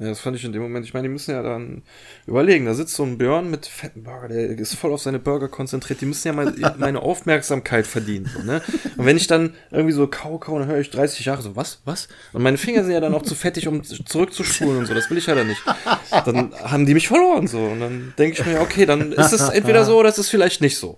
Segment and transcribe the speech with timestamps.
[0.00, 0.86] Ja, das fand ich in dem Moment.
[0.86, 1.82] Ich meine, die müssen ja dann
[2.24, 2.66] überlegen.
[2.66, 6.00] Da sitzt so ein Björn mit fetten Burger, der ist voll auf seine Burger konzentriert.
[6.00, 8.30] Die müssen ja mal meine Aufmerksamkeit verdienen.
[8.32, 8.62] So, ne?
[8.96, 11.80] Und wenn ich dann irgendwie so kau, kau, dann höre ich 30 Jahre so, was,
[11.84, 12.06] was?
[12.32, 14.94] Und meine Finger sind ja dann auch zu fettig, um zurückzuspulen und so.
[14.94, 15.62] Das will ich ja dann nicht.
[16.10, 17.58] Dann haben die mich verloren so.
[17.58, 20.60] Und dann denke ich mir, okay, dann ist es entweder so oder es ist vielleicht
[20.60, 20.96] nicht so.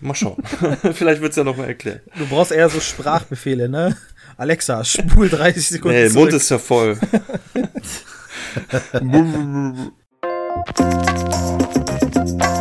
[0.00, 0.42] Mal schauen.
[0.94, 2.00] vielleicht wird's ja noch mal erklärt.
[2.16, 3.98] Du brauchst eher so Sprachbefehle, ne?
[4.38, 5.98] Alexa, spul 30 Sekunden.
[5.98, 6.98] Nee, der Mund ist ja voll.
[8.52, 9.94] Thank
[12.40, 12.59] you.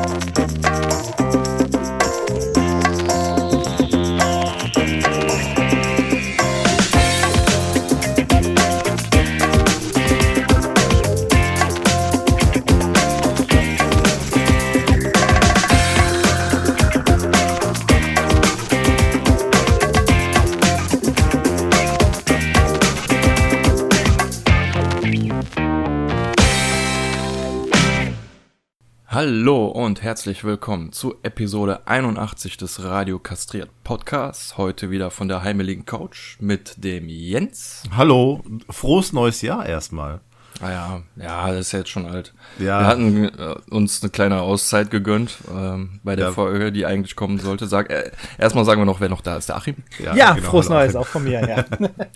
[29.21, 34.57] Hallo und herzlich willkommen zu Episode 81 des Radio Kastriert Podcasts.
[34.57, 37.83] Heute wieder von der heimeligen Couch mit dem Jens.
[37.93, 40.21] Hallo, frohes neues Jahr erstmal.
[40.61, 42.33] Ah ja, ja, das ist jetzt schon alt.
[42.59, 42.79] Ja.
[42.79, 46.31] Wir hatten äh, uns eine kleine Auszeit gegönnt ähm, bei der ja.
[46.31, 47.67] Folge, die eigentlich kommen sollte.
[47.67, 49.49] Sag, äh, erstmal sagen wir noch, wer noch da ist.
[49.49, 49.75] Der Achim?
[50.01, 51.65] Ja, ja genau, frohes Neues, auch von mir, ja.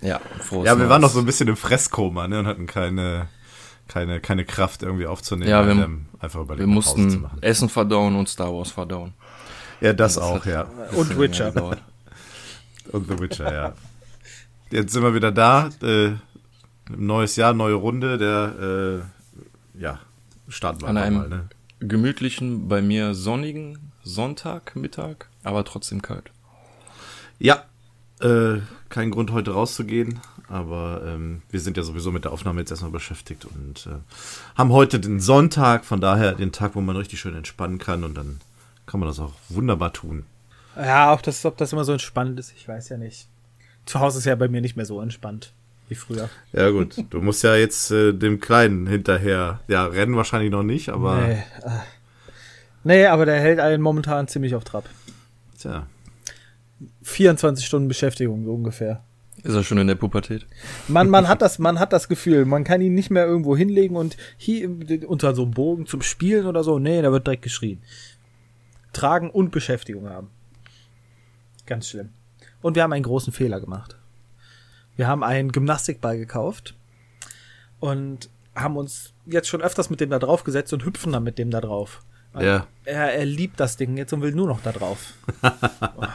[0.00, 0.88] ja, frohes Ja, wir Neues.
[0.88, 3.28] waren noch so ein bisschen im Fresskoma ne, und hatten keine
[3.88, 5.50] keine, keine Kraft irgendwie aufzunehmen.
[5.50, 9.12] Ja, wir, ähm, einfach überlegen, wir mussten Essen verdauen und Star Wars verdauen.
[9.80, 10.66] Ja, das, das auch, ja.
[10.96, 11.52] Und Witcher.
[12.92, 13.72] und The Witcher, ja.
[14.70, 15.70] Jetzt sind wir wieder da.
[15.82, 16.12] Äh,
[16.90, 18.18] neues Jahr, neue Runde.
[18.18, 19.02] Der,
[19.76, 20.00] äh, ja,
[20.48, 21.48] starten wir An einem mal, ne?
[21.80, 26.30] gemütlichen, bei mir sonnigen Sonntagmittag, aber trotzdem kalt.
[27.38, 27.64] Ja,
[28.20, 30.20] äh, kein Grund heute rauszugehen.
[30.48, 33.96] Aber ähm, wir sind ja sowieso mit der Aufnahme jetzt erstmal beschäftigt und äh,
[34.56, 38.14] haben heute den Sonntag, von daher den Tag, wo man richtig schön entspannen kann und
[38.14, 38.40] dann
[38.86, 40.26] kann man das auch wunderbar tun.
[40.76, 43.26] Ja, auch das, ob das immer so entspannt ist, ich weiß ja nicht.
[43.86, 45.52] Zu Hause ist ja bei mir nicht mehr so entspannt
[45.88, 46.28] wie früher.
[46.52, 50.88] Ja gut, du musst ja jetzt äh, dem Kleinen hinterher, ja, rennen wahrscheinlich noch nicht,
[50.88, 51.20] aber...
[51.20, 51.32] Nee,
[51.62, 51.70] äh,
[52.84, 54.88] nee aber der hält einen momentan ziemlich auf Trab.
[55.58, 55.86] Tja.
[57.02, 59.02] 24 Stunden Beschäftigung so ungefähr.
[59.44, 60.46] Ist er schon in der Pubertät?
[60.88, 63.94] Man, man, hat das, man hat das Gefühl, man kann ihn nicht mehr irgendwo hinlegen
[63.94, 64.70] und hier
[65.06, 66.78] unter so einem Bogen zum Spielen oder so.
[66.78, 67.82] Nee, da wird direkt geschrien.
[68.94, 70.30] Tragen und Beschäftigung haben.
[71.66, 72.08] Ganz schlimm.
[72.62, 73.98] Und wir haben einen großen Fehler gemacht.
[74.96, 76.74] Wir haben einen Gymnastikball gekauft
[77.80, 81.38] und haben uns jetzt schon öfters mit dem da drauf gesetzt und hüpfen dann mit
[81.38, 82.02] dem da drauf.
[82.38, 82.66] Ja.
[82.84, 85.14] Er, er liebt das Ding jetzt und will nur noch da drauf.
[85.42, 86.06] oh,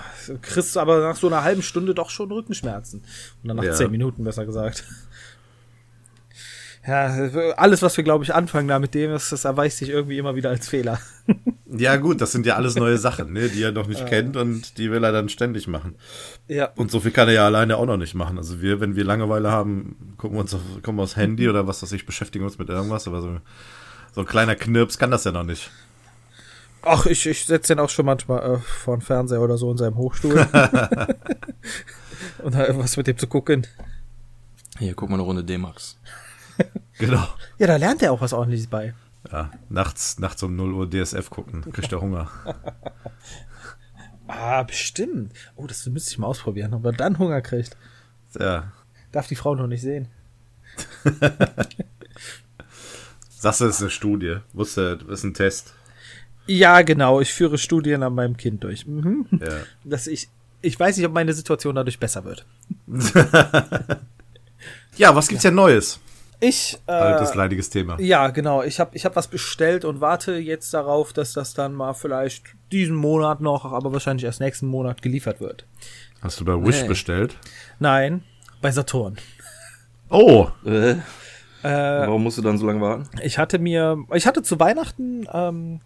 [0.41, 3.03] kriegst du aber nach so einer halben Stunde doch schon Rückenschmerzen.
[3.41, 3.74] Und dann nach ja.
[3.74, 4.84] zehn Minuten, besser gesagt.
[6.88, 10.18] Ja, alles, was wir, glaube ich, anfangen da mit dem, das, das erweist sich irgendwie
[10.18, 11.00] immer wieder als Fehler.
[11.68, 14.06] ja, gut, das sind ja alles neue Sachen, ne, die er noch nicht äh.
[14.06, 15.96] kennt und die will er dann ständig machen.
[16.47, 16.72] Ja.
[16.75, 18.38] Und so viel kann er ja alleine auch noch nicht machen.
[18.38, 21.68] Also wir, wenn wir Langeweile haben, gucken wir uns auf, kommen wir aufs Handy oder
[21.68, 23.38] was weiß ich, beschäftigen uns mit irgendwas, aber so,
[24.13, 25.69] so ein kleiner Knirps kann das ja noch nicht.
[26.81, 29.78] Ach, ich, ich setze den auch schon manchmal äh, vor den Fernseher oder so in
[29.78, 30.40] seinem Hochstuhl.
[32.44, 33.67] Und da was mit dem zu gucken.
[34.78, 35.97] Hier, guck mal eine Runde D-Max.
[36.97, 37.28] genau.
[37.57, 38.94] Ja, da lernt er auch was ordentliches bei.
[39.31, 42.31] Ja, nachts, nachts um 0 Uhr DSF gucken, kriegt er Hunger.
[44.28, 45.34] ah, bestimmt.
[45.56, 47.75] Oh, das müsste ich mal ausprobieren, ob er dann Hunger kriegt.
[48.40, 48.72] Ja.
[49.11, 50.07] Darf die Frau noch nicht sehen.
[53.29, 54.38] Sagst du, das ist eine Studie.
[54.53, 55.73] Wusste, das ist ein Test.
[56.49, 57.21] Ja, genau.
[57.21, 58.87] Ich führe Studien an meinem Kind durch.
[58.87, 59.27] Mhm.
[59.39, 59.59] Ja.
[59.83, 60.29] Dass ich,
[60.61, 62.45] ich weiß nicht, ob meine Situation dadurch besser wird.
[64.97, 65.51] ja, was gibt's ja.
[65.51, 65.99] denn Neues?
[66.39, 66.79] Ich.
[66.87, 67.99] Äh, Altes, leidiges Thema.
[68.01, 68.63] Ja, genau.
[68.63, 72.45] Ich habe ich hab was bestellt und warte jetzt darauf, dass das dann mal vielleicht
[72.71, 75.66] diesen Monat noch, aber wahrscheinlich erst nächsten Monat geliefert wird.
[76.21, 76.87] Hast du bei Wish hey.
[76.87, 77.37] bestellt?
[77.77, 78.23] Nein,
[78.59, 79.17] bei Saturn.
[80.09, 80.47] Oh!
[80.66, 80.95] Äh.
[81.61, 81.67] Äh,
[82.07, 83.09] Warum musst du dann so lange warten?
[83.21, 85.81] Ich hatte mir, ich hatte zu Weihnachten ähm,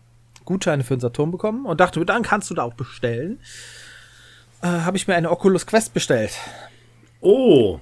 [0.46, 3.40] Gutscheine für den Saturn bekommen und dachte, dann kannst du da auch bestellen.
[4.62, 6.34] Äh, Habe ich mir eine Oculus Quest bestellt.
[7.22, 7.80] Oh.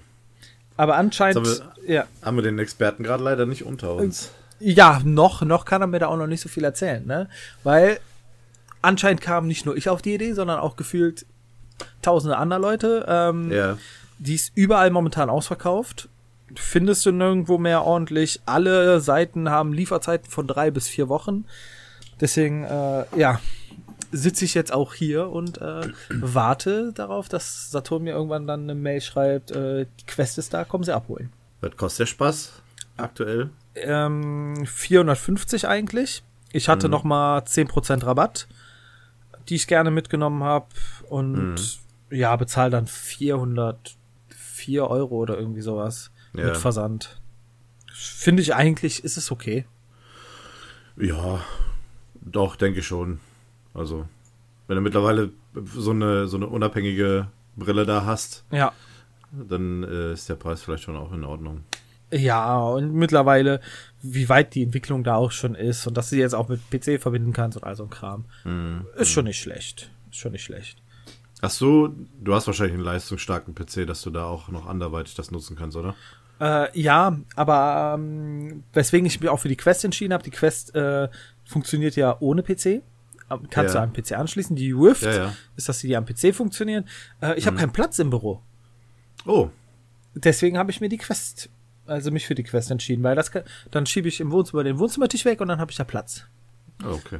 [0.77, 1.37] Aber anscheinend.
[1.37, 2.05] Haben wir, ja.
[2.21, 4.31] haben wir den Experten gerade leider nicht unter uns.
[4.59, 7.27] Ja, noch, noch kann er mir da auch noch nicht so viel erzählen, ne?
[7.63, 7.99] Weil
[8.81, 11.25] anscheinend kam nicht nur ich auf die Idee, sondern auch gefühlt
[12.01, 13.05] tausende andere Leute.
[13.07, 13.77] Ähm, ja.
[14.19, 16.09] Die ist überall momentan ausverkauft.
[16.55, 18.41] Findest du nirgendwo mehr ordentlich.
[18.45, 21.45] Alle Seiten haben Lieferzeiten von drei bis vier Wochen.
[22.21, 23.41] Deswegen, äh, ja,
[24.11, 28.75] sitze ich jetzt auch hier und äh, warte darauf, dass Saturn mir irgendwann dann eine
[28.75, 31.31] Mail schreibt, äh, die Quest ist da, kommen sie abholen.
[31.61, 32.51] Was kostet der Spaß
[32.97, 33.49] aktuell?
[33.75, 36.23] Ähm, 450 eigentlich.
[36.51, 36.91] Ich hatte mhm.
[36.91, 38.47] noch mal 10% Rabatt,
[39.47, 40.67] die ich gerne mitgenommen habe.
[41.09, 41.55] Und mhm.
[42.09, 46.45] ja, bezahle dann 404 Euro oder irgendwie sowas ja.
[46.45, 47.21] mit Versand.
[47.93, 49.65] Finde ich eigentlich, ist es okay.
[50.97, 51.41] Ja,
[52.21, 53.19] doch, denke ich schon.
[53.73, 54.07] Also,
[54.67, 55.31] wenn du mittlerweile
[55.75, 58.71] so eine, so eine unabhängige Brille da hast, ja.
[59.31, 61.63] dann äh, ist der Preis vielleicht schon auch in Ordnung.
[62.13, 63.61] Ja, und mittlerweile,
[64.01, 67.01] wie weit die Entwicklung da auch schon ist und dass du jetzt auch mit PC
[67.01, 69.89] verbinden kannst und all so ein Kram, mm, ist schon nicht schlecht.
[70.09, 70.81] Ist schon nicht schlecht.
[71.41, 71.89] Ach so,
[72.19, 75.77] du hast wahrscheinlich einen leistungsstarken PC, dass du da auch noch anderweitig das nutzen kannst,
[75.77, 75.95] oder?
[76.41, 80.75] Äh, ja, aber ähm, weswegen ich mich auch für die Quest entschieden habe, die Quest
[80.75, 81.07] äh,
[81.51, 82.81] funktioniert ja ohne PC.
[83.49, 83.81] Kannst ja.
[83.81, 84.55] du am PC anschließen.
[84.55, 85.33] Die Rift ja, ja.
[85.55, 86.85] ist, dass sie am PC funktionieren.
[87.21, 87.61] Äh, ich habe mhm.
[87.61, 88.41] keinen Platz im Büro.
[89.25, 89.49] Oh.
[90.13, 91.49] Deswegen habe ich mir die Quest,
[91.85, 94.79] also mich für die Quest entschieden, weil das kann, dann schiebe ich im Wohnzimmer den
[94.79, 96.25] Wohnzimmertisch weg und dann habe ich da Platz.
[96.83, 97.19] Oh, okay.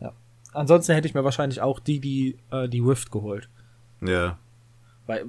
[0.00, 0.12] Ja.
[0.52, 3.50] Ansonsten hätte ich mir wahrscheinlich auch die, die, äh, die Rift geholt.
[4.00, 4.38] Ja.
[5.06, 5.26] Weil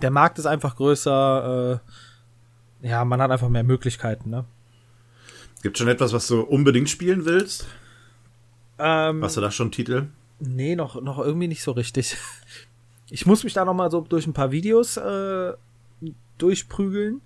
[0.00, 1.80] der Markt ist einfach größer,
[2.82, 4.44] äh, ja, man hat einfach mehr Möglichkeiten, ne?
[5.62, 7.66] Gibt schon etwas, was du unbedingt spielen willst?
[8.78, 10.08] Ähm, Hast du da schon Titel?
[10.40, 12.16] Nee, noch, noch irgendwie nicht so richtig.
[13.10, 15.52] Ich muss mich da noch mal so durch ein paar Videos äh,
[16.38, 17.20] durchprügeln,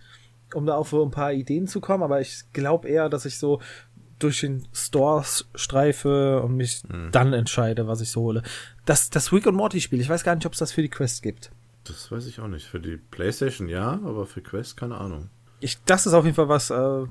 [0.52, 3.60] um da auf ein paar Ideen zu kommen, aber ich glaube eher, dass ich so
[4.18, 7.10] durch den Stores streife und mich hm.
[7.12, 8.42] dann entscheide, was ich so hole.
[8.84, 10.88] Das, das Rick und Morty Spiel, ich weiß gar nicht, ob es das für die
[10.88, 11.52] Quest gibt.
[11.84, 12.66] Das weiß ich auch nicht.
[12.66, 15.30] Für die Playstation ja, aber für Quest keine Ahnung
[15.60, 17.06] ich, das ist auf jeden Fall was, äh,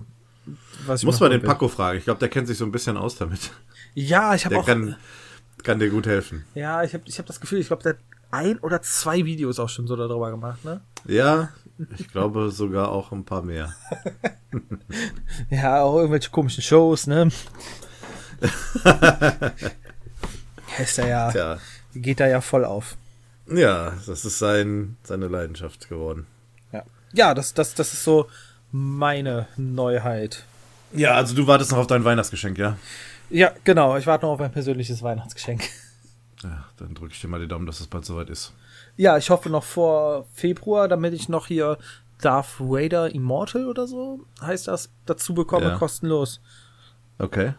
[0.85, 1.97] was Muss man den Paco fragen.
[1.97, 3.51] Ich glaube, der kennt sich so ein bisschen aus damit.
[3.93, 4.65] Ja, ich habe auch.
[4.65, 4.95] Kann,
[5.63, 6.45] kann dir gut helfen.
[6.53, 7.99] Ja, ich habe ich hab das Gefühl, ich glaube, der hat
[8.31, 10.81] ein oder zwei Videos auch schon so darüber gemacht, ne?
[11.05, 11.49] Ja,
[11.97, 13.73] ich glaube sogar auch ein paar mehr.
[15.49, 17.29] ja, auch irgendwelche komischen Shows, ne?
[20.79, 21.57] ist er ja, Tja.
[21.93, 22.97] geht da ja voll auf.
[23.47, 26.27] Ja, das ist sein, seine Leidenschaft geworden
[27.15, 28.27] ja, das, das, das ist so
[28.75, 30.43] meine Neuheit.
[30.91, 32.77] Ja, also du wartest noch auf dein Weihnachtsgeschenk, ja?
[33.29, 33.95] Ja, genau.
[33.97, 35.63] Ich warte noch auf ein persönliches Weihnachtsgeschenk.
[36.43, 38.53] Ja, dann drücke ich dir mal die Daumen, dass es bald soweit ist.
[38.97, 41.77] Ja, ich hoffe noch vor Februar, damit ich noch hier
[42.19, 45.77] Darth Vader Immortal oder so heißt das dazu bekomme, ja.
[45.77, 46.41] kostenlos.
[47.17, 47.53] Okay.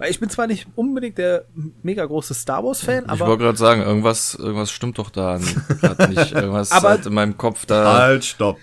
[0.00, 1.44] Weil ich bin zwar nicht unbedingt der
[1.82, 5.36] mega große Star Wars Fan, aber ich wollte gerade sagen, irgendwas, irgendwas stimmt doch da
[5.36, 5.54] nicht.
[6.32, 7.98] Irgendwas aber halt in meinem Kopf da.
[7.98, 8.58] Halt, stopp.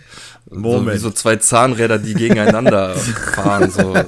[0.50, 0.88] Moment.
[0.88, 2.96] So wie so zwei Zahnräder, die gegeneinander
[3.36, 3.70] fahren.
[3.70, 3.94] So.
[3.94, 4.08] Das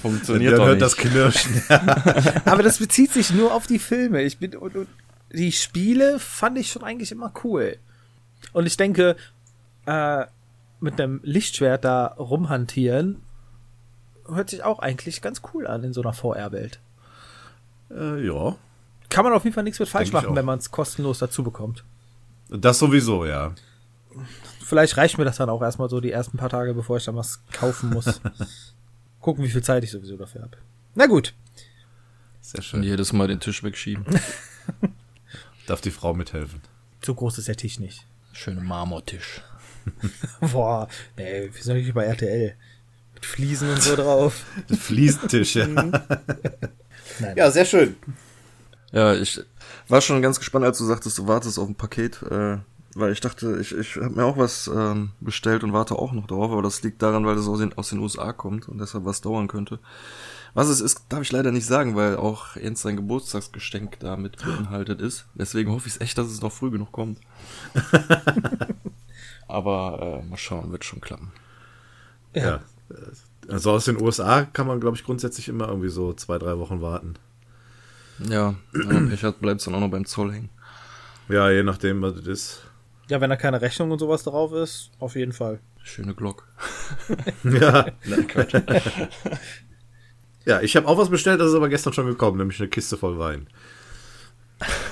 [0.00, 0.82] funktioniert Dann doch hört nicht.
[0.82, 1.62] das Knirschen.
[2.44, 4.22] aber das bezieht sich nur auf die Filme.
[4.22, 4.88] Ich bin und, und
[5.32, 7.76] die Spiele fand ich schon eigentlich immer cool.
[8.52, 9.14] Und ich denke,
[9.86, 10.24] äh,
[10.80, 13.22] mit einem Lichtschwert da rumhantieren
[14.28, 16.80] hört sich auch eigentlich ganz cool an in so einer VR-Welt.
[17.90, 18.56] Äh, ja.
[19.08, 21.84] Kann man auf jeden Fall nichts mit falsch machen, wenn man es kostenlos dazu bekommt.
[22.48, 23.54] Das sowieso, ja.
[24.64, 27.16] Vielleicht reicht mir das dann auch erstmal so die ersten paar Tage, bevor ich dann
[27.16, 28.20] was kaufen muss.
[29.20, 30.56] Gucken, wie viel Zeit ich sowieso dafür habe.
[30.94, 31.34] Na gut.
[32.40, 32.80] Sehr schön.
[32.80, 34.04] Und jedes Mal den Tisch wegschieben.
[35.66, 36.60] Darf die Frau mithelfen?
[37.04, 38.06] So groß ist der Tisch nicht.
[38.32, 39.40] Schöner Marmortisch.
[40.40, 42.56] Boah, ey, wir sind nicht bei RTL.
[43.16, 44.44] Mit Fliesen und so drauf.
[44.78, 45.66] Fliesentisch, ja.
[45.66, 45.92] Mhm.
[47.34, 47.96] ja, sehr schön.
[48.92, 49.40] Ja, ich
[49.88, 52.58] war schon ganz gespannt, als du sagtest, du wartest auf ein Paket, äh,
[52.94, 56.26] weil ich dachte, ich, ich habe mir auch was ähm, bestellt und warte auch noch
[56.26, 59.06] drauf, aber das liegt daran, weil das aus den, aus den USA kommt und deshalb
[59.06, 59.78] was dauern könnte.
[60.52, 65.00] Was es ist, darf ich leider nicht sagen, weil auch Jens sein Geburtstagsgeschenk damit beinhaltet
[65.00, 65.24] ist.
[65.34, 67.18] Deswegen hoffe ich echt, dass es noch früh genug kommt.
[69.48, 71.32] aber äh, mal schauen, wird schon klappen.
[72.34, 72.44] Ja.
[72.44, 72.60] ja.
[73.48, 76.80] Also aus den USA kann man, glaube ich, grundsätzlich immer irgendwie so zwei, drei Wochen
[76.80, 77.14] warten.
[78.18, 80.50] Ja, man Pech hat, bleibt es dann auch noch beim Zoll hängen.
[81.28, 82.62] Ja, je nachdem, was es ist.
[83.08, 85.60] Ja, wenn da keine Rechnung und sowas drauf ist, auf jeden Fall.
[85.82, 86.48] Schöne Glock.
[87.44, 87.86] ja.
[90.44, 92.96] ja, ich habe auch was bestellt, das ist aber gestern schon gekommen, nämlich eine Kiste
[92.96, 93.46] voll Wein.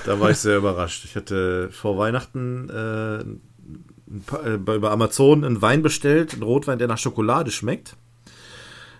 [0.05, 1.05] Da war ich sehr überrascht.
[1.05, 3.25] Ich hatte vor Weihnachten äh,
[4.07, 7.95] bei Amazon einen Wein bestellt, einen Rotwein, der nach Schokolade schmeckt.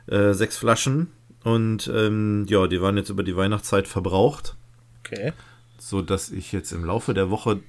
[0.07, 1.11] Äh, sechs Flaschen.
[1.43, 4.55] Und ähm, ja, die waren jetzt über die Weihnachtszeit verbraucht.
[4.99, 5.33] Okay.
[5.77, 7.59] So dass ich jetzt im Laufe der Woche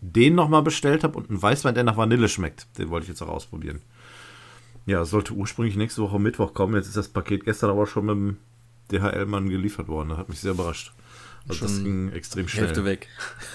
[0.00, 2.66] den nochmal bestellt habe und einen Weißwein, der nach Vanille schmeckt.
[2.78, 3.80] Den wollte ich jetzt auch ausprobieren.
[4.86, 6.74] Ja, sollte ursprünglich nächste Woche Mittwoch kommen.
[6.74, 8.36] Jetzt ist das Paket gestern aber schon mit dem
[8.90, 10.08] DHL-Mann geliefert worden.
[10.08, 10.92] Das hat mich sehr überrascht.
[11.48, 12.66] Also das ging extrem schnell.
[12.66, 13.08] Hälfte weg.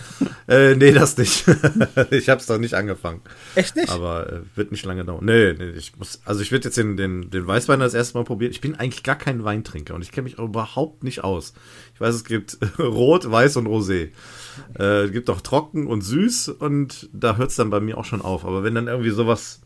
[0.48, 1.46] äh, nee, das nicht.
[2.12, 3.22] ich habe es doch nicht angefangen.
[3.56, 3.90] Echt nicht?
[3.90, 5.24] Aber äh, wird nicht lange dauern.
[5.24, 8.24] Nee, nee, ich muss, also ich werde jetzt den, den, den Weißwein das erste Mal
[8.24, 8.52] probieren.
[8.52, 11.54] Ich bin eigentlich gar kein Weintrinker und ich kenne mich auch überhaupt nicht aus.
[11.94, 14.10] Ich weiß, es gibt Rot, Weiß und Rosé.
[14.78, 18.06] Äh, es gibt auch trocken und süß und da hört es dann bei mir auch
[18.06, 18.46] schon auf.
[18.46, 19.62] Aber wenn dann irgendwie sowas,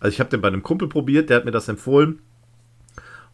[0.00, 2.20] also ich habe den bei einem Kumpel probiert, der hat mir das empfohlen.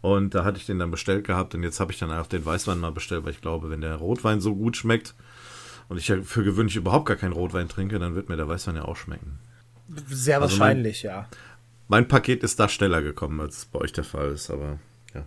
[0.03, 2.45] Und da hatte ich den dann bestellt gehabt und jetzt habe ich dann auch den
[2.45, 5.15] Weißwein mal bestellt, weil ich glaube, wenn der Rotwein so gut schmeckt
[5.89, 8.75] und ich ja für gewöhnlich überhaupt gar keinen Rotwein trinke, dann wird mir der Weißwein
[8.75, 9.39] ja auch schmecken.
[10.09, 11.29] Sehr also wahrscheinlich, mein, ja.
[11.87, 14.81] Mein Paket ist da schneller gekommen, als es bei euch der Fall ist, aber
[15.15, 15.25] ja.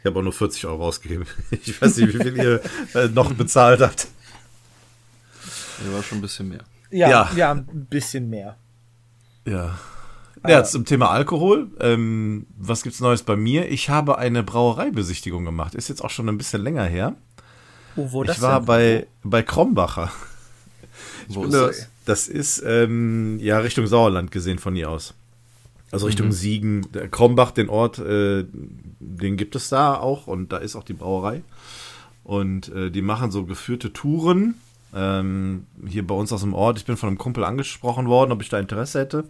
[0.00, 1.26] Ich habe auch nur 40 Euro ausgegeben.
[1.50, 2.60] Ich weiß nicht, wie viel ihr
[2.94, 4.06] äh, noch bezahlt habt.
[5.84, 6.64] Ja, war schon ein bisschen mehr.
[6.90, 8.56] Ja, ja, ja ein bisschen mehr.
[9.46, 9.78] Ja.
[10.46, 11.68] Ja, zum Thema Alkohol.
[11.80, 13.70] Ähm, was gibt's Neues bei mir?
[13.70, 15.74] Ich habe eine Brauereibesichtigung gemacht.
[15.74, 17.14] Ist jetzt auch schon ein bisschen länger her.
[17.96, 18.66] Oh, wo das ich war denn?
[18.66, 20.10] bei, bei Krombacher.
[21.28, 21.88] Wo ist das?
[22.06, 25.14] Das ist ähm, ja Richtung Sauerland gesehen von hier aus.
[25.92, 26.32] Also Richtung Mhm.
[26.32, 26.86] Siegen.
[27.10, 28.44] Krombach, den Ort, äh,
[29.00, 31.42] den gibt es da auch und da ist auch die Brauerei.
[32.24, 34.54] Und äh, die machen so geführte Touren.
[34.94, 36.78] Ähm, hier bei uns aus dem Ort.
[36.78, 39.24] Ich bin von einem Kumpel angesprochen worden, ob ich da Interesse hätte.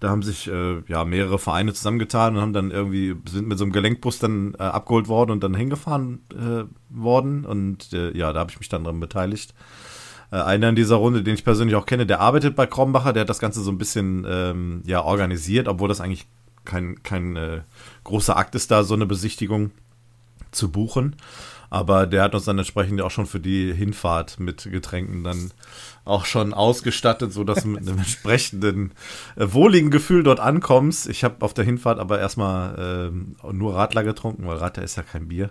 [0.00, 3.64] Da haben sich äh, ja mehrere Vereine zusammengetan und haben dann irgendwie sind mit so
[3.64, 8.40] einem Gelenkbus dann äh, abgeholt worden und dann hingefahren äh, worden und äh, ja, da
[8.40, 9.54] habe ich mich dann dran beteiligt.
[10.30, 13.22] Äh, einer in dieser Runde, den ich persönlich auch kenne, der arbeitet bei Krombacher, der
[13.22, 16.26] hat das Ganze so ein bisschen ähm, ja organisiert, obwohl das eigentlich
[16.64, 17.60] kein kein äh,
[18.04, 19.70] großer Akt ist, da so eine Besichtigung
[20.50, 21.16] zu buchen.
[21.70, 25.50] Aber der hat uns dann entsprechend auch schon für die Hinfahrt mit Getränken dann
[26.04, 28.92] auch schon ausgestattet, so dass du mit einem entsprechenden
[29.36, 31.08] äh, wohligen Gefühl dort ankommst.
[31.08, 35.02] Ich habe auf der Hinfahrt aber erstmal ähm, nur Radler getrunken, weil Radler ist ja
[35.02, 35.50] kein Bier.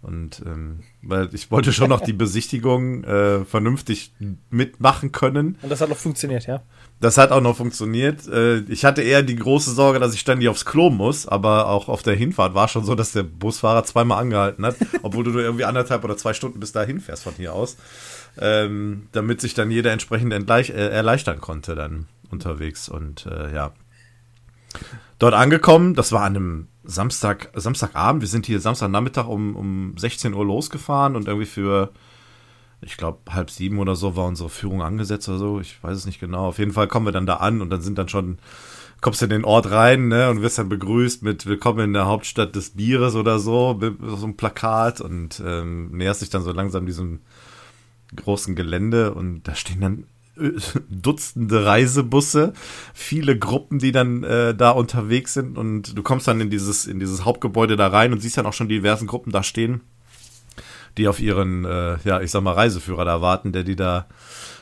[0.00, 4.12] Und ähm, weil ich wollte schon noch die Besichtigung äh, vernünftig
[4.50, 5.58] mitmachen können.
[5.62, 6.62] Und das hat noch funktioniert, ja?
[7.00, 8.26] Das hat auch noch funktioniert.
[8.26, 11.88] Äh, Ich hatte eher die große Sorge, dass ich ständig aufs Klo muss, aber auch
[11.88, 15.42] auf der Hinfahrt war schon so, dass der Busfahrer zweimal angehalten hat, obwohl du nur
[15.42, 17.76] irgendwie anderthalb oder zwei Stunden bis dahin fährst von hier aus,
[18.40, 23.72] ähm, damit sich dann jeder entsprechend äh, erleichtern konnte dann unterwegs und äh, ja.
[25.18, 30.34] Dort angekommen, das war an einem Samstag, Samstagabend, wir sind hier Samstagnachmittag um, um 16
[30.34, 31.90] Uhr losgefahren und irgendwie für
[32.80, 35.60] ich glaube, halb sieben oder so war unsere Führung angesetzt oder so.
[35.60, 36.46] Ich weiß es nicht genau.
[36.46, 38.38] Auf jeden Fall kommen wir dann da an und dann sind dann schon,
[39.00, 42.06] kommst du in den Ort rein, ne, und wirst dann begrüßt mit Willkommen in der
[42.06, 46.52] Hauptstadt des Bieres oder so, mit so einem Plakat und ähm, näherst dich dann so
[46.52, 47.20] langsam diesem
[48.14, 50.04] großen Gelände und da stehen dann
[50.36, 50.52] äh,
[50.88, 52.52] Dutzende Reisebusse,
[52.94, 57.00] viele Gruppen, die dann äh, da unterwegs sind und du kommst dann in dieses, in
[57.00, 59.80] dieses Hauptgebäude da rein und siehst dann auch schon die diversen Gruppen da stehen
[60.98, 64.06] die auf ihren, äh, ja, ich sag mal, Reiseführer da warten, der die da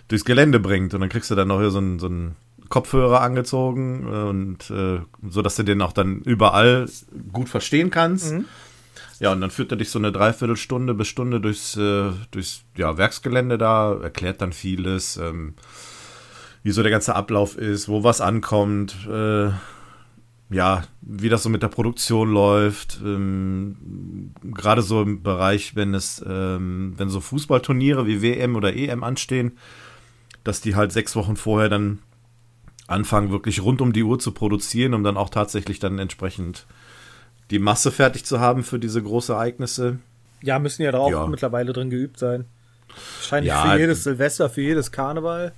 [0.09, 0.95] durchs Gelände bringt.
[0.95, 2.37] Und dann kriegst du dann noch hier so einen, so einen
[2.69, 6.87] Kopfhörer angezogen äh, und äh, so, dass du den auch dann überall
[7.33, 8.35] gut verstehen kannst.
[9.19, 12.99] Ja, und dann führt er dich so eine Dreiviertelstunde bis Stunde durchs, äh, durchs ja,
[12.99, 15.55] Werksgelände da, erklärt dann vieles, ähm,
[16.63, 19.51] wie so der ganze Ablauf ist, wo was ankommt, äh,
[20.51, 26.25] ja, wie das so mit der Produktion läuft, ähm, gerade so im Bereich, wenn es,
[26.27, 29.59] ähm, wenn so Fußballturniere wie WM oder EM anstehen,
[30.45, 31.99] dass die halt sechs Wochen vorher dann
[32.87, 36.67] anfangen, wirklich rund um die Uhr zu produzieren, um dann auch tatsächlich dann entsprechend
[37.51, 39.99] die Masse fertig zu haben für diese große Ereignisse.
[40.43, 41.27] Ja, müssen ja drauf Ja.
[41.27, 42.45] mittlerweile drin geübt sein.
[43.19, 45.53] Wahrscheinlich Ja, für jedes Silvester, für jedes Karneval.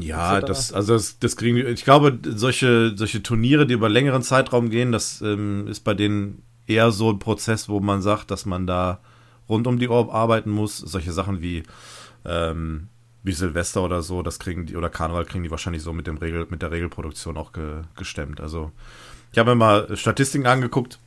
[0.00, 1.68] Ja, das, also das, das kriegen wir.
[1.68, 6.42] Ich glaube, solche, solche Turniere, die über längeren Zeitraum gehen, das ähm, ist bei denen
[6.66, 9.00] eher so ein Prozess, wo man sagt, dass man da
[9.48, 10.78] rund um die Uhr arbeiten muss.
[10.78, 11.62] Solche Sachen wie,
[12.24, 12.88] ähm,
[13.22, 16.16] wie Silvester oder so, das kriegen die, oder Karneval kriegen die wahrscheinlich so mit dem
[16.16, 18.40] Regel, mit der Regelproduktion auch ge, gestemmt.
[18.40, 18.72] Also,
[19.32, 20.98] ich habe mir mal Statistiken angeguckt.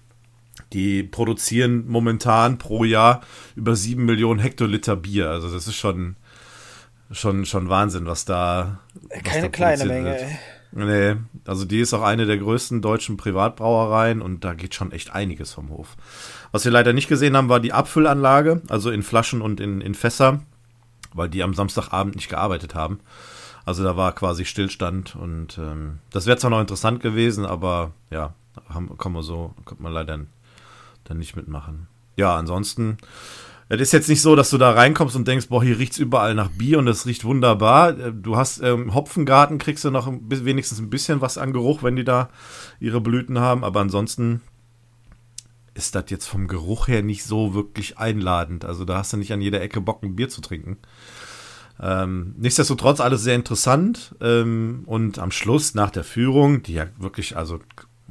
[0.72, 3.22] Die produzieren momentan pro Jahr
[3.56, 5.30] über sieben Millionen Hektoliter Bier.
[5.30, 6.16] Also, das ist schon,
[7.12, 8.80] schon, schon Wahnsinn, was da.
[8.94, 10.22] was Keine da kleine Menge, wird.
[10.22, 10.38] ey.
[10.78, 15.16] Nee, also die ist auch eine der größten deutschen Privatbrauereien und da geht schon echt
[15.16, 15.96] einiges vom Hof.
[16.52, 19.96] Was wir leider nicht gesehen haben, war die Abfüllanlage, also in Flaschen und in, in
[19.96, 20.42] Fässer,
[21.14, 23.00] weil die am Samstagabend nicht gearbeitet haben.
[23.64, 28.34] Also da war quasi Stillstand und ähm, das wäre zwar noch interessant gewesen, aber ja,
[28.68, 30.20] haben, kann man so, konnte man leider
[31.06, 31.88] dann nicht mitmachen.
[32.18, 32.98] Ja, ansonsten,
[33.68, 36.36] es ist jetzt nicht so, dass du da reinkommst und denkst, boah, hier riecht's überall
[36.36, 37.98] nach Bier und es riecht wunderbar.
[37.98, 41.84] Äh, Du hast ähm, Hopfengarten, kriegst du noch ein, wenigstens ein bisschen was an Geruch,
[41.84, 42.30] wenn die da
[42.80, 44.42] ihre Blüten haben, aber ansonsten
[45.74, 48.66] ist das jetzt vom Geruch her nicht so wirklich einladend.
[48.66, 50.78] Also da hast du nicht an jeder Ecke Bock, ein Bier zu trinken.
[51.82, 57.36] Ähm, nichtsdestotrotz alles sehr interessant ähm, und am Schluss nach der Führung, die ja wirklich
[57.36, 57.60] also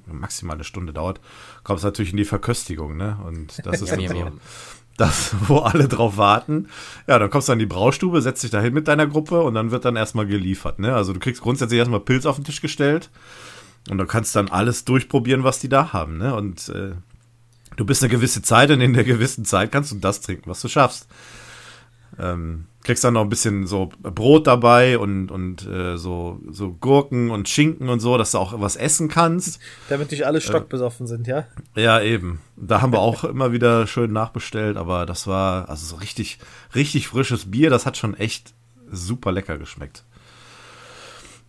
[0.06, 1.20] maximal eine Stunde dauert,
[1.62, 3.16] kommt es natürlich in die Verköstigung, ne?
[3.24, 4.32] Und das ist ja, so,
[4.96, 6.68] das, wo alle drauf warten.
[7.06, 9.54] Ja, dann kommst du an die Braustube, setzt dich da hin mit deiner Gruppe und
[9.54, 10.94] dann wird dann erstmal geliefert, ne?
[10.94, 13.10] Also du kriegst grundsätzlich erstmal Pilz auf den Tisch gestellt
[13.90, 16.34] und du kannst dann alles durchprobieren, was die da haben, ne?
[16.34, 16.92] Und äh,
[17.76, 20.60] du bist eine gewisse Zeit und in der gewissen Zeit kannst du das trinken, was
[20.60, 21.06] du schaffst.
[22.18, 27.30] Ähm, kriegst dann noch ein bisschen so Brot dabei und, und äh, so, so Gurken
[27.30, 29.58] und Schinken und so, dass du auch was essen kannst.
[29.88, 31.46] Damit nicht alle stockbesoffen äh, sind, ja?
[31.74, 32.40] Ja, eben.
[32.56, 36.38] Da haben wir auch immer wieder schön nachbestellt, aber das war also so richtig,
[36.74, 38.52] richtig frisches Bier, das hat schon echt
[38.90, 40.04] super lecker geschmeckt.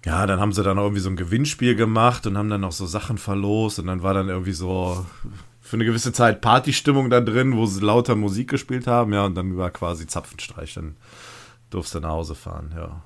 [0.06, 2.86] Ja, dann haben sie dann irgendwie so ein Gewinnspiel gemacht und haben dann noch so
[2.86, 5.06] Sachen verlost und dann war dann irgendwie so
[5.66, 9.34] für eine gewisse Zeit Partystimmung da drin, wo sie lauter Musik gespielt haben, ja, und
[9.34, 10.96] dann war quasi Zapfenstreich, dann
[11.72, 13.02] durfte nach Hause fahren, ja.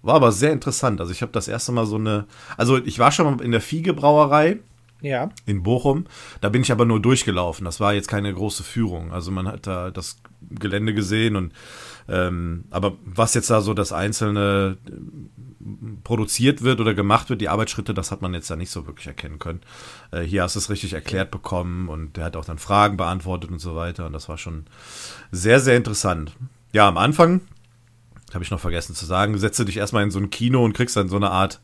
[0.00, 1.00] War aber sehr interessant.
[1.00, 3.60] Also ich habe das erste Mal so eine, also ich war schon mal in der
[3.60, 4.60] Fiege-Brauerei.
[5.02, 5.28] Ja.
[5.44, 6.06] In Bochum.
[6.40, 7.66] Da bin ich aber nur durchgelaufen.
[7.66, 9.12] Das war jetzt keine große Führung.
[9.12, 10.16] Also man hat da das
[10.48, 11.52] Gelände gesehen und
[12.08, 14.78] ähm, aber was jetzt da so das einzelne
[16.04, 19.08] produziert wird oder gemacht wird, die Arbeitsschritte, das hat man jetzt da nicht so wirklich
[19.08, 19.60] erkennen können.
[20.12, 23.50] Äh, hier hast du es richtig erklärt bekommen und der hat auch dann Fragen beantwortet
[23.50, 24.66] und so weiter und das war schon
[25.32, 26.32] sehr, sehr interessant.
[26.72, 27.40] Ja, am Anfang,
[28.32, 30.96] habe ich noch vergessen zu sagen, setze dich erstmal in so ein Kino und kriegst
[30.96, 31.60] dann so eine Art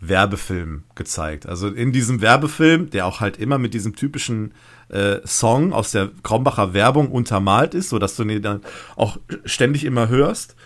[0.00, 1.46] Werbefilm gezeigt.
[1.46, 4.52] Also in diesem Werbefilm, der auch halt immer mit diesem typischen
[4.88, 8.60] äh, Song aus der Krombacher Werbung untermalt ist, sodass du den dann
[8.96, 10.56] auch ständig immer hörst,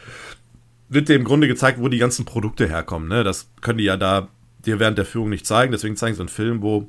[0.88, 3.08] wird dir im Grunde gezeigt, wo die ganzen Produkte herkommen.
[3.08, 3.24] Ne?
[3.24, 4.28] Das können die ja da
[4.64, 5.72] dir während der Führung nicht zeigen.
[5.72, 6.88] Deswegen zeigen sie einen Film, wo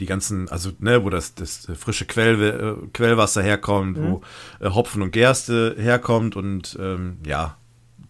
[0.00, 4.10] die ganzen, also ne, wo das, das frische Quell, äh, Quellwasser herkommt, mhm.
[4.10, 4.22] wo
[4.60, 7.56] äh, Hopfen und Gerste herkommt und ähm, ja,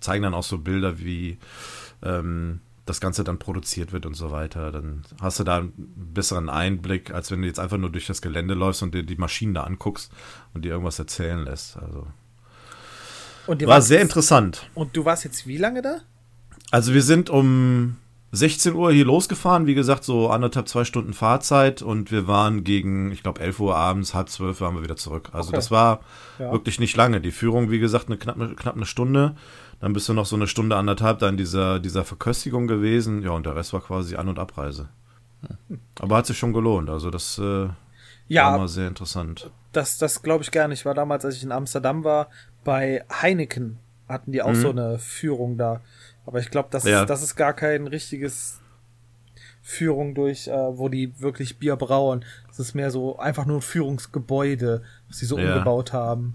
[0.00, 1.38] zeigen dann auch so Bilder, wie
[2.02, 4.72] ähm, das Ganze dann produziert wird und so weiter.
[4.72, 8.22] Dann hast du da einen besseren Einblick, als wenn du jetzt einfach nur durch das
[8.22, 10.12] Gelände läufst und dir die Maschinen da anguckst
[10.54, 11.76] und dir irgendwas erzählen lässt.
[11.76, 12.06] Also
[13.46, 14.68] war sehr interessant.
[14.74, 15.98] Und du warst jetzt wie lange da?
[16.70, 17.96] Also wir sind um
[18.32, 23.10] 16 Uhr hier losgefahren, wie gesagt, so anderthalb, zwei Stunden Fahrzeit und wir waren gegen,
[23.10, 25.30] ich glaube, 11 Uhr abends, halb zwölf waren wir wieder zurück.
[25.32, 25.56] Also okay.
[25.56, 26.00] das war
[26.38, 26.52] ja.
[26.52, 27.22] wirklich nicht lange.
[27.22, 29.34] Die Führung, wie gesagt, eine knapp, knapp eine Stunde.
[29.80, 33.22] Dann bist du noch so eine Stunde, anderthalb da in dieser, dieser Verköstigung gewesen.
[33.22, 34.88] Ja, und der Rest war quasi An- und Abreise.
[36.00, 36.90] Aber hat sich schon gelohnt.
[36.90, 37.68] Also das äh,
[38.26, 39.50] ja, war mal sehr interessant.
[39.72, 40.80] Das, das glaube ich gar nicht.
[40.80, 42.28] Ich war damals, als ich in Amsterdam war,
[42.64, 44.60] bei Heineken hatten die auch mhm.
[44.60, 45.80] so eine Führung da.
[46.26, 47.02] Aber ich glaube, das, ja.
[47.02, 48.60] ist, das ist gar kein richtiges
[49.62, 52.24] Führung durch, äh, wo die wirklich Bier brauen.
[52.48, 55.52] Das ist mehr so einfach nur ein Führungsgebäude, was sie so ja.
[55.52, 56.34] umgebaut haben.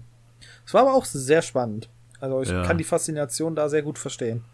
[0.66, 1.88] Es war aber auch sehr spannend.
[2.32, 2.64] Also ich ja.
[2.64, 4.44] kann die Faszination da sehr gut verstehen.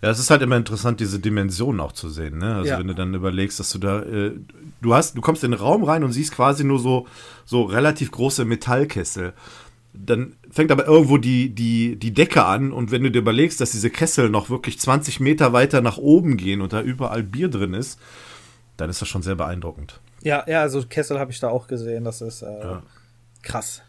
[0.00, 2.56] Ja, es ist halt immer interessant, diese Dimensionen auch zu sehen, ne?
[2.56, 2.78] Also ja.
[2.78, 4.32] wenn du dann überlegst, dass du da, äh,
[4.80, 7.06] du hast, du kommst in den Raum rein und siehst quasi nur so,
[7.44, 9.32] so relativ große Metallkessel
[10.04, 13.72] dann fängt aber irgendwo die, die, die Decke an und wenn du dir überlegst, dass
[13.72, 17.74] diese Kessel noch wirklich 20 Meter weiter nach oben gehen und da überall Bier drin
[17.74, 17.98] ist,
[18.76, 20.00] dann ist das schon sehr beeindruckend.
[20.22, 22.82] Ja, ja, also Kessel habe ich da auch gesehen, das ist äh, ja.
[23.42, 23.82] krass.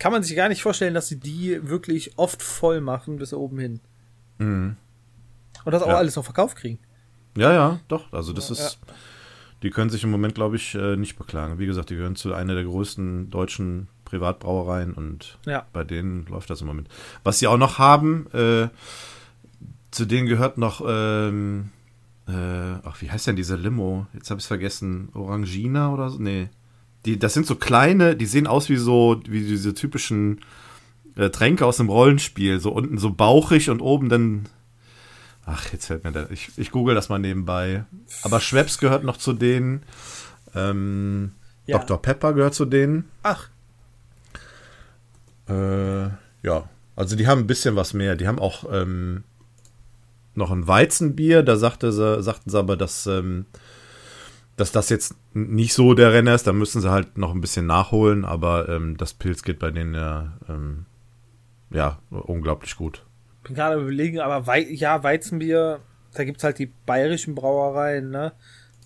[0.00, 3.58] Kann man sich gar nicht vorstellen, dass sie die wirklich oft voll machen bis oben
[3.58, 3.80] hin.
[4.38, 4.76] Mhm.
[5.64, 5.98] Und das auch ja.
[5.98, 6.78] alles noch verkauft kriegen.
[7.36, 8.10] Ja, ja, doch.
[8.10, 8.78] Also das ja, ist,
[9.62, 11.58] die können sich im Moment, glaube ich, äh, nicht beklagen.
[11.58, 15.66] Wie gesagt, die gehören zu einer der größten deutschen Privatbrauereien und ja.
[15.74, 16.88] bei denen läuft das im Moment.
[17.22, 18.68] Was sie auch noch haben, äh,
[19.90, 21.72] zu denen gehört noch, ähm,
[22.26, 24.06] äh, ach, wie heißt denn diese Limo?
[24.14, 25.10] Jetzt habe ich es vergessen.
[25.12, 26.18] Orangina oder so?
[26.18, 26.48] Nee.
[27.06, 30.40] Die, das sind so kleine, die sehen aus wie so, wie diese typischen
[31.16, 32.60] äh, Tränke aus einem Rollenspiel.
[32.60, 34.48] So unten so bauchig und oben dann.
[35.46, 36.28] Ach, jetzt fällt mir da.
[36.30, 37.84] Ich, ich google das mal nebenbei.
[38.22, 39.82] Aber Schweppes gehört noch zu denen.
[40.54, 41.32] Ähm,
[41.66, 41.78] ja.
[41.78, 42.02] Dr.
[42.02, 43.08] Pepper gehört zu denen.
[43.22, 43.48] Ach.
[45.48, 46.08] Äh,
[46.42, 48.16] ja, also die haben ein bisschen was mehr.
[48.16, 49.24] Die haben auch ähm,
[50.34, 51.42] noch ein Weizenbier.
[51.42, 53.46] Da sagte sie, sagten sie aber, dass, ähm,
[54.60, 56.46] dass das jetzt nicht so der Renner ist.
[56.46, 58.24] Da müssen sie halt noch ein bisschen nachholen.
[58.24, 60.86] Aber ähm, das Pilz geht bei denen ja, ähm,
[61.70, 63.04] ja unglaublich gut.
[63.42, 65.80] Bin gerade überlegen, aber Wei ja, Weizenbier,
[66.12, 68.32] da gibt es halt die bayerischen Brauereien, ne?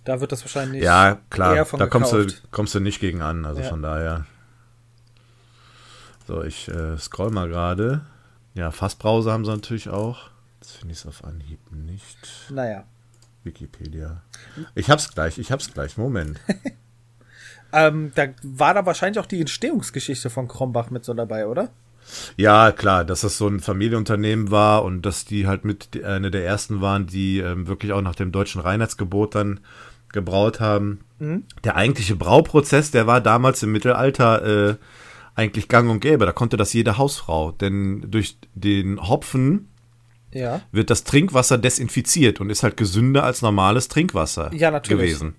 [0.05, 0.83] Da wird das wahrscheinlich.
[0.83, 3.45] Ja, klar, da kommst du, kommst du nicht gegen an.
[3.45, 3.69] Also ja.
[3.69, 4.27] von daher.
[6.27, 8.03] So, ich äh, scroll mal gerade.
[8.55, 10.31] Ja, Fassbrause haben sie natürlich auch.
[10.61, 12.19] Das finde ich auf Anhieb nicht.
[12.51, 12.85] Naja.
[13.45, 14.23] Wikipedia.
[14.75, 15.97] Ich hab's gleich, ich hab's gleich.
[15.97, 16.41] Moment.
[17.75, 21.71] Ähm, da war da wahrscheinlich auch die Entstehungsgeschichte von Krombach mit so dabei, oder?
[22.37, 26.45] Ja, klar, dass das so ein Familienunternehmen war und dass die halt mit eine der
[26.47, 29.61] ersten waren, die ähm, wirklich auch nach dem deutschen Reinheitsgebot dann
[30.13, 31.01] gebraut haben.
[31.19, 31.45] Mhm.
[31.65, 34.77] Der eigentliche Brauprozess, der war damals im Mittelalter äh,
[35.35, 36.27] eigentlich gang und gäbe.
[36.27, 39.69] Da konnte das jede Hausfrau, denn durch den Hopfen
[40.35, 40.61] ja.
[40.73, 45.13] wird das Trinkwasser desinfiziert und ist halt gesünder als normales Trinkwasser ja, natürlich.
[45.13, 45.35] gewesen.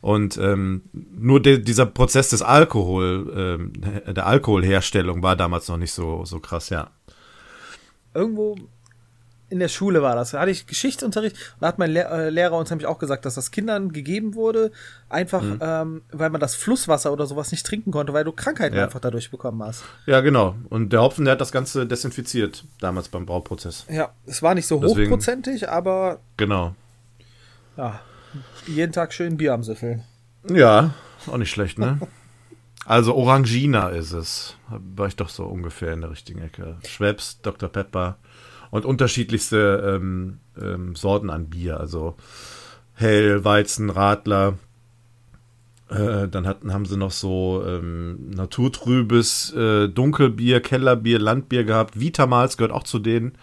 [0.00, 3.72] Und ähm, nur de, dieser Prozess des Alkohol, ähm,
[4.14, 6.90] der Alkoholherstellung war damals noch nicht so, so krass, ja.
[8.14, 8.56] Irgendwo
[9.50, 10.30] in der Schule war das.
[10.30, 13.24] Da hatte ich Geschichtsunterricht und da hat mein Lehr äh, Lehrer uns nämlich auch gesagt,
[13.24, 14.72] dass das Kindern gegeben wurde,
[15.08, 15.58] einfach mhm.
[15.60, 18.84] ähm, weil man das Flusswasser oder sowas nicht trinken konnte, weil du Krankheiten ja.
[18.84, 19.84] einfach dadurch bekommen hast.
[20.06, 20.56] Ja, genau.
[20.70, 23.86] Und der Hopfen, der hat das Ganze desinfiziert, damals beim Brauprozess.
[23.88, 26.20] Ja, es war nicht so Deswegen, hochprozentig, aber.
[26.36, 26.74] Genau.
[27.76, 28.00] Ja,
[28.66, 30.04] jeden Tag schön Bier am Süffeln.
[30.48, 30.94] Ja,
[31.26, 31.98] auch nicht schlecht, ne?
[32.86, 34.56] Also Orangina ist es.
[34.68, 36.76] War ich doch so ungefähr in der richtigen Ecke.
[36.86, 37.70] Schweppes, Dr.
[37.70, 38.18] Pepper
[38.74, 41.78] und unterschiedlichste ähm, ähm, Sorten an Bier.
[41.78, 42.16] Also
[42.94, 44.58] Hell, Weizen, Radler.
[45.88, 52.00] Äh, dann hatten, haben sie noch so ähm, naturtrübes äh, Dunkelbier, Kellerbier, Landbier gehabt.
[52.00, 53.38] Vitamals gehört auch zu denen.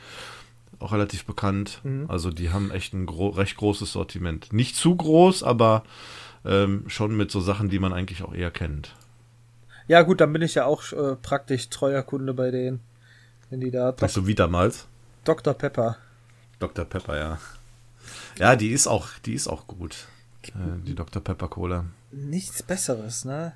[0.80, 1.80] Auch relativ bekannt.
[1.86, 2.08] Mhm.
[2.10, 4.52] Also die haben echt ein gro recht großes Sortiment.
[4.52, 5.84] Nicht zu groß, aber
[6.44, 8.98] ähm, schon mit so Sachen, die man eigentlich auch eher kennt.
[9.88, 12.82] Ja, gut, dann bin ich ja auch äh, praktisch treuer Kunde bei denen.
[13.50, 13.96] Wenn die da.
[14.02, 14.90] Hast du Vitamals?
[15.24, 15.54] Dr.
[15.54, 15.98] Pepper.
[16.60, 16.86] Dr.
[16.86, 17.40] Pepper, ja.
[18.38, 20.08] Ja, die ist auch, die ist auch gut.
[20.48, 21.24] Äh, die Dr.
[21.24, 21.86] Pepper Cola.
[22.12, 23.54] Nichts Besseres, ne?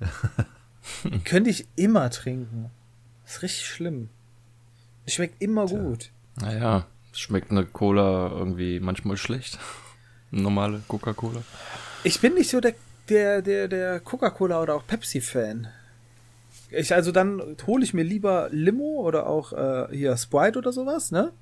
[1.24, 2.70] Könnte ich immer trinken.
[3.26, 4.08] ist richtig schlimm.
[5.06, 5.78] Schmeckt immer Tja.
[5.78, 6.10] gut.
[6.36, 9.58] Naja, schmeckt eine Cola irgendwie manchmal schlecht.
[10.30, 11.42] Normale Coca-Cola.
[12.04, 12.74] Ich bin nicht so der,
[13.08, 15.68] der, der, der Coca-Cola oder auch Pepsi-Fan.
[16.70, 21.10] Ich, also dann hole ich mir lieber Limo oder auch äh, hier Sprite oder sowas,
[21.10, 21.32] ne?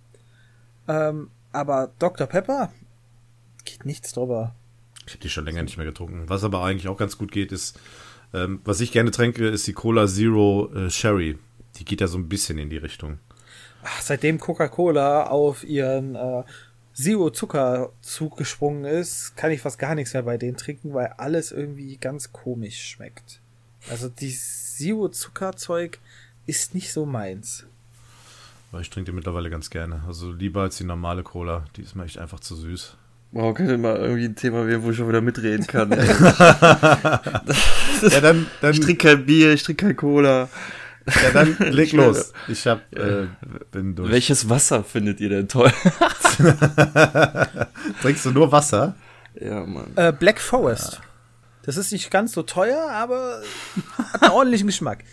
[0.87, 2.27] Ähm, aber Dr.
[2.27, 2.73] Pepper
[3.65, 4.55] geht nichts drüber.
[5.07, 6.29] Ich habe die schon länger nicht mehr getrunken.
[6.29, 7.79] Was aber eigentlich auch ganz gut geht, ist,
[8.35, 11.39] ähm, was ich gerne trinke, ist die Cola Zero äh, Sherry.
[11.77, 13.19] Die geht ja so ein bisschen in die Richtung.
[13.83, 16.43] Ach, seitdem Coca-Cola auf ihren äh,
[16.95, 21.53] Zero Zucker zugesprungen ist, kann ich fast gar nichts mehr bei denen trinken, weil alles
[21.53, 23.41] irgendwie ganz komisch schmeckt.
[23.89, 24.37] Also die
[24.79, 25.99] Zero-Zuckerzeug
[26.47, 27.67] ist nicht so meins.
[28.71, 30.03] Aber ich trinke die mittlerweile ganz gerne.
[30.07, 31.65] Also lieber als die normale Cola.
[31.77, 32.97] Die ist mir echt einfach zu süß.
[33.33, 35.91] Wow, könnte mal irgendwie ein Thema werden, wo ich schon wieder mitreden kann.
[35.93, 37.21] ja,
[38.23, 40.49] dann, dann, ich trinke kein Bier, ich trinke kein Cola.
[41.07, 42.33] Ja, dann leg los.
[42.49, 43.27] Ich hab, äh,
[43.71, 44.11] bin durch.
[44.11, 45.71] Welches Wasser findet ihr denn toll?
[48.03, 48.95] Trinkst du nur Wasser?
[49.39, 49.93] Ja, Mann.
[49.97, 51.01] Äh, Black Forest.
[51.69, 53.43] Das ist nicht ganz so teuer, aber
[53.99, 55.05] hat einen ordentlichen Geschmack.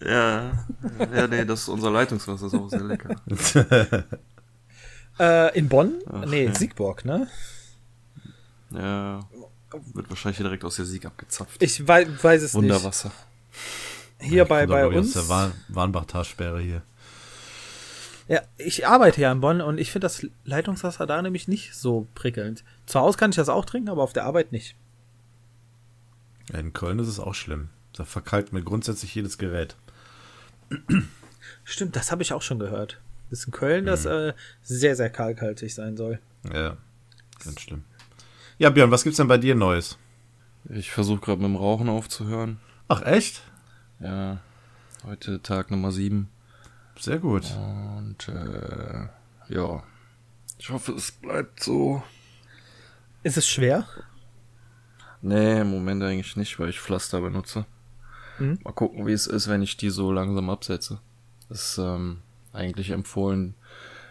[0.00, 0.64] Ja,
[1.14, 3.14] ja, nee, das ist unser Leitungswasser, ist auch sehr lecker.
[5.18, 5.96] äh, in Bonn?
[6.10, 6.54] Ach, nee, ja.
[6.54, 7.28] Siegburg, ne?
[8.70, 9.20] Ja,
[9.92, 11.62] wird wahrscheinlich direkt aus der Sieg abgezapft.
[11.62, 13.12] Ich weiß, weiß es Wunderwasser.
[14.18, 14.30] nicht.
[14.30, 15.14] Hier ja, bei, bei uns.
[15.14, 16.80] Aus der Warnbach-Talsperre hier.
[18.28, 22.08] Ja, ich arbeite ja in Bonn und ich finde das Leitungswasser da nämlich nicht so
[22.14, 22.64] prickelnd.
[22.86, 24.74] Zu Hause kann ich das auch trinken, aber auf der Arbeit nicht.
[26.52, 27.68] In Köln ist es auch schlimm.
[27.92, 29.76] Da verkalkt mir grundsätzlich jedes Gerät.
[31.64, 33.00] Stimmt, das habe ich auch schon gehört.
[33.30, 33.86] Das ist in Köln, mhm.
[33.86, 36.20] das äh, sehr, sehr kalkhaltig sein soll.
[36.52, 36.76] Ja,
[37.44, 37.84] ganz schlimm.
[38.58, 39.98] Ja, Björn, was gibt's denn bei dir Neues?
[40.68, 42.58] Ich versuche gerade mit dem Rauchen aufzuhören.
[42.88, 43.42] Ach, echt?
[44.00, 44.40] Ja,
[45.04, 46.28] heute Tag Nummer 7.
[46.98, 47.44] Sehr gut.
[47.96, 49.08] Und äh,
[49.48, 49.82] ja,
[50.58, 52.02] ich hoffe, es bleibt so.
[53.22, 53.86] Ist es schwer?
[55.22, 57.66] Nee, im Moment eigentlich nicht, weil ich Pflaster benutze.
[58.38, 58.58] Mhm.
[58.64, 61.00] Mal gucken, wie es ist, wenn ich die so langsam absetze.
[61.48, 62.18] Das ist ähm,
[62.52, 63.54] eigentlich empfohlen,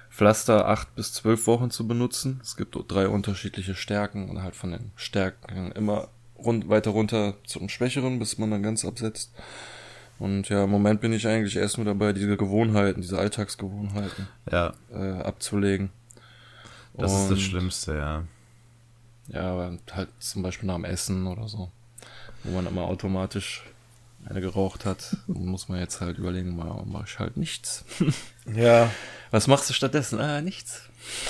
[0.10, 2.40] Pflaster acht bis zwölf Wochen zu benutzen.
[2.42, 7.68] Es gibt drei unterschiedliche Stärken und halt von den Stärken immer rund, weiter runter zum
[7.68, 9.34] Schwächeren, bis man dann ganz absetzt.
[10.18, 14.74] Und ja, im Moment bin ich eigentlich erst nur dabei, diese Gewohnheiten, diese Alltagsgewohnheiten ja.
[14.90, 15.90] äh, abzulegen.
[16.94, 18.24] Das und ist das Schlimmste, ja.
[19.28, 21.70] Ja, aber halt zum Beispiel nach dem Essen oder so,
[22.44, 23.64] wo man immer automatisch
[24.28, 27.86] eine geraucht hat, muss man jetzt halt überlegen, mal mache ich halt nichts.
[28.56, 28.92] Ja.
[29.32, 30.20] Was machst du stattdessen?
[30.20, 30.84] Ah, nichts.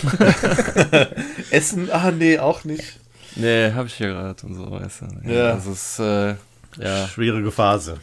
[1.49, 1.89] Essen?
[1.89, 2.99] Ah, nee, auch nicht.
[3.37, 5.31] Nee, hab ich hier gerade und so, weißt du.
[5.31, 5.55] Ja.
[5.55, 6.35] Das ist, äh,
[6.77, 7.07] ja.
[7.07, 8.01] Schwierige Phase.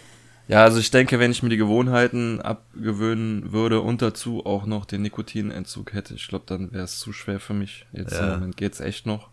[0.49, 4.85] Ja, also ich denke, wenn ich mir die Gewohnheiten abgewöhnen würde und dazu auch noch
[4.85, 7.87] den Nikotinentzug hätte, ich glaube, dann wäre es zu schwer für mich.
[7.93, 8.25] Jetzt ja.
[8.25, 9.29] im Moment geht's echt noch.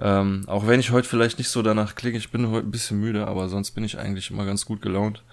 [0.00, 3.00] Ähm, auch wenn ich heute vielleicht nicht so danach klinge, ich bin heute ein bisschen
[3.00, 5.24] müde, aber sonst bin ich eigentlich immer ganz gut gelaunt.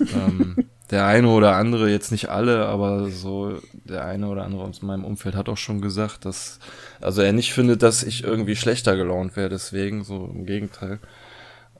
[0.00, 0.56] ähm,
[0.90, 5.04] der eine oder andere, jetzt nicht alle, aber so der eine oder andere aus meinem
[5.04, 6.60] Umfeld hat auch schon gesagt, dass,
[7.00, 11.00] also er nicht findet, dass ich irgendwie schlechter gelaunt wäre, deswegen, so im Gegenteil.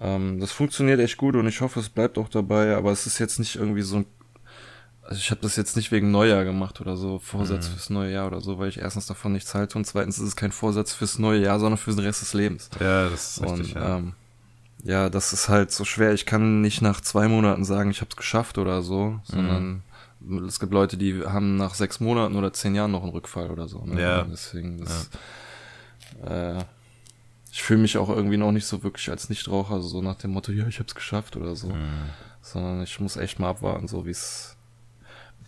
[0.01, 3.21] Ähm, das funktioniert echt gut und ich hoffe, es bleibt auch dabei, aber es ist
[3.21, 4.07] jetzt nicht irgendwie so ein
[5.09, 7.73] also ich habe das jetzt nicht wegen Neujahr gemacht oder so, Vorsatz mhm.
[7.73, 10.37] fürs neue Jahr oder so, weil ich erstens davon nichts halte und zweitens ist es
[10.37, 12.71] kein Vorsatz fürs neue Jahr, sondern für den Rest des Lebens.
[12.81, 13.97] Ja, das ist richtig, und, ja.
[13.99, 14.13] Ähm,
[14.85, 16.13] ja, das ist halt so schwer.
[16.13, 19.83] Ich kann nicht nach zwei Monaten sagen, ich habe es geschafft oder so, sondern
[20.21, 20.45] mhm.
[20.47, 23.69] es gibt Leute, die haben nach sechs Monaten oder zehn Jahren noch einen Rückfall oder
[23.69, 23.85] so.
[23.85, 24.01] Ne?
[24.01, 24.23] Ja.
[24.25, 25.11] Deswegen, das,
[26.25, 26.59] ja.
[26.59, 26.65] äh,
[27.51, 30.53] ich fühle mich auch irgendwie noch nicht so wirklich als Nichtraucher, so nach dem Motto,
[30.53, 31.69] ja, ich habe es geschafft oder so.
[31.69, 32.11] Mhm.
[32.43, 34.56] Sondern ich muss echt mal abwarten, so wie es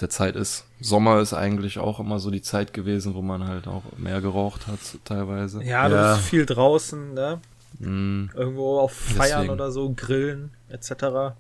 [0.01, 0.65] der Zeit ist.
[0.81, 4.67] Sommer ist eigentlich auch immer so die Zeit gewesen, wo man halt auch mehr geraucht
[4.67, 5.63] hat, teilweise.
[5.63, 6.15] Ja, du ja.
[6.15, 7.41] bist viel draußen, ne?
[7.81, 8.27] Mm.
[8.35, 9.53] Irgendwo auf Feiern Deswegen.
[9.53, 11.37] oder so, Grillen, etc.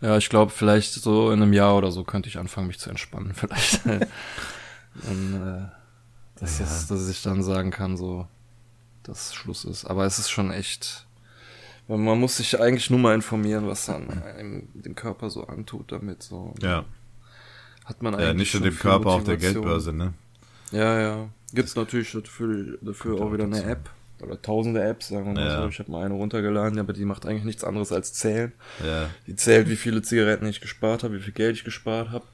[0.00, 2.90] Ja, ich glaube, vielleicht so in einem Jahr oder so könnte ich anfangen, mich zu
[2.90, 3.84] entspannen, vielleicht.
[3.84, 5.68] Und, äh,
[6.38, 6.64] dass, ja.
[6.64, 8.26] jetzt, dass ich dann sagen kann, so,
[9.02, 9.84] dass Schluss ist.
[9.84, 11.06] Aber es ist schon echt.
[11.88, 16.20] Man muss sich eigentlich nur mal informieren, was dann einem den Körper so antut damit.
[16.20, 16.52] So.
[16.60, 16.84] Ja
[17.86, 18.26] hat man eigentlich.
[18.26, 20.12] Ja, nicht nur dem Körper, auch der Geldbörse, ne?
[20.72, 21.28] Ja, ja.
[21.54, 23.88] Gibt es natürlich dafür, dafür auch wieder eine App.
[24.20, 25.62] Oder tausende Apps, sagen wir mal ja.
[25.62, 25.68] so.
[25.68, 28.52] Ich habe mal eine runtergeladen, aber die macht eigentlich nichts anderes als zählen.
[28.84, 29.10] Ja.
[29.26, 32.24] Die zählt, wie viele Zigaretten ich gespart habe, wie viel Geld ich gespart habe.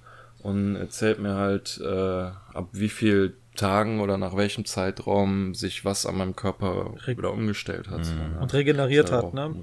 [0.42, 6.06] Und erzählt mir halt, äh, ab wie viel Tagen oder nach welchem Zeitraum sich was
[6.06, 8.06] an meinem Körper wieder umgestellt hat.
[8.06, 8.40] Mhm.
[8.40, 9.54] Und regeneriert halt hat, ne?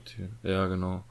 [0.43, 1.04] Ja, genau.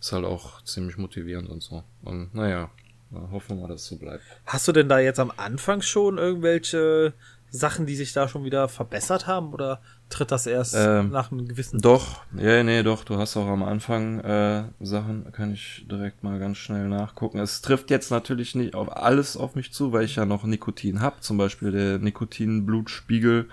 [0.00, 1.82] Ist halt auch ziemlich motivierend und so.
[2.02, 2.70] Und naja, ja,
[3.12, 4.22] hoffen wir mal, dass es so bleibt.
[4.46, 7.12] Hast du denn da jetzt am Anfang schon irgendwelche
[7.50, 9.52] Sachen, die sich da schon wieder verbessert haben?
[9.52, 13.46] Oder tritt das erst ähm, nach einem gewissen Doch, ja, nee, doch, du hast auch
[13.46, 17.38] am Anfang äh, Sachen, kann ich direkt mal ganz schnell nachgucken.
[17.38, 21.00] Es trifft jetzt natürlich nicht auf alles auf mich zu, weil ich ja noch Nikotin
[21.00, 23.48] hab, zum Beispiel der Nikotin-Blutspiegel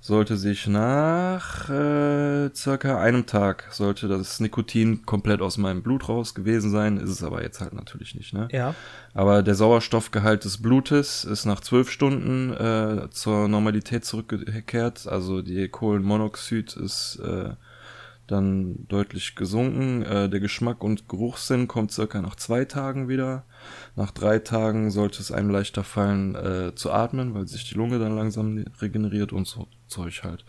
[0.00, 6.34] sollte sich nach äh, circa einem Tag sollte das Nikotin komplett aus meinem Blut raus
[6.34, 8.48] gewesen sein, ist es aber jetzt halt natürlich nicht, ne?
[8.52, 8.74] Ja.
[9.14, 15.68] Aber der Sauerstoffgehalt des Blutes ist nach zwölf Stunden äh, zur Normalität zurückgekehrt, also die
[15.68, 17.50] Kohlenmonoxid ist äh,
[18.28, 20.02] dann deutlich gesunken.
[20.02, 23.44] Äh, der Geschmack und Geruchssinn kommt circa nach zwei Tagen wieder.
[23.96, 27.98] Nach drei Tagen sollte es einem leichter fallen äh, zu atmen, weil sich die Lunge
[27.98, 30.44] dann langsam regeneriert und so Zeug halt.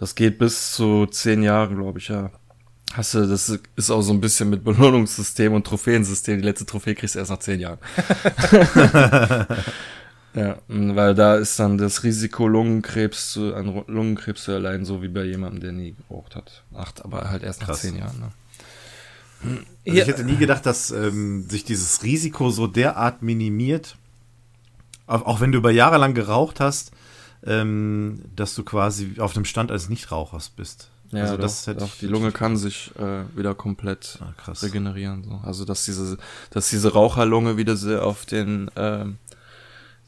[0.00, 2.30] Das geht bis zu zehn Jahren, glaube ich, ja.
[2.92, 6.38] Hast du, das ist auch so ein bisschen mit Belohnungssystem und Trophäensystem.
[6.38, 7.78] Die letzte Trophäe kriegst du erst nach zehn Jahren.
[10.34, 15.08] Ja, weil da ist dann das Risiko, Lungenkrebs zu, an Lungenkrebs zu erleiden, so wie
[15.08, 16.64] bei jemandem, der nie geraucht hat.
[16.74, 17.82] Acht, aber halt erst nach Krass.
[17.82, 18.18] zehn Jahren.
[18.18, 18.30] Ne?
[19.86, 23.96] Also ich hätte nie gedacht, dass ähm, sich dieses Risiko so derart minimiert,
[25.06, 26.90] auch, auch wenn du über Jahre lang geraucht hast,
[27.46, 30.90] ähm, dass du quasi auf dem Stand als Nichtrauchers bist.
[31.10, 31.90] Ja, also das doch, doch.
[32.00, 35.22] die Lunge kann sich äh, wieder komplett ah, regenerieren.
[35.24, 35.40] So.
[35.44, 36.18] Also dass diese,
[36.50, 39.18] dass diese Raucherlunge wieder auf den ähm,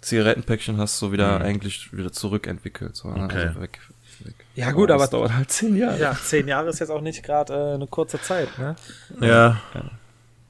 [0.01, 1.45] Zigarettenpäckchen hast du wieder mhm.
[1.45, 2.97] eigentlich wieder zurückentwickelt.
[2.97, 3.25] So, ne?
[3.25, 3.47] okay.
[3.49, 3.81] Also weg,
[4.25, 4.35] weg.
[4.55, 5.99] Ja gut, aber es dauert halt zehn Jahre.
[5.99, 8.75] Ja, zehn Jahre ist jetzt auch nicht gerade äh, eine kurze Zeit, ne?
[9.21, 9.27] Ja.
[9.75, 9.91] ja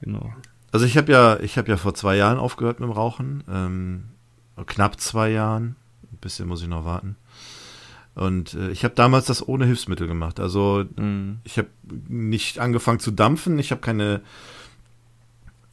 [0.01, 0.33] genau.
[0.71, 4.03] Also ich habe ja, ich habe ja vor zwei Jahren aufgehört mit dem Rauchen, ähm,
[4.65, 5.75] knapp zwei Jahren,
[6.17, 7.15] ein bisschen muss ich noch warten.
[8.15, 10.39] Und äh, ich habe damals das ohne Hilfsmittel gemacht.
[10.39, 11.37] Also mhm.
[11.43, 11.69] ich habe
[12.07, 14.21] nicht angefangen zu dampfen, ich habe keine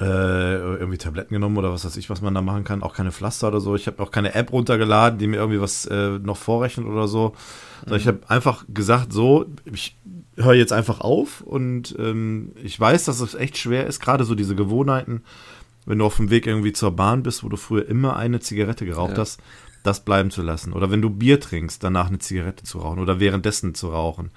[0.01, 2.83] äh, irgendwie Tabletten genommen oder was weiß ich, was man da machen kann.
[2.83, 3.75] Auch keine Pflaster oder so.
[3.77, 7.35] Ich habe auch keine App runtergeladen, die mir irgendwie was äh, noch vorrechnet oder so.
[7.87, 7.95] Mhm.
[7.95, 9.97] Ich habe einfach gesagt, so, ich
[10.37, 14.35] höre jetzt einfach auf und ähm, ich weiß, dass es echt schwer ist, gerade so
[14.35, 15.23] diese Gewohnheiten,
[15.87, 18.85] wenn du auf dem Weg irgendwie zur Bahn bist, wo du früher immer eine Zigarette
[18.85, 19.19] geraucht ja.
[19.19, 19.41] hast,
[19.85, 20.73] das bleiben zu lassen.
[20.73, 24.31] Oder wenn du Bier trinkst, danach eine Zigarette zu rauchen oder währenddessen zu rauchen.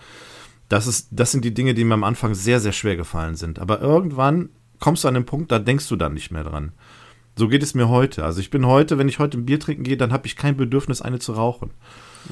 [0.69, 3.57] Das, ist, das sind die Dinge, die mir am Anfang sehr, sehr schwer gefallen sind.
[3.57, 6.73] Aber irgendwann kommst du an den Punkt, da denkst du dann nicht mehr dran.
[7.37, 8.25] So geht es mir heute.
[8.25, 10.57] Also ich bin heute, wenn ich heute ein Bier trinken gehe, dann habe ich kein
[10.57, 11.71] Bedürfnis, eine zu rauchen.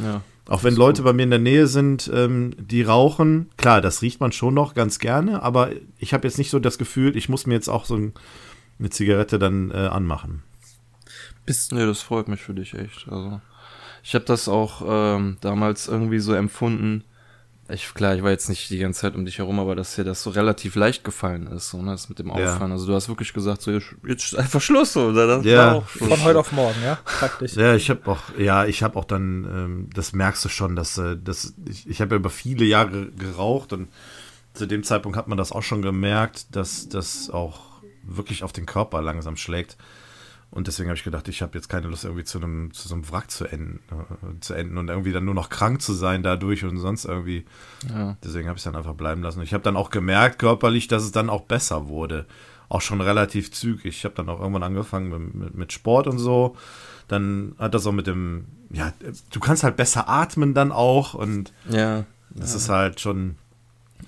[0.04, 1.12] Ja, Auch wenn Leute gut.
[1.12, 4.74] bei mir in der Nähe sind, ähm, die rauchen, klar, das riecht man schon noch
[4.74, 7.86] ganz gerne, aber ich habe jetzt nicht so das Gefühl, ich muss mir jetzt auch
[7.86, 8.14] so ein,
[8.78, 10.44] eine Zigarette dann äh, anmachen.
[11.46, 13.08] Bist nee, das freut mich für dich echt.
[13.10, 13.42] Also
[14.04, 17.04] ich habe das auch ähm, damals irgendwie so empfunden,
[17.68, 20.04] ich, klar, ich war jetzt nicht die ganze Zeit um dich herum, aber dass dir
[20.04, 22.70] das so relativ leicht gefallen ist, so, ne, das mit dem Auffahren.
[22.70, 22.74] Ja.
[22.74, 25.26] Also du hast wirklich gesagt, so, jetzt ist einfach Schluss, oder?
[25.26, 25.84] Das ja.
[25.88, 26.10] Schluss.
[26.10, 27.56] Von heute auf morgen, ja, praktisch.
[27.56, 31.00] Ja, ich habe auch, ja, ich habe auch dann, ähm, das merkst du schon, dass,
[31.00, 33.90] äh, dass ich, ich habe ja über viele Jahre geraucht und
[34.54, 37.62] zu dem Zeitpunkt hat man das auch schon gemerkt, dass das auch
[38.04, 39.76] wirklich auf den Körper langsam schlägt.
[40.56, 42.96] Und deswegen habe ich gedacht, ich habe jetzt keine Lust, irgendwie zu einem, zu so
[42.96, 46.24] einem Wrack zu enden, äh, zu enden und irgendwie dann nur noch krank zu sein
[46.24, 47.44] dadurch und sonst irgendwie.
[47.90, 48.16] Ja.
[48.24, 49.40] Deswegen habe ich es dann einfach bleiben lassen.
[49.40, 52.26] Und ich habe dann auch gemerkt, körperlich, dass es dann auch besser wurde.
[52.70, 53.98] Auch schon relativ zügig.
[53.98, 56.56] Ich habe dann auch irgendwann angefangen mit, mit, Sport und so.
[57.10, 58.94] Dann hat das auch mit dem, ja,
[59.32, 62.06] du kannst halt besser atmen dann auch und ja.
[62.30, 62.58] Das ja.
[62.58, 63.36] ist halt schon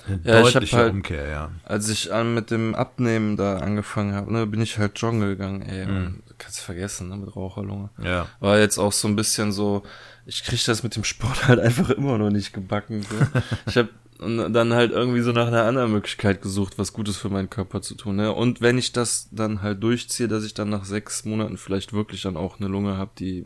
[0.07, 1.51] eine ja, deutliche halt, Umkehr, ja.
[1.65, 5.61] Als ich an mit dem Abnehmen da angefangen habe, ne, bin ich halt joggen gegangen,
[5.61, 5.85] ey.
[5.85, 6.23] Mhm.
[6.37, 7.89] Kannst du vergessen, ne, mit Raucherlunge.
[8.03, 8.27] Ja.
[8.39, 9.83] War jetzt auch so ein bisschen so,
[10.25, 13.01] ich krieg das mit dem Sport halt einfach immer noch nicht gebacken.
[13.01, 13.41] So.
[13.65, 17.49] ich habe dann halt irgendwie so nach einer anderen Möglichkeit gesucht, was Gutes für meinen
[17.49, 18.15] Körper zu tun.
[18.15, 18.33] Ne?
[18.33, 22.23] Und wenn ich das dann halt durchziehe, dass ich dann nach sechs Monaten vielleicht wirklich
[22.23, 23.45] dann auch eine Lunge habe, die,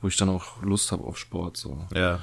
[0.00, 1.56] wo ich dann auch Lust habe auf Sport.
[1.56, 1.86] So.
[1.94, 2.20] Ja.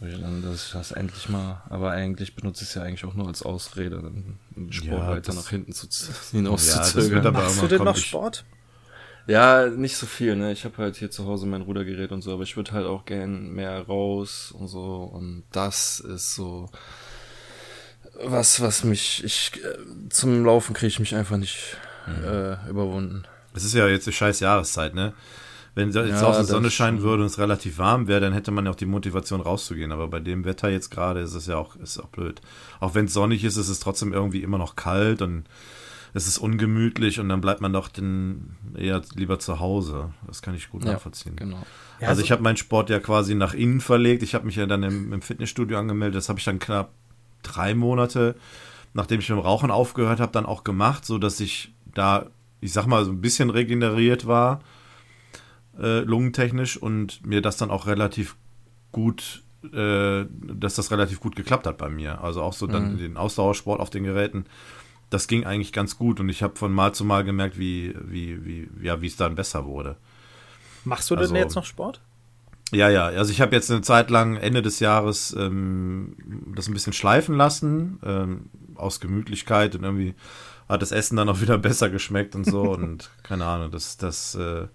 [0.00, 3.26] Dann, dass ich das endlich mal, aber eigentlich benutze ich es ja eigentlich auch nur
[3.26, 5.88] als Ausrede, dann den Sport ja, weiter nach hinten zu
[6.30, 7.24] hinauszuzögern.
[7.24, 8.44] Ja, Machst du denn noch Sport?
[9.28, 10.52] Ja, nicht so viel, ne?
[10.52, 13.04] Ich habe halt hier zu Hause mein Rudergerät und so, aber ich würde halt auch
[13.04, 15.10] gern mehr raus und so.
[15.12, 16.70] Und das ist so
[18.24, 22.24] was, was mich, ich äh, zum Laufen kriege ich mich einfach nicht mhm.
[22.24, 23.24] äh, überwunden.
[23.54, 25.12] Es ist ja jetzt die scheiß Jahreszeit, ne?
[25.74, 28.50] Wenn jetzt ja, auch die Sonne scheinen würde und es relativ warm wäre, dann hätte
[28.50, 29.92] man ja auch die Motivation rauszugehen.
[29.92, 32.40] Aber bei dem Wetter jetzt gerade ist es ja auch, ist auch blöd.
[32.80, 35.44] Auch wenn es sonnig ist, ist es trotzdem irgendwie immer noch kalt und
[36.14, 40.12] es ist ungemütlich und dann bleibt man doch den eher lieber zu Hause.
[40.26, 41.36] Das kann ich gut ja, nachvollziehen.
[41.36, 41.62] Genau.
[42.00, 44.22] Ja, also, ich habe meinen Sport ja quasi nach innen verlegt.
[44.22, 46.16] Ich habe mich ja dann im, im Fitnessstudio angemeldet.
[46.16, 46.92] Das habe ich dann knapp
[47.42, 48.36] drei Monate,
[48.94, 52.26] nachdem ich mit dem Rauchen aufgehört habe, dann auch gemacht, so dass ich da,
[52.60, 54.60] ich sag mal, so ein bisschen regeneriert war
[55.80, 58.36] äh, lungentechnisch und mir das dann auch relativ
[58.92, 59.42] gut,
[59.72, 62.22] äh, dass das relativ gut geklappt hat bei mir.
[62.22, 62.98] Also auch so dann mhm.
[62.98, 64.46] den Ausdauersport auf den Geräten,
[65.10, 68.44] das ging eigentlich ganz gut und ich habe von Mal zu Mal gemerkt, wie, wie,
[68.44, 69.96] wie, ja, wie es dann besser wurde.
[70.84, 72.00] Machst du denn also, jetzt noch Sport?
[72.70, 76.16] Ja, ja, also ich habe jetzt eine Zeit lang Ende des Jahres ähm,
[76.54, 80.14] das ein bisschen schleifen lassen, ähm, aus Gemütlichkeit und irgendwie
[80.68, 84.34] hat das Essen dann auch wieder besser geschmeckt und so und keine Ahnung, das, das
[84.34, 84.66] äh,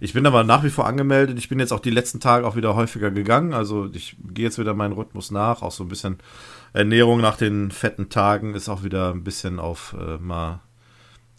[0.00, 1.38] ich bin aber nach wie vor angemeldet.
[1.38, 3.54] Ich bin jetzt auch die letzten Tage auch wieder häufiger gegangen.
[3.54, 5.62] Also ich gehe jetzt wieder meinen Rhythmus nach.
[5.62, 6.18] Auch so ein bisschen
[6.72, 10.60] Ernährung nach den fetten Tagen ist auch wieder ein bisschen auf äh, mal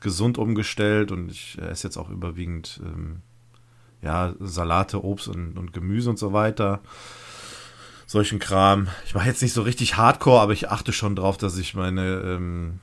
[0.01, 1.11] gesund umgestellt.
[1.11, 3.21] Und ich esse jetzt auch überwiegend ähm,
[4.01, 6.81] ja, Salate, Obst und, und Gemüse und so weiter
[8.07, 8.87] solchen Kram.
[9.05, 12.21] Ich mache jetzt nicht so richtig Hardcore, aber ich achte schon drauf, dass ich meine
[12.21, 12.79] ähm,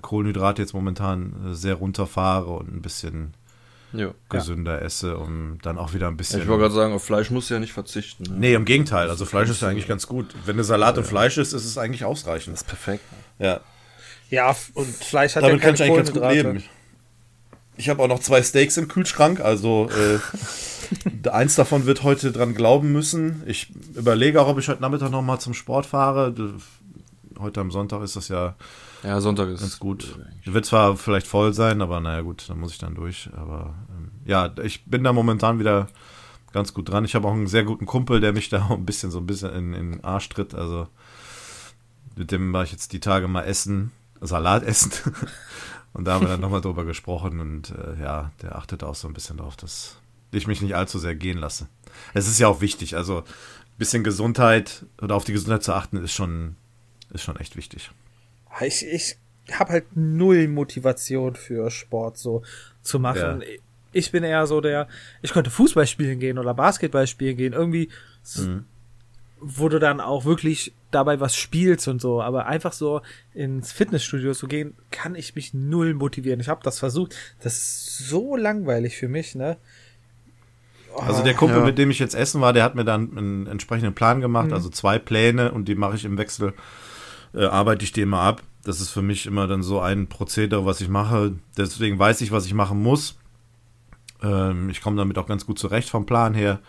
[0.00, 3.34] Kohlenhydrate jetzt momentan äh, sehr runterfahre und ein bisschen
[3.92, 4.14] jo.
[4.28, 4.86] gesünder ja.
[4.86, 6.40] esse, um dann auch wieder ein bisschen.
[6.40, 8.24] Ich wollte gerade sagen, auf Fleisch musst du ja nicht verzichten.
[8.24, 8.36] Ne?
[8.38, 9.10] Nee, im Gegenteil.
[9.10, 10.34] Also Fleisch ist ja eigentlich ganz gut.
[10.44, 11.02] Wenn eine Salat ja.
[11.02, 12.54] und Fleisch ist, ist es eigentlich ausreichend.
[12.54, 13.04] Das ist perfekt.
[13.38, 13.60] Ja.
[14.30, 16.64] Ja, und Fleisch hat Damit ja keine kann ich eigentlich ganz gut leben.
[17.76, 22.54] Ich habe auch noch zwei Steaks im Kühlschrank, also äh, eins davon wird heute dran
[22.54, 23.42] glauben müssen.
[23.46, 26.34] Ich überlege auch, ob ich heute Nachmittag noch mal zum Sport fahre.
[27.38, 28.56] Heute am Sonntag ist das ja
[29.02, 30.18] ja, Sonntag ist ganz gut.
[30.44, 33.30] Wird zwar vielleicht voll sein, aber naja gut, dann muss ich dann durch.
[33.36, 35.88] Aber ähm, ja, ich bin da momentan wieder
[36.52, 37.04] ganz gut dran.
[37.04, 39.26] Ich habe auch einen sehr guten Kumpel, der mich da auch ein bisschen so ein
[39.26, 40.54] bisschen in, in den Arsch tritt.
[40.54, 40.88] Also
[42.16, 44.90] mit dem war ich jetzt die Tage mal essen, Salat essen.
[45.92, 49.06] und da haben wir dann nochmal drüber gesprochen und äh, ja, der achtet auch so
[49.06, 49.96] ein bisschen darauf, dass
[50.32, 51.68] ich mich nicht allzu sehr gehen lasse.
[52.14, 55.96] Es ist ja auch wichtig, also ein bisschen Gesundheit oder auf die Gesundheit zu achten
[55.98, 56.56] ist schon,
[57.10, 57.90] ist schon echt wichtig
[58.60, 59.16] ich, ich
[59.52, 62.42] habe halt null Motivation für Sport so
[62.82, 63.42] zu machen.
[63.42, 63.46] Ja.
[63.92, 64.88] Ich bin eher so der,
[65.22, 67.88] ich könnte Fußball spielen gehen oder Basketball spielen gehen, irgendwie,
[68.36, 68.64] mhm.
[69.40, 73.00] wo du dann auch wirklich dabei was spielst und so, aber einfach so
[73.34, 76.40] ins Fitnessstudio zu gehen, kann ich mich null motivieren.
[76.40, 79.56] Ich habe das versucht, das ist so langweilig für mich, ne?
[80.94, 81.64] Oh, also der Kumpel, ja.
[81.64, 84.54] mit dem ich jetzt essen war, der hat mir dann einen entsprechenden Plan gemacht, mhm.
[84.54, 86.54] also zwei Pläne und die mache ich im Wechsel,
[87.34, 90.66] äh, arbeite ich die immer ab das ist für mich immer dann so ein Prozedere,
[90.66, 91.36] was ich mache.
[91.56, 93.16] Deswegen weiß ich, was ich machen muss.
[94.22, 96.60] Ähm, ich komme damit auch ganz gut zurecht vom Plan her.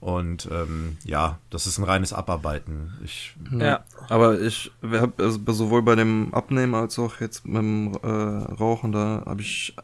[0.00, 2.94] Und ähm, ja, das ist ein reines Abarbeiten.
[3.04, 7.92] Ich, ja, aber ich habe also sowohl bei dem Abnehmen als auch jetzt mit dem
[8.02, 9.76] äh, Rauchen, da habe ich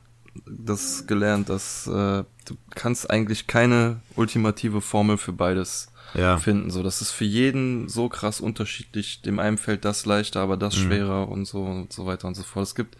[0.46, 6.36] das gelernt, dass äh, du kannst eigentlich keine ultimative Formel für beides ja.
[6.36, 6.70] finden.
[6.70, 9.22] So, das ist für jeden so krass unterschiedlich.
[9.22, 10.82] Dem einen fällt das leichter, aber das mhm.
[10.82, 12.64] schwerer und so und so weiter und so fort.
[12.64, 12.96] Es gibt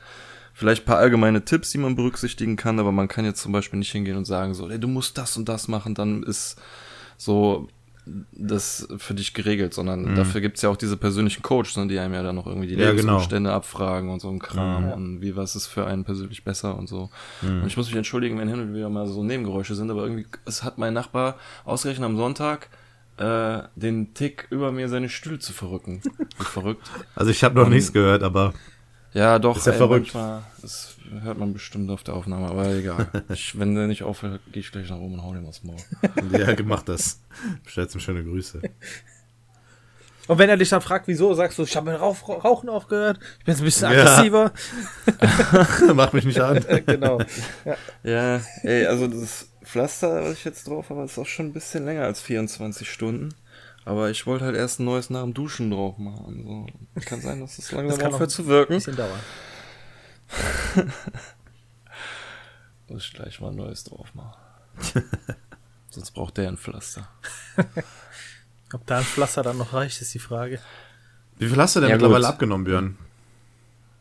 [0.55, 3.93] vielleicht paar allgemeine Tipps, die man berücksichtigen kann, aber man kann jetzt zum Beispiel nicht
[3.93, 6.61] hingehen und sagen so, ey, du musst das und das machen, dann ist
[7.17, 7.69] so
[8.33, 10.15] das für dich geregelt, sondern mhm.
[10.17, 12.75] dafür gibt's ja auch diese persönlichen Coaches, ne, die einem ja dann noch irgendwie die
[12.75, 12.97] ja, genau.
[12.97, 13.57] Lebensumstände genau.
[13.57, 14.93] abfragen und so ein Kram mhm.
[14.93, 17.11] und wie was ist für einen persönlich besser und so.
[17.43, 17.63] Mhm.
[17.63, 20.27] Und ich muss mich entschuldigen, wenn hin und wieder mal so Nebengeräusche sind, aber irgendwie,
[20.45, 22.69] es hat mein Nachbar ausgerechnet am Sonntag
[23.19, 26.03] äh, den Tick über mir seine Stühle zu verrücken.
[26.39, 26.91] Wie verrückt.
[27.15, 28.55] Also ich habe noch und, nichts gehört, aber
[29.15, 29.57] ja, doch.
[29.57, 30.15] Ist ja ey, verrückt.
[30.15, 33.09] Manchmal, das hört man bestimmt auf der Aufnahme, aber egal.
[33.29, 35.77] ich, wenn der nicht aufhört, gehe ich gleich nach oben und hau dem aufs Maul.
[36.33, 37.21] ja, gemacht das.
[37.65, 38.63] Bestellst ihm schöne Grüße.
[40.29, 43.45] Und wenn er dich dann fragt, wieso, sagst du, ich habe mit Rauchen aufgehört, ich
[43.45, 44.53] bin jetzt ein bisschen aggressiver.
[45.21, 45.95] Ja.
[45.95, 46.65] Mach mich nicht an.
[46.87, 47.21] genau.
[47.65, 47.77] Ja.
[48.05, 51.87] ja, ey, also das Pflaster, was ich jetzt drauf habe, ist auch schon ein bisschen
[51.87, 53.35] länger als 24 Stunden.
[53.87, 56.45] Aber ich wollte halt erst ein neues nach dem Duschen drauf machen.
[56.45, 57.01] So.
[57.01, 58.75] Kann sein, dass es langsam das aufhört zu wirken.
[58.75, 59.19] Ein bisschen dauern.
[62.89, 64.37] Muss ich gleich mal ein neues drauf machen.
[65.89, 67.09] Sonst braucht der ein Pflaster.
[68.75, 70.61] Ob da ein Pflaster dann noch reicht, ist die Frage.
[71.39, 72.35] Wie viel hast du denn ja, mittlerweile gut.
[72.35, 72.99] abgenommen, Björn?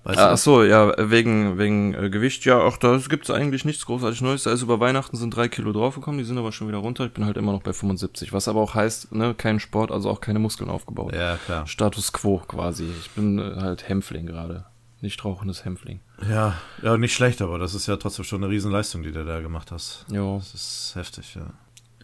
[0.04, 4.22] Weißt Ach so, ja, wegen, wegen äh, Gewicht, ja, auch da gibt's eigentlich nichts großartig
[4.22, 4.47] Neues.
[4.47, 7.06] Also über Weihnachten sind drei Kilo draufgekommen, die sind aber schon wieder runter.
[7.06, 10.10] Ich bin halt immer noch bei 75, was aber auch heißt, ne, kein Sport, also
[10.10, 11.14] auch keine Muskeln aufgebaut.
[11.14, 11.68] Ja, klar.
[11.68, 12.89] Status quo quasi.
[12.99, 14.66] Ich bin äh, halt Hämpfling gerade.
[15.02, 15.99] Nicht rauchendes Hämpfling.
[16.28, 19.39] Ja, ja, nicht schlecht, aber das ist ja trotzdem schon eine Riesenleistung, die du da
[19.39, 20.06] gemacht hast.
[20.12, 20.38] Jo.
[20.38, 21.45] Das ist heftig, ja.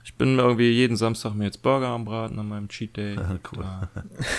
[0.04, 3.16] Ich bin irgendwie jeden Samstag mir jetzt Burger am Braten an meinem Cheat Day.
[3.52, 3.64] cool.
[3.64, 3.90] Da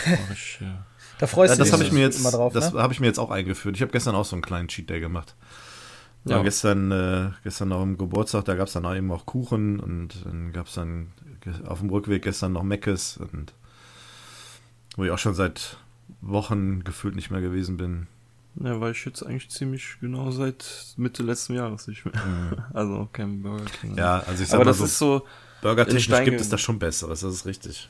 [0.07, 0.87] mach ich, ja.
[1.19, 2.53] Da freust ja, du dich das ich mir jetzt, immer drauf.
[2.53, 2.81] Das ne?
[2.81, 3.77] habe ich mir jetzt auch eingeführt.
[3.77, 5.35] Ich habe gestern auch so einen kleinen Cheat Day gemacht.
[6.25, 6.43] Ja.
[6.43, 10.27] gestern, äh, gestern noch im Geburtstag, da gab es dann auch eben auch Kuchen und
[10.27, 11.13] dann gab es dann
[11.65, 13.55] auf dem Rückweg gestern noch Meckes und
[14.97, 15.79] wo ich auch schon seit
[16.21, 18.09] Wochen gefühlt nicht mehr gewesen bin.
[18.57, 22.15] Ja, weil ich jetzt eigentlich ziemlich genau seit Mitte letzten Jahres nicht mehr.
[22.17, 22.57] Mhm.
[22.75, 23.97] Also kein Burger King.
[23.97, 25.27] Ja, also ich sag Aber mal das so, ist so
[25.63, 27.89] Burger-technisch gibt es da schon Besseres, das ist richtig.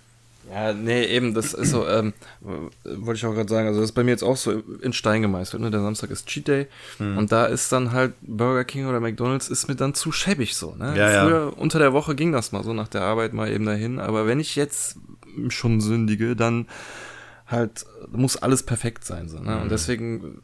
[0.51, 3.95] Ja, nee, eben, das ist so, ähm, wollte ich auch gerade sagen, also das ist
[3.95, 5.71] bei mir jetzt auch so in Stein gemeißelt, ne?
[5.71, 6.67] Der Samstag ist Cheat Day
[6.99, 7.19] hm.
[7.19, 10.75] und da ist dann halt Burger King oder McDonalds ist mir dann zu schäbig so,
[10.75, 10.97] ne?
[10.97, 11.47] Ja, Früher ja.
[11.49, 14.41] unter der Woche ging das mal so nach der Arbeit mal eben dahin, aber wenn
[14.41, 14.97] ich jetzt
[15.49, 16.67] schon sündige, dann
[17.47, 19.57] halt muss alles perfekt sein so, ne?
[19.57, 19.63] Mhm.
[19.63, 20.39] Und deswegen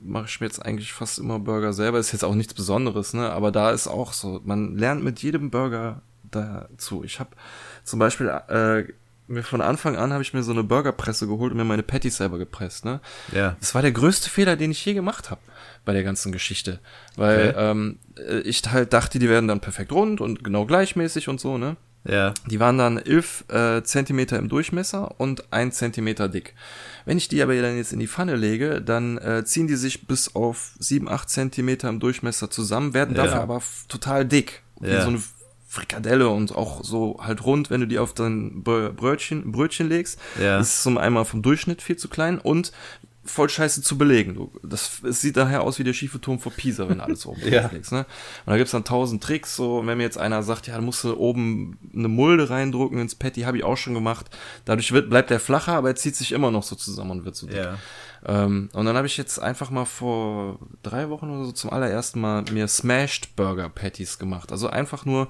[0.00, 3.30] mache ich mir jetzt eigentlich fast immer Burger selber, ist jetzt auch nichts Besonderes, ne?
[3.30, 7.04] Aber da ist auch so, man lernt mit jedem Burger dazu.
[7.04, 7.30] Ich habe
[7.84, 8.84] zum Beispiel äh,
[9.26, 12.18] mir von Anfang an habe ich mir so eine Burgerpresse geholt und mir meine Patties
[12.18, 13.00] selber gepresst, ne?
[13.32, 13.56] Ja.
[13.60, 15.40] Das war der größte Fehler, den ich je gemacht habe
[15.84, 16.80] bei der ganzen Geschichte.
[17.16, 17.70] Weil okay.
[17.70, 17.98] ähm,
[18.44, 21.76] ich halt dachte, die werden dann perfekt rund und genau gleichmäßig und so, ne?
[22.06, 22.34] Ja.
[22.50, 26.54] Die waren dann 11 äh, Zentimeter im Durchmesser und 1 Zentimeter dick.
[27.06, 30.06] Wenn ich die aber dann jetzt in die Pfanne lege, dann äh, ziehen die sich
[30.06, 33.24] bis auf 7, 8 Zentimeter im Durchmesser zusammen, werden ja.
[33.24, 34.62] dafür aber total dick.
[34.80, 35.02] Wie ja.
[35.02, 35.22] so eine
[35.74, 40.20] Frikadelle und auch so halt rund, wenn du die auf dein Brötchen, Brötchen legst.
[40.40, 40.58] Ja.
[40.58, 42.72] ist zum einmal vom Durchschnitt viel zu klein und
[43.24, 44.34] voll scheiße zu belegen.
[44.34, 47.26] Du, das, es sieht daher aus wie der schiefe Turm vor Pisa, wenn du alles
[47.26, 47.68] oben ja.
[47.72, 47.90] legst.
[47.90, 48.00] Ne?
[48.00, 49.56] Und da gibt's dann tausend Tricks.
[49.56, 53.14] So, wenn mir jetzt einer sagt, ja, da musst du oben eine Mulde reindrucken ins
[53.14, 54.26] Patty, habe ich auch schon gemacht.
[54.64, 57.36] Dadurch wird, bleibt der flacher, aber er zieht sich immer noch so zusammen und wird
[57.36, 57.56] so dick.
[57.56, 57.78] Ja.
[58.26, 62.20] Ähm, und dann habe ich jetzt einfach mal vor drei Wochen oder so zum allerersten
[62.20, 64.52] Mal mir Smashed Burger Patties gemacht.
[64.52, 65.28] Also einfach nur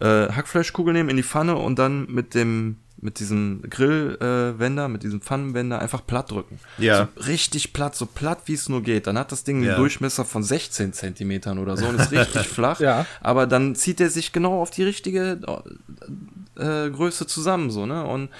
[0.00, 5.02] äh, Hackfleischkugel nehmen in die Pfanne und dann mit dem mit diesem Grillwender, äh, mit
[5.02, 6.58] diesem Pfannenwender einfach platt drücken.
[6.78, 7.10] Ja.
[7.16, 9.06] So richtig platt, so platt wie es nur geht.
[9.06, 9.76] Dann hat das Ding einen ja.
[9.76, 12.80] Durchmesser von 16 Zentimetern oder so und ist richtig flach.
[12.80, 13.04] Ja.
[13.20, 15.38] Aber dann zieht er sich genau auf die richtige
[16.56, 18.06] äh, Größe zusammen, so, ne?
[18.06, 18.30] Und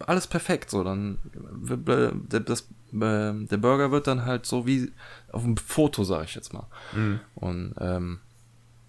[0.00, 0.84] alles perfekt, so.
[0.84, 1.16] Dann
[2.28, 4.92] das, der Burger wird dann halt so wie
[5.30, 6.66] auf dem Foto, sag ich jetzt mal.
[6.94, 7.20] Mhm.
[7.34, 8.18] Und ähm,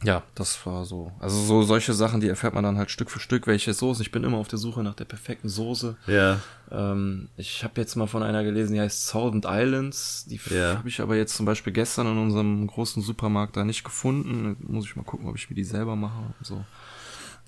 [0.03, 1.11] ja, das war so.
[1.19, 4.01] Also so solche Sachen, die erfährt man dann halt Stück für Stück, welche Soße.
[4.01, 5.95] Ich bin immer auf der Suche nach der perfekten Soße.
[6.07, 6.39] Ja.
[6.71, 10.25] Ähm, ich habe jetzt mal von einer gelesen, die heißt Thousand Islands.
[10.25, 10.77] Die ja.
[10.77, 14.57] habe ich aber jetzt zum Beispiel gestern in unserem großen Supermarkt da nicht gefunden.
[14.59, 16.63] Muss ich mal gucken, ob ich mir die selber mache und so.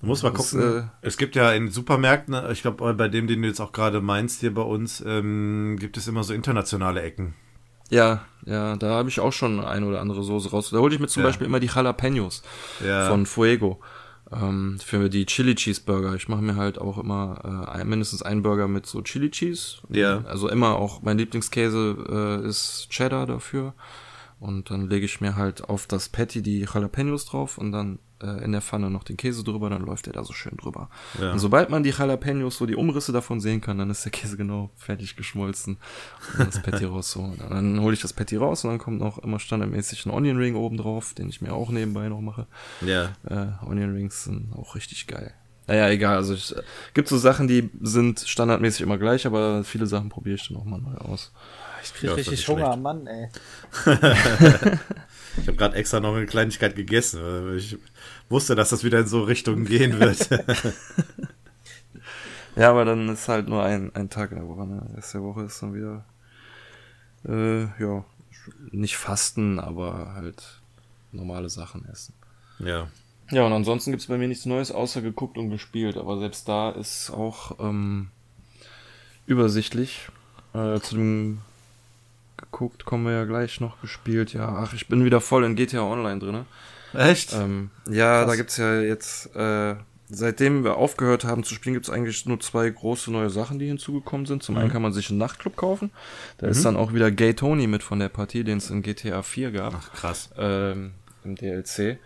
[0.00, 0.60] Du musst mal gucken.
[0.60, 3.72] Das, äh, es gibt ja in Supermärkten, ich glaube bei dem, den du jetzt auch
[3.72, 7.34] gerade meinst hier bei uns, ähm, gibt es immer so internationale Ecken.
[7.90, 10.70] Ja, ja, da habe ich auch schon eine oder andere Soße raus.
[10.70, 11.28] Da hole ich mir zum ja.
[11.28, 12.42] Beispiel immer die Jalapenos
[12.84, 13.08] ja.
[13.08, 13.80] von Fuego
[14.32, 16.14] ähm, für die Chili Cheese Burger.
[16.14, 19.78] Ich mache mir halt auch immer äh, mindestens einen Burger mit so Chili Cheese.
[19.88, 20.24] Ja.
[20.26, 23.74] Also immer auch mein Lieblingskäse äh, ist Cheddar dafür.
[24.38, 28.44] Und dann lege ich mir halt auf das Patty die Jalapenos drauf und dann äh,
[28.44, 30.90] in der Pfanne noch den Käse drüber, dann läuft der da so schön drüber.
[31.20, 31.32] Ja.
[31.32, 34.36] Und sobald man die Jalapenos, so die Umrisse davon sehen kann, dann ist der Käse
[34.36, 35.78] genau fertig geschmolzen
[36.32, 37.34] und dann das Patty raus so.
[37.48, 40.54] Dann hole ich das Patty raus und dann kommt noch immer standardmäßig ein Onion Ring
[40.54, 42.46] oben drauf, den ich mir auch nebenbei noch mache.
[42.82, 43.12] Ja.
[43.28, 45.32] Äh, Onion Rings sind auch richtig geil.
[45.66, 46.16] Naja, egal.
[46.16, 46.54] Also es
[46.94, 50.64] gibt so Sachen, die sind standardmäßig immer gleich, aber viele Sachen probiere ich dann auch
[50.64, 51.32] mal neu aus.
[51.86, 52.82] Ich kriege ja, richtig Hunger, schlecht.
[52.82, 53.28] Mann, ey.
[55.36, 57.56] ich habe gerade extra noch eine Kleinigkeit gegessen.
[57.56, 57.78] Ich
[58.28, 60.28] wusste, dass das wieder in so Richtungen gehen wird.
[62.56, 64.66] ja, aber dann ist halt nur ein, ein Tag in der Woche.
[64.66, 64.82] Ne?
[64.96, 66.04] Rest der Woche ist dann wieder,
[67.24, 68.04] äh, ja,
[68.72, 70.60] nicht fasten, aber halt
[71.12, 72.14] normale Sachen essen.
[72.58, 72.88] Ja.
[73.30, 75.96] Ja, und ansonsten gibt's bei mir nichts Neues, außer geguckt und gespielt.
[75.96, 78.08] Aber selbst da ist auch ähm,
[79.26, 80.08] übersichtlich.
[80.54, 81.40] Äh, zu dem
[82.36, 84.32] geguckt, kommen wir ja gleich noch gespielt.
[84.32, 86.46] Ja, ach, ich bin wieder voll in GTA Online drinne.
[86.94, 87.34] Echt?
[87.34, 88.30] Ähm, ja, Krass.
[88.30, 89.76] da gibt's ja jetzt, äh,
[90.08, 94.26] seitdem wir aufgehört haben zu spielen, gibt's eigentlich nur zwei große neue Sachen, die hinzugekommen
[94.26, 94.42] sind.
[94.42, 94.62] Zum mhm.
[94.62, 95.90] einen kann man sich einen Nachtclub kaufen.
[96.38, 96.52] Da mhm.
[96.52, 99.50] ist dann auch wieder Gay Tony mit von der Partie, den es in GTA 4
[99.50, 99.74] gab.
[99.76, 100.30] Ach, krass.
[100.38, 100.92] Ähm,
[101.24, 101.98] Im DLC.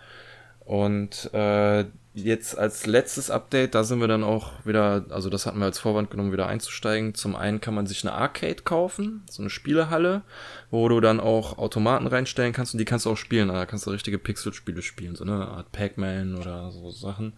[0.64, 1.84] Und äh,
[2.24, 5.78] jetzt als letztes Update, da sind wir dann auch wieder, also das hatten wir als
[5.78, 7.14] Vorwand genommen, wieder einzusteigen.
[7.14, 10.22] Zum einen kann man sich eine Arcade kaufen, so eine Spielehalle,
[10.70, 13.48] wo du dann auch Automaten reinstellen kannst und die kannst du auch spielen.
[13.48, 17.34] Da kannst du richtige Pixel-Spiele spielen, so eine Art Pac-Man oder so Sachen.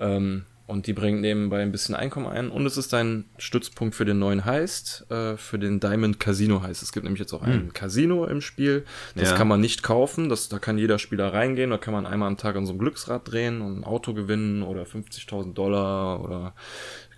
[0.00, 2.50] Ähm, und die bringt nebenbei ein bisschen Einkommen ein.
[2.50, 6.82] Und es ist ein Stützpunkt für den neuen Heist, äh, für den Diamond Casino Heist.
[6.82, 7.72] Es gibt nämlich jetzt auch ein hm.
[7.72, 8.84] Casino im Spiel.
[9.14, 9.36] Das ja.
[9.36, 10.28] kann man nicht kaufen.
[10.28, 11.70] Das, da kann jeder Spieler reingehen.
[11.70, 14.62] Da kann man einmal am Tag an so einem Glücksrad drehen und ein Auto gewinnen
[14.62, 16.54] oder 50.000 Dollar oder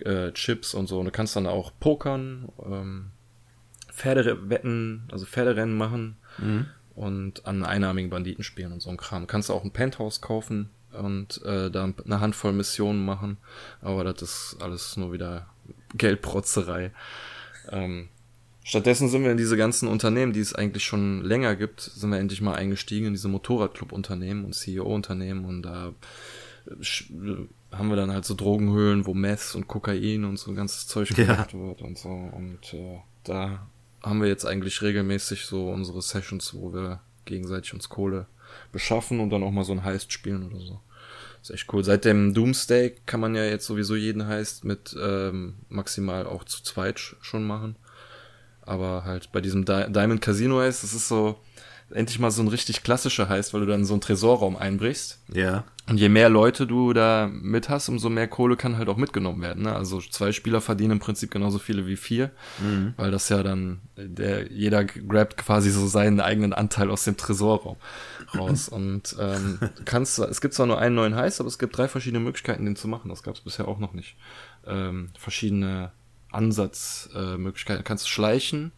[0.05, 1.01] äh, Chips und so.
[1.01, 3.07] Und du kannst dann auch pokern, ähm,
[3.93, 6.19] Pferdewetten, also Pferderennen machen.
[6.39, 6.67] Mhm.
[6.95, 9.23] Und an einarmigen Banditen spielen und so ein Kram.
[9.23, 13.39] Du kannst auch ein Penthouse kaufen, und äh, da eine Handvoll Missionen machen.
[13.81, 15.47] Aber das ist alles nur wieder
[15.95, 16.93] Geldprotzerei.
[17.71, 18.09] Ähm,
[18.65, 22.19] stattdessen sind wir in diese ganzen Unternehmen, die es eigentlich schon länger gibt, sind wir
[22.19, 25.93] endlich mal eingestiegen in diese Motorradclub-Unternehmen und CEO-Unternehmen und da
[26.67, 30.87] äh, haben wir dann halt so Drogenhöhlen, wo Meth und Kokain und so ein ganzes
[30.87, 31.59] Zeug gemacht ja.
[31.59, 32.09] wird und so.
[32.09, 33.67] Und äh, da
[34.03, 38.27] haben wir jetzt eigentlich regelmäßig so unsere Sessions, wo wir gegenseitig uns Kohle
[38.73, 40.81] beschaffen und dann auch mal so ein Heist spielen oder so.
[41.43, 41.85] ist echt cool.
[41.85, 46.63] Seit dem Doomsday kann man ja jetzt sowieso jeden Heist mit ähm, maximal auch zu
[46.63, 47.77] zweit schon machen.
[48.63, 51.39] Aber halt bei diesem Di Diamond Casino Heist, das ist so,
[51.93, 55.19] endlich mal so ein richtig klassischer heißt, weil du dann so einen Tresorraum einbrichst.
[55.33, 55.65] Ja.
[55.91, 59.43] Und je mehr Leute du da mit hast, umso mehr Kohle kann halt auch mitgenommen
[59.43, 59.65] werden.
[59.65, 59.75] Ne?
[59.75, 62.31] Also zwei Spieler verdienen im Prinzip genauso viele wie vier,
[62.61, 62.95] mhm.
[62.97, 67.77] weil das ja dann, der, jeder grabt quasi so seinen eigenen Anteil aus dem Tresorraum
[68.39, 68.69] raus.
[68.71, 72.23] Und ähm, kannst, es gibt zwar nur einen neuen Heiß, aber es gibt drei verschiedene
[72.23, 73.09] Möglichkeiten, den zu machen.
[73.09, 74.15] Das gab es bisher auch noch nicht.
[74.69, 75.91] Ähm, verschiedene
[76.31, 77.81] Ansatzmöglichkeiten.
[77.81, 78.71] Äh, kannst schleichen,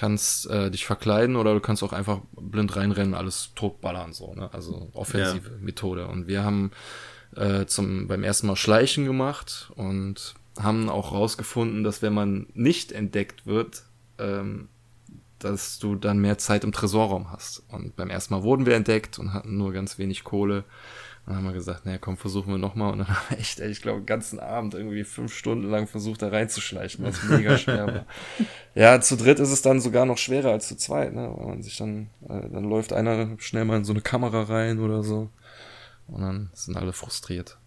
[0.00, 4.48] kannst äh, dich verkleiden oder du kannst auch einfach blind reinrennen, alles totballern so, ne?
[4.54, 5.56] Also offensive ja.
[5.60, 6.06] Methode.
[6.06, 6.70] Und wir haben
[7.36, 12.92] äh, zum beim ersten Mal Schleichen gemacht und haben auch rausgefunden, dass wenn man nicht
[12.92, 13.82] entdeckt wird,
[14.18, 14.70] ähm,
[15.38, 17.62] dass du dann mehr Zeit im Tresorraum hast.
[17.68, 20.64] Und beim ersten Mal wurden wir entdeckt und hatten nur ganz wenig Kohle.
[21.26, 22.92] Dann haben wir gesagt, naja, komm, versuchen wir nochmal.
[22.92, 26.22] Und dann haben wir echt, ich glaube, den ganzen Abend irgendwie fünf Stunden lang versucht,
[26.22, 28.06] da reinzuschleichen, was mega schwer war.
[28.76, 31.28] Ja, zu dritt ist es dann sogar noch schwerer als zu zweit, ne?
[31.36, 34.78] Weil man sich dann, äh, dann läuft einer schnell mal in so eine Kamera rein
[34.78, 35.28] oder so.
[36.06, 37.58] Und dann sind alle frustriert.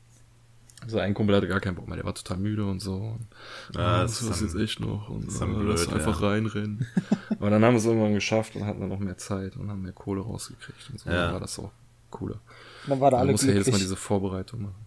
[0.83, 2.95] Also ein Kumpel hatte gar keinen Bock mehr, der war total müde und so.
[2.95, 3.27] Und,
[3.73, 5.09] ja, oh, das ist jetzt echt noch.
[5.09, 6.29] Und so, blöd, lass einfach ja.
[6.29, 6.85] reinrennen.
[7.29, 9.81] Aber dann haben wir es irgendwann geschafft und hatten dann noch mehr Zeit und haben
[9.81, 11.09] mehr Kohle rausgekriegt und so.
[11.09, 11.25] Ja.
[11.25, 11.71] Dann war das auch
[12.09, 12.39] cooler.
[12.87, 14.85] Dann war da alle Man muss ja jedes Mal diese Vorbereitung machen.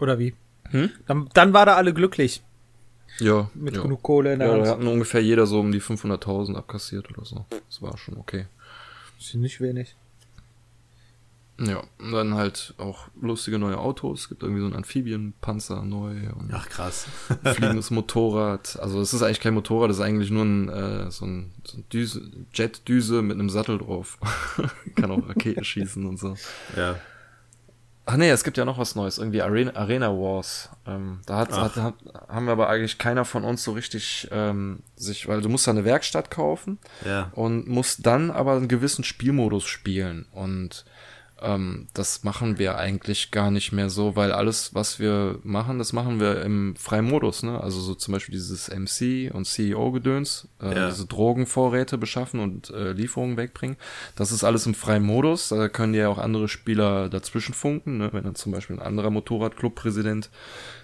[0.00, 0.34] Oder wie?
[0.70, 0.90] Hm?
[1.06, 2.42] Dann, dann war da alle glücklich.
[3.20, 3.50] Ja.
[3.54, 3.82] Mit ja.
[3.82, 4.66] genug Kohle in der ja, Hand.
[4.66, 7.46] Ja, hatten ungefähr jeder so um die 500.000 abkassiert oder so.
[7.50, 8.46] Das war schon okay.
[9.18, 9.94] Das ist nicht wenig.
[11.60, 14.22] Ja, und dann halt auch lustige neue Autos.
[14.22, 16.10] Es gibt irgendwie so einen Amphibienpanzer neu.
[16.36, 17.06] Und Ach krass.
[17.44, 18.78] fliegendes Motorrad.
[18.80, 21.78] Also es ist eigentlich kein Motorrad, das ist eigentlich nur ein, äh, so ein, so
[21.78, 24.18] ein Düse, Jet-Düse mit einem Sattel drauf.
[24.96, 26.34] Kann auch Raketen schießen und so.
[26.76, 26.96] Ja.
[28.06, 30.68] Ach nee, es gibt ja noch was Neues, irgendwie Arena, Arena Wars.
[30.86, 31.94] Ähm, da hat, hat, hat,
[32.28, 35.70] haben wir aber eigentlich keiner von uns so richtig ähm, sich, weil du musst da
[35.70, 37.30] eine Werkstatt kaufen ja.
[37.32, 40.26] und musst dann aber einen gewissen Spielmodus spielen.
[40.32, 40.84] Und
[41.44, 45.92] ähm, das machen wir eigentlich gar nicht mehr so, weil alles, was wir machen, das
[45.92, 47.60] machen wir im freien Modus, ne?
[47.60, 50.88] Also so zum Beispiel dieses MC und CEO-Gedöns, äh, ja.
[50.88, 53.76] diese Drogenvorräte beschaffen und äh, Lieferungen wegbringen.
[54.16, 55.48] Das ist alles im freien Modus.
[55.50, 58.10] Da können ja auch andere Spieler dazwischen funken, ne?
[58.12, 60.30] Wenn dann zum Beispiel ein anderer Motorradclub-Präsident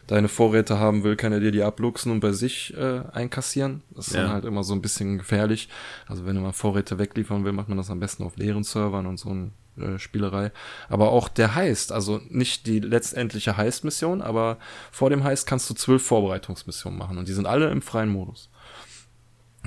[0.06, 3.82] deine Vorräte haben will, kann er dir die abluchsen und bei sich äh, einkassieren.
[3.94, 4.22] Das ist ja.
[4.22, 5.68] dann halt immer so ein bisschen gefährlich.
[6.06, 9.18] Also wenn man Vorräte wegliefern will, macht man das am besten auf leeren Servern und
[9.18, 10.52] so ein äh, Spielerei.
[10.88, 14.58] Aber auch der Heist, also nicht die letztendliche Heist-Mission, aber
[14.90, 18.50] vor dem Heist kannst du zwölf Vorbereitungsmissionen machen und die sind alle im freien Modus.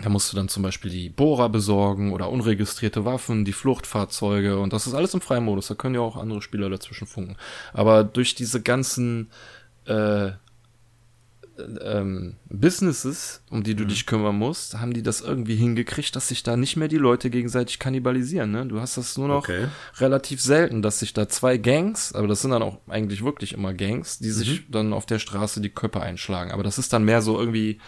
[0.01, 4.73] Da musst du dann zum Beispiel die Bohrer besorgen oder unregistrierte Waffen, die Fluchtfahrzeuge und
[4.73, 5.67] das ist alles im freien Modus.
[5.67, 7.37] Da können ja auch andere Spieler dazwischen funken.
[7.73, 9.29] Aber durch diese ganzen
[9.85, 10.31] äh,
[11.81, 13.87] ähm, Businesses, um die du mhm.
[13.89, 17.29] dich kümmern musst, haben die das irgendwie hingekriegt, dass sich da nicht mehr die Leute
[17.29, 18.51] gegenseitig kannibalisieren.
[18.51, 18.65] Ne?
[18.65, 19.67] Du hast das nur noch okay.
[19.97, 23.73] relativ selten, dass sich da zwei Gangs, aber das sind dann auch eigentlich wirklich immer
[23.73, 24.33] Gangs, die mhm.
[24.33, 26.51] sich dann auf der Straße die Köpfe einschlagen.
[26.51, 27.79] Aber das ist dann mehr so irgendwie,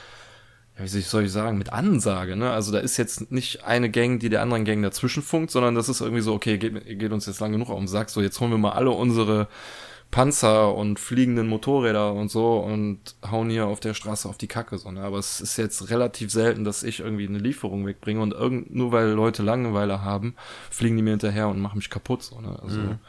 [0.78, 2.36] wie soll ich sagen, mit Ansage.
[2.36, 2.51] Ne?
[2.51, 5.89] Also da ist jetzt nicht eine Gang, die der anderen Gang dazwischen funkt, sondern das
[5.89, 8.39] ist irgendwie so, okay, geht, geht uns jetzt lang genug auf den Sack, so jetzt
[8.39, 9.47] holen wir mal alle unsere
[10.12, 12.99] Panzer und fliegenden Motorräder und so und
[13.30, 14.78] hauen hier auf der Straße auf die Kacke.
[14.78, 15.01] So, ne?
[15.01, 18.93] Aber es ist jetzt relativ selten, dass ich irgendwie eine Lieferung wegbringe und irgend, nur
[18.93, 20.36] weil Leute Langeweile haben,
[20.70, 22.24] fliegen die mir hinterher und machen mich kaputt.
[22.24, 22.58] So, ne?
[22.64, 22.99] Also mhm.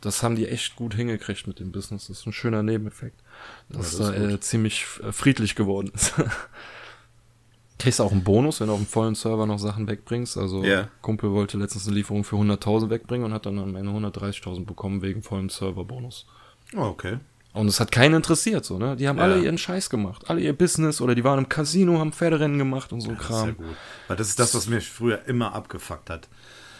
[0.00, 2.08] das haben die echt gut hingekriegt mit dem Business.
[2.08, 3.22] Das ist ein schöner Nebeneffekt,
[3.68, 6.14] dass ja, das da äh, ziemlich äh, friedlich geworden ist.
[7.78, 10.36] Kriegst auch einen Bonus, wenn du auf dem vollen Server noch Sachen wegbringst.
[10.36, 10.88] Also yeah.
[11.02, 15.02] Kumpel wollte letztens eine Lieferung für 100.000 wegbringen und hat dann am Ende 130.000 bekommen
[15.02, 16.26] wegen vollem Server-Bonus.
[16.74, 17.18] Oh, okay.
[17.52, 18.96] Und es hat keinen interessiert, so, ne?
[18.96, 19.24] Die haben ja.
[19.24, 20.24] alle ihren Scheiß gemacht.
[20.28, 23.30] Alle ihr Business oder die waren im Casino, haben Pferderennen gemacht und so ja, Kram.
[23.30, 23.76] Das ist ja gut.
[24.08, 26.28] Weil das ist das, was mir früher immer abgefuckt hat.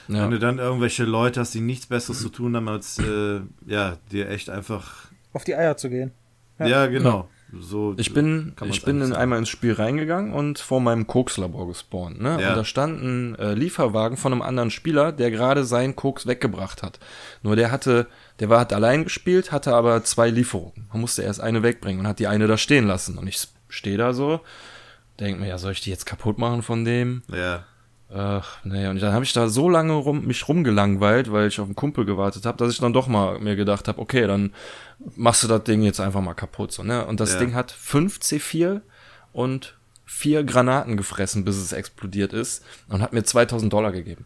[0.09, 0.25] Ja.
[0.25, 3.97] Wenn du dann irgendwelche Leute hast, die nichts Besseres zu tun haben, als äh, ja,
[4.13, 6.13] dir echt einfach auf die Eier zu gehen.
[6.59, 7.29] Ja, ja genau.
[7.59, 12.21] So ich bin, ich bin in einmal ins Spiel reingegangen und vor meinem Kokslabor gespawnt,
[12.21, 12.39] ne?
[12.41, 12.51] Ja.
[12.51, 16.83] Und da stand ein äh, Lieferwagen von einem anderen Spieler, der gerade seinen Koks weggebracht
[16.83, 16.99] hat.
[17.43, 18.09] Nur der hatte,
[18.41, 20.87] der war hat allein gespielt, hatte aber zwei Lieferungen.
[20.93, 23.19] Man musste erst eine wegbringen und hat die eine da stehen lassen.
[23.19, 24.41] Und ich stehe da so,
[25.19, 27.23] denk mir, ja, soll ich die jetzt kaputt machen von dem?
[27.29, 27.65] Ja.
[28.15, 31.67] Ach, nee, und dann habe ich da so lange rum, mich rumgelangweilt, weil ich auf
[31.67, 34.53] einen Kumpel gewartet habe, dass ich dann doch mal mir gedacht habe, okay, dann
[35.17, 36.71] machst du das Ding jetzt einfach mal kaputt.
[36.71, 37.05] So, ne?
[37.05, 37.41] Und das ja.
[37.41, 38.81] Ding hat 5 C4
[39.33, 44.25] und vier Granaten gefressen, bis es explodiert ist und hat mir 2000 Dollar gegeben.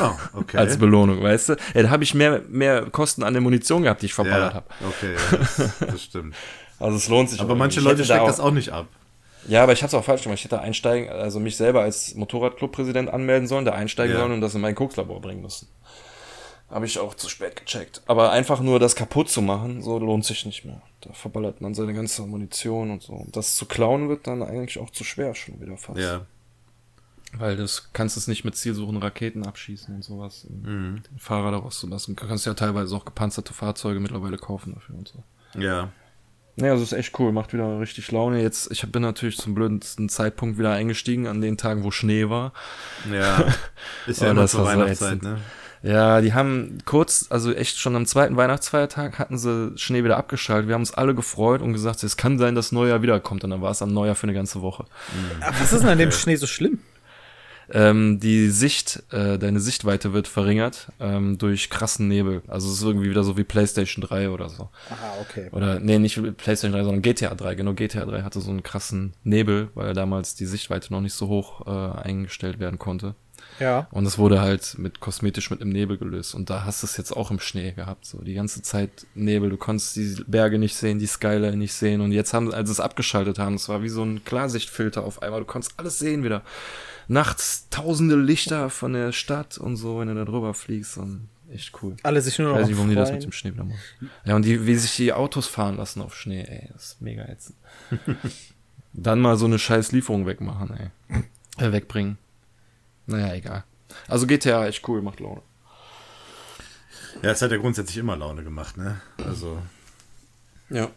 [0.00, 0.56] Oh, okay.
[0.56, 1.56] Als Belohnung, weißt du?
[1.74, 4.54] Ja, da habe ich mehr, mehr Kosten an der Munition gehabt, die ich verballert ja,
[4.54, 4.66] habe.
[4.88, 6.34] Okay, ja, das, das, stimmt.
[6.78, 7.40] Also es lohnt sich.
[7.40, 8.86] Aber manche Leute stecken das auch nicht ab.
[9.48, 10.38] Ja, aber ich hatte es auch falsch gemacht.
[10.38, 14.20] Ich hätte einsteigen, also mich selber als Motorradclubpräsident anmelden sollen, da einsteigen ja.
[14.20, 15.68] sollen und das in mein Kokslabor bringen müssen.
[16.70, 18.02] Habe ich auch zu spät gecheckt.
[18.06, 20.80] Aber einfach nur das kaputt zu machen, so lohnt sich nicht mehr.
[21.02, 23.12] Da verballert man seine ganze Munition und so.
[23.12, 25.98] Und das zu klauen wird dann eigentlich auch zu schwer schon wieder fast.
[25.98, 26.26] Ja.
[27.34, 30.46] Weil das kannst es nicht mit zielsuchen Raketen abschießen und sowas.
[30.48, 31.02] Mhm.
[31.10, 32.14] Den Fahrer daraus zu lassen.
[32.14, 35.22] Du kannst ja teilweise auch gepanzerte Fahrzeuge mittlerweile kaufen dafür und so.
[35.58, 35.90] Ja.
[36.56, 38.42] Naja, also ist echt cool, macht wieder richtig Laune.
[38.42, 42.52] Jetzt, ich bin natürlich zum blödesten Zeitpunkt wieder eingestiegen, an den Tagen, wo Schnee war.
[43.10, 43.46] Ja,
[44.06, 45.38] ist ja immer zur Weihnachtszeit, ne?
[45.82, 50.68] Ja, die haben kurz, also echt schon am zweiten Weihnachtsfeiertag hatten sie Schnee wieder abgeschaltet.
[50.68, 53.42] Wir haben uns alle gefreut und gesagt, es kann sein, dass Neujahr wiederkommt.
[53.42, 54.84] Und dann war es am Neujahr für eine ganze Woche.
[55.40, 56.78] Aber was ist denn an dem Schnee so schlimm?
[57.72, 62.42] Ähm, die Sicht, äh, deine Sichtweite wird verringert ähm, durch krassen Nebel.
[62.46, 64.68] Also es ist irgendwie wieder so wie PlayStation 3 oder so.
[64.90, 65.48] Aha, okay.
[65.52, 67.54] Oder nee, nicht PlayStation 3, sondern GTA 3.
[67.54, 71.28] Genau, GTA 3 hatte so einen krassen Nebel, weil damals die Sichtweite noch nicht so
[71.28, 73.14] hoch äh, eingestellt werden konnte.
[73.58, 73.86] Ja.
[73.90, 76.34] Und es wurde halt mit kosmetisch mit dem Nebel gelöst.
[76.34, 78.06] Und da hast du es jetzt auch im Schnee gehabt.
[78.06, 79.50] So die ganze Zeit Nebel.
[79.50, 82.00] Du konntest die Berge nicht sehen, die Skyline nicht sehen.
[82.00, 85.22] Und jetzt haben, als sie es abgeschaltet haben, es war wie so ein Klarsichtfilter auf
[85.22, 85.40] einmal.
[85.40, 86.42] Du konntest alles sehen wieder
[87.08, 91.82] nachts tausende Lichter von der Stadt und so, wenn du da drüber fliegst und echt
[91.82, 91.96] cool.
[92.02, 93.78] Alle sich nur noch Ich weiß nicht, warum die das mit dem Schnee wieder machen.
[94.24, 97.24] Ja, und die, wie sich die Autos fahren lassen auf Schnee, ey, das ist mega
[97.24, 97.56] ätzend.
[98.92, 100.90] Dann mal so eine scheiß Lieferung wegmachen, ey.
[101.58, 102.16] Äh, wegbringen.
[103.06, 103.64] Naja, egal.
[104.08, 105.42] Also GTA echt cool, macht Laune.
[107.22, 109.00] Ja, es hat ja grundsätzlich immer Laune gemacht, ne?
[109.24, 109.58] Also.
[110.70, 110.88] Ja.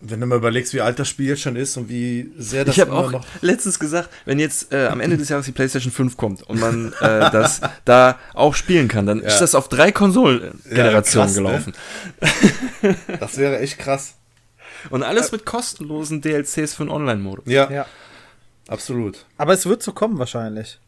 [0.00, 2.76] Wenn du mal überlegst, wie alt das Spiel jetzt schon ist und wie sehr das
[2.76, 5.90] Ich habe auch noch letztens gesagt, wenn jetzt äh, am Ende des Jahres die PlayStation
[5.90, 9.26] 5 kommt und man äh, das da auch spielen kann, dann ja.
[9.26, 11.74] ist das auf drei Konsolengenerationen ja, gelaufen.
[12.20, 12.96] Ne?
[13.18, 14.14] Das wäre echt krass.
[14.90, 17.46] Und alles mit kostenlosen DLCs für den Online-Modus.
[17.46, 17.70] Ja.
[17.70, 17.86] ja.
[18.68, 19.24] Absolut.
[19.38, 20.78] Aber es wird so kommen wahrscheinlich.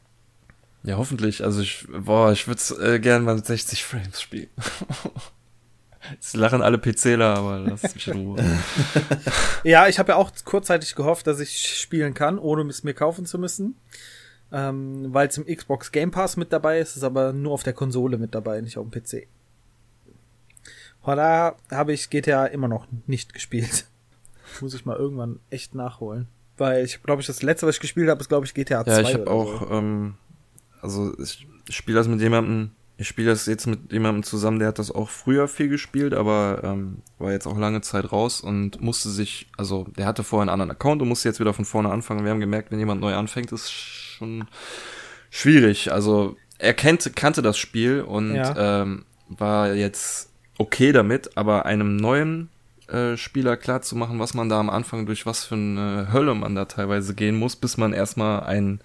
[0.82, 1.44] Ja, hoffentlich.
[1.44, 4.48] Also ich, boah, ich würde es äh, gern mal mit 60 Frames spielen.
[6.12, 8.44] Jetzt lachen alle PCler, aber lass mich in Ruhe.
[9.64, 13.26] ja, ich habe ja auch kurzzeitig gehofft, dass ich spielen kann, ohne es mir kaufen
[13.26, 13.76] zu müssen.
[14.50, 17.74] Ähm, Weil es im Xbox Game Pass mit dabei ist, ist aber nur auf der
[17.74, 19.26] Konsole mit dabei, nicht auf dem PC.
[21.02, 23.86] Von habe ich GTA immer noch nicht gespielt.
[24.60, 26.28] Muss ich mal irgendwann echt nachholen.
[26.56, 28.92] Weil ich glaube, ich das letzte, was ich gespielt habe, ist glaube ich GTA 2.
[28.92, 29.70] Ja, ich habe auch, so.
[29.70, 30.14] ähm,
[30.82, 34.78] also ich spiele das mit jemandem, ich spiele das jetzt mit jemandem zusammen, der hat
[34.78, 39.08] das auch früher viel gespielt, aber ähm, war jetzt auch lange Zeit raus und musste
[39.08, 42.24] sich, also der hatte vorher einen anderen Account und musste jetzt wieder von vorne anfangen.
[42.24, 44.46] Wir haben gemerkt, wenn jemand neu anfängt, ist schon
[45.30, 45.92] schwierig.
[45.92, 48.82] Also er kennt, kannte das Spiel und ja.
[48.82, 52.50] ähm, war jetzt okay damit, aber einem neuen
[52.88, 56.34] äh, Spieler klar zu machen, was man da am Anfang durch was für eine Hölle
[56.34, 58.80] man da teilweise gehen muss, bis man erstmal ein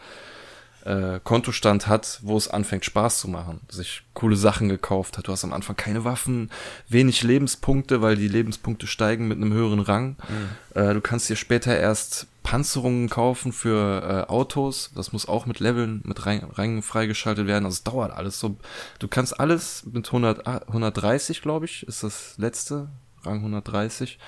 [0.85, 5.27] äh, Kontostand hat, wo es anfängt Spaß zu machen, sich coole Sachen gekauft hat.
[5.27, 6.51] Du hast am Anfang keine Waffen,
[6.87, 10.17] wenig Lebenspunkte, weil die Lebenspunkte steigen mit einem höheren Rang.
[10.27, 10.81] Mhm.
[10.81, 14.91] Äh, du kannst dir später erst Panzerungen kaufen für äh, Autos.
[14.95, 17.65] Das muss auch mit Leveln, mit Rängen freigeschaltet werden.
[17.65, 18.57] Also es dauert alles so.
[18.99, 22.89] Du kannst alles mit 100, 130, glaube ich, ist das letzte.
[23.25, 24.19] Rang 130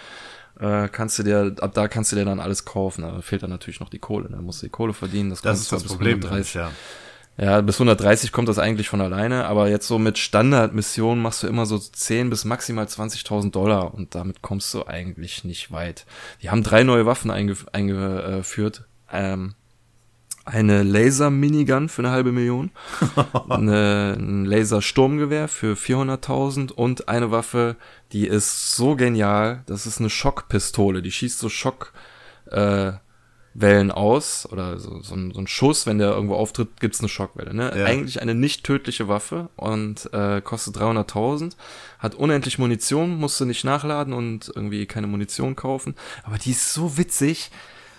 [0.59, 3.01] äh, kannst du dir, ab da kannst du dir dann alles kaufen.
[3.01, 4.29] Da fehlt dann natürlich noch die Kohle.
[4.29, 5.29] Da musst du die Kohle verdienen.
[5.29, 6.15] Das, das ist das Problem.
[6.23, 6.53] 130.
[6.53, 6.71] Ja.
[7.37, 9.45] ja, bis 130 kommt das eigentlich von alleine.
[9.45, 13.93] Aber jetzt so mit Standardmissionen machst du immer so 10 bis maximal 20.000 Dollar.
[13.93, 16.05] Und damit kommst du eigentlich nicht weit.
[16.41, 18.85] Die haben drei neue Waffen eingef eingeführt.
[19.11, 19.55] Ähm,
[20.45, 22.69] eine Laser-Minigun für eine halbe Million,
[23.49, 27.75] eine, ein Laser-Sturmgewehr für 400.000 und eine Waffe,
[28.11, 32.99] die ist so genial, das ist eine Schockpistole, die schießt so Schockwellen
[33.55, 37.09] äh, aus oder so, so, ein, so ein Schuss, wenn der irgendwo auftritt, gibt's eine
[37.09, 37.55] Schockwelle.
[37.55, 37.73] Ne?
[37.75, 37.85] Ja.
[37.85, 41.53] Eigentlich eine nicht tödliche Waffe und äh, kostet 300.000,
[41.97, 46.71] hat unendlich Munition, musst du nicht nachladen und irgendwie keine Munition kaufen, aber die ist
[46.71, 47.49] so witzig,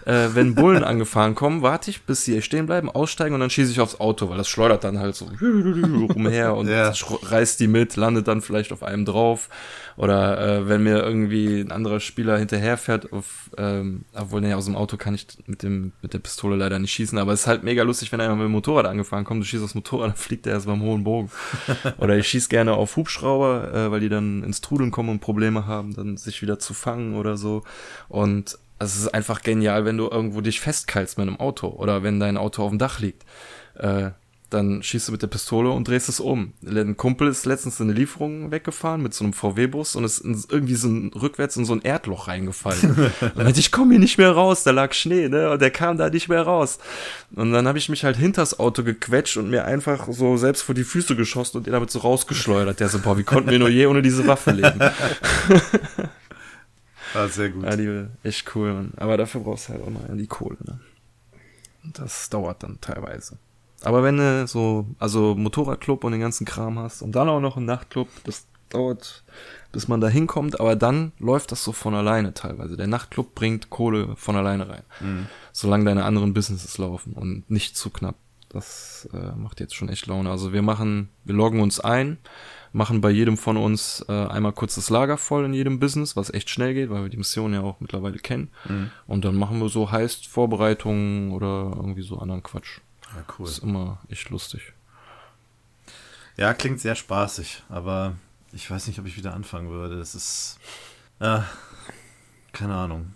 [0.06, 3.72] äh, wenn Bullen angefahren kommen, warte ich, bis sie stehen bleiben, aussteigen und dann schieße
[3.72, 5.26] ich aufs Auto, weil das schleudert dann halt so
[6.14, 6.92] umher und ja.
[7.22, 9.48] reißt die mit, landet dann vielleicht auf einem drauf.
[9.96, 14.76] Oder äh, wenn mir irgendwie ein anderer Spieler hinterherfährt, auf, ähm, obwohl nee, aus dem
[14.76, 17.64] Auto kann ich mit dem mit der Pistole leider nicht schießen, aber es ist halt
[17.64, 20.46] mega lustig, wenn einer mit dem Motorrad angefahren kommt, du schießt aufs Motorrad, dann fliegt
[20.46, 21.30] er erst beim hohen Bogen.
[21.98, 25.66] Oder ich schieß gerne auf Hubschrauber, äh, weil die dann ins Trudeln kommen und Probleme
[25.66, 27.62] haben, dann sich wieder zu fangen oder so.
[28.08, 32.02] Und also es ist einfach genial, wenn du irgendwo dich festkaltst mit einem Auto oder
[32.02, 33.24] wenn dein Auto auf dem Dach liegt.
[33.74, 34.10] Äh,
[34.50, 36.52] dann schießt du mit der Pistole und drehst es um.
[36.64, 40.76] Ein Kumpel ist letztens in eine Lieferung weggefahren mit so einem VW-Bus und ist irgendwie
[40.76, 43.10] so ein, rückwärts in so ein Erdloch reingefallen.
[43.20, 45.50] und dann ich komme hier nicht mehr raus, da lag Schnee, ne?
[45.50, 46.78] Und der kam da nicht mehr raus.
[47.34, 50.76] Und dann habe ich mich halt hinters Auto gequetscht und mir einfach so selbst vor
[50.76, 52.78] die Füße geschossen und ihn damit so rausgeschleudert.
[52.78, 54.80] Der so, boah, wie konnten wir nur je ohne diese Waffe leben?
[57.16, 57.64] Ah, sehr gut.
[57.64, 58.72] Ja, die echt cool.
[58.72, 58.92] Man.
[58.96, 60.58] Aber dafür brauchst du halt auch noch die Kohle.
[60.64, 60.80] Ne?
[61.94, 63.38] Das dauert dann teilweise.
[63.82, 67.56] Aber wenn du so, also Motorradclub und den ganzen Kram hast und dann auch noch
[67.56, 69.22] einen Nachtclub, das dauert,
[69.72, 72.76] bis man da hinkommt, aber dann läuft das so von alleine teilweise.
[72.76, 74.82] Der Nachtclub bringt Kohle von alleine rein.
[75.00, 75.26] Mhm.
[75.52, 78.16] Solange deine anderen Businesses laufen und nicht zu knapp.
[78.48, 80.30] Das äh, macht jetzt schon echt Laune.
[80.30, 82.18] Also wir machen, wir loggen uns ein,
[82.76, 86.32] machen bei jedem von uns äh, einmal kurz das Lager voll in jedem Business, was
[86.32, 88.50] echt schnell geht, weil wir die Mission ja auch mittlerweile kennen.
[88.68, 88.90] Mhm.
[89.06, 92.80] Und dann machen wir so heißt Vorbereitungen oder irgendwie so anderen Quatsch.
[93.14, 93.46] Ja, cool.
[93.46, 94.74] Das ist immer echt lustig.
[96.36, 98.14] Ja, klingt sehr spaßig, aber
[98.52, 99.98] ich weiß nicht, ob ich wieder anfangen würde.
[99.98, 100.58] Es ist.
[101.18, 101.40] Äh,
[102.52, 103.12] keine Ahnung.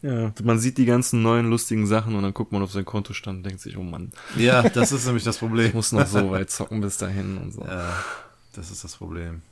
[0.00, 3.38] Ja, man sieht die ganzen neuen lustigen Sachen und dann guckt man auf seinen Kontostand
[3.38, 4.12] und denkt sich, oh Mann.
[4.36, 5.66] Ja, das ist nämlich das Problem.
[5.68, 7.62] Ich muss noch so weit zocken bis dahin und so.
[7.64, 8.02] Ja.
[8.52, 9.42] Das ist das Problem.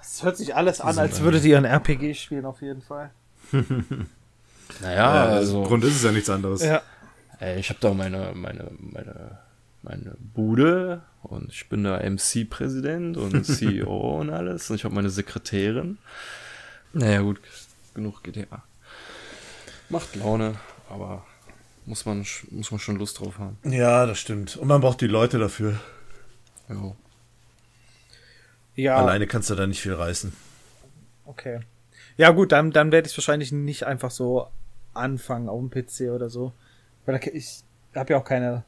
[0.00, 3.10] Es hört sich alles an, als würdet ihr ein RPG spielen, auf jeden Fall.
[4.80, 5.62] naja, ja, also.
[5.64, 6.62] Grund ist es ja nichts anderes.
[6.62, 6.82] Ja.
[7.38, 9.38] Ey, ich habe da meine, meine, meine,
[9.82, 15.10] meine Bude und ich bin da MC-Präsident und CEO und alles und ich habe meine
[15.10, 15.98] Sekretärin.
[16.92, 17.40] Naja, gut,
[17.94, 18.62] genug GTA.
[19.88, 20.54] Macht Laune,
[20.88, 21.24] aber
[21.86, 23.58] muss man, muss man schon Lust drauf haben.
[23.64, 24.56] Ja, das stimmt.
[24.56, 25.80] Und man braucht die Leute dafür.
[26.68, 26.94] Ja.
[28.80, 28.96] Ja.
[28.96, 30.32] Alleine kannst du da nicht viel reißen.
[31.24, 31.60] Okay.
[32.16, 34.48] Ja, gut, dann, dann werde ich wahrscheinlich nicht einfach so
[34.94, 36.52] anfangen auf dem PC oder so.
[37.06, 37.62] Weil ich
[37.94, 38.64] habe ja auch keine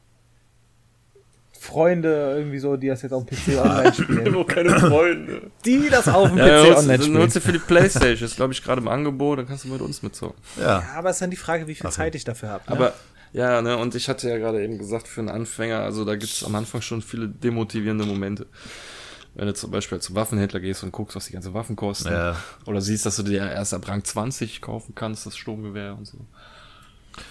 [1.63, 4.23] Freunde irgendwie so, die das jetzt auf dem PC online spielen.
[4.31, 5.51] Nur keine Freunde.
[5.65, 7.19] Die das auf dem ja, PC ja, online spielen.
[7.19, 10.03] Nutze für die Playstation, ist glaube ich gerade im Angebot, dann kannst du mit uns
[10.03, 10.35] mitzocken.
[10.57, 10.79] Ja.
[10.79, 10.83] ja.
[10.95, 12.63] aber es ist dann die Frage, wie viel Ach, Zeit ich dafür habe.
[12.67, 12.75] Ne?
[12.75, 12.93] Aber
[13.31, 16.31] Ja, ne, und ich hatte ja gerade eben gesagt, für einen Anfänger, also da gibt
[16.31, 18.45] es am Anfang schon viele demotivierende Momente.
[19.35, 22.09] Wenn du zum Beispiel zum Waffenhändler gehst und guckst, was die ganze Waffen kosten.
[22.11, 22.37] Ja.
[22.65, 26.19] Oder siehst, dass du dir erst ab Rang 20 kaufen kannst, das Sturmgewehr und so.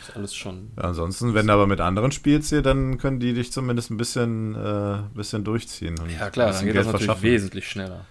[0.02, 0.72] ist alles schon.
[0.76, 3.98] Ja, ansonsten, wenn du aber mit anderen spielst hier, dann können die dich zumindest ein
[3.98, 5.96] bisschen, äh, bisschen durchziehen.
[6.08, 8.04] ja, klar, dann geht Geld das natürlich wesentlich schneller.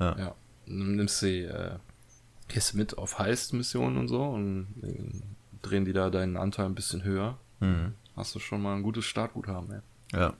[0.00, 0.18] Ja.
[0.18, 0.34] ja.
[0.66, 1.76] Dann nimmst du, äh,
[2.48, 5.20] gehst mit auf Heist-Missionen und so und äh,
[5.60, 7.38] drehen die da deinen Anteil ein bisschen höher.
[7.60, 7.92] Mhm.
[8.16, 10.18] Hast du schon mal ein gutes Startguthaben, ey.
[10.18, 10.34] Ja,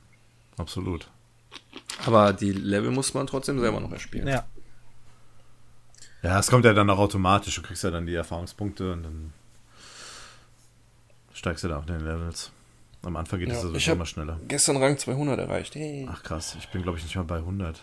[0.56, 1.10] absolut.
[2.06, 4.28] Aber die Level muss man trotzdem selber noch erspielen.
[4.28, 4.46] Ja.
[6.22, 7.54] Ja, es kommt ja dann auch automatisch.
[7.54, 9.32] Du kriegst ja dann die Erfahrungspunkte und dann
[11.32, 12.50] steigst du da auf den Levels.
[13.02, 14.40] Am Anfang geht es ja, also immer schneller.
[14.48, 15.74] Gestern Rang 200 erreicht.
[15.76, 16.08] Hey.
[16.10, 17.80] Ach krass, ich bin glaube ich nicht mal bei 100.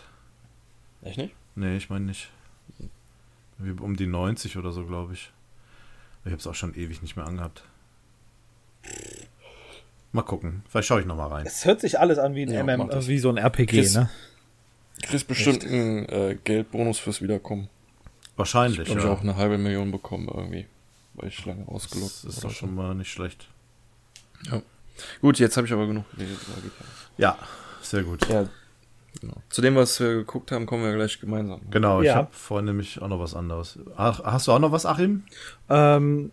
[1.02, 1.34] Echt nicht?
[1.54, 2.30] Nee, ich meine nicht.
[3.58, 5.32] Um die 90 oder so, glaube ich.
[6.24, 7.64] Ich habe es auch schon ewig nicht mehr angehabt.
[10.12, 10.62] Mal gucken.
[10.68, 11.46] Vielleicht schaue ich noch mal rein.
[11.46, 14.08] Es hört sich alles an wie ein ja, MM, wie so ein RPG, Chris, ne?
[15.02, 15.72] Kriegst bestimmt Echt?
[15.72, 17.68] einen äh, Geldbonus fürs Wiederkommen.
[18.36, 18.98] Wahrscheinlich, ich ja.
[18.98, 20.66] Ich auch eine halbe Million bekommen irgendwie,
[21.14, 23.48] weil ich lange ausgelockt Das ist doch schon mal nicht schlecht.
[24.50, 24.62] Ja.
[25.20, 26.04] Gut, jetzt habe ich aber genug
[27.18, 27.38] Ja,
[27.82, 28.26] sehr gut.
[28.28, 28.46] Ja,
[29.20, 29.34] genau.
[29.50, 31.60] Zu dem, was wir geguckt haben, kommen wir gleich gemeinsam.
[31.70, 32.10] Genau, ja.
[32.10, 33.78] ich habe vorhin nämlich auch noch was anderes.
[33.96, 35.24] Ach, hast du auch noch was, Achim?
[35.68, 36.30] Ähm,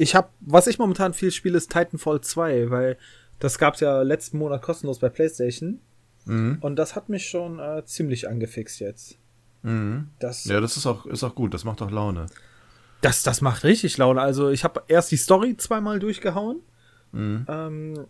[0.00, 2.96] ich habe, was ich momentan viel spiele, ist Titanfall 2, weil
[3.38, 5.78] das gab's ja letzten Monat kostenlos bei PlayStation.
[6.24, 6.56] Mhm.
[6.62, 9.18] Und das hat mich schon äh, ziemlich angefixt jetzt.
[9.62, 10.08] Mhm.
[10.18, 12.26] Das, ja, das ist auch, ist auch gut, das macht auch Laune.
[13.02, 14.22] Das, das macht richtig Laune.
[14.22, 16.60] Also ich habe erst die Story zweimal durchgehauen.
[17.12, 17.44] Mhm.
[17.46, 18.06] Ähm,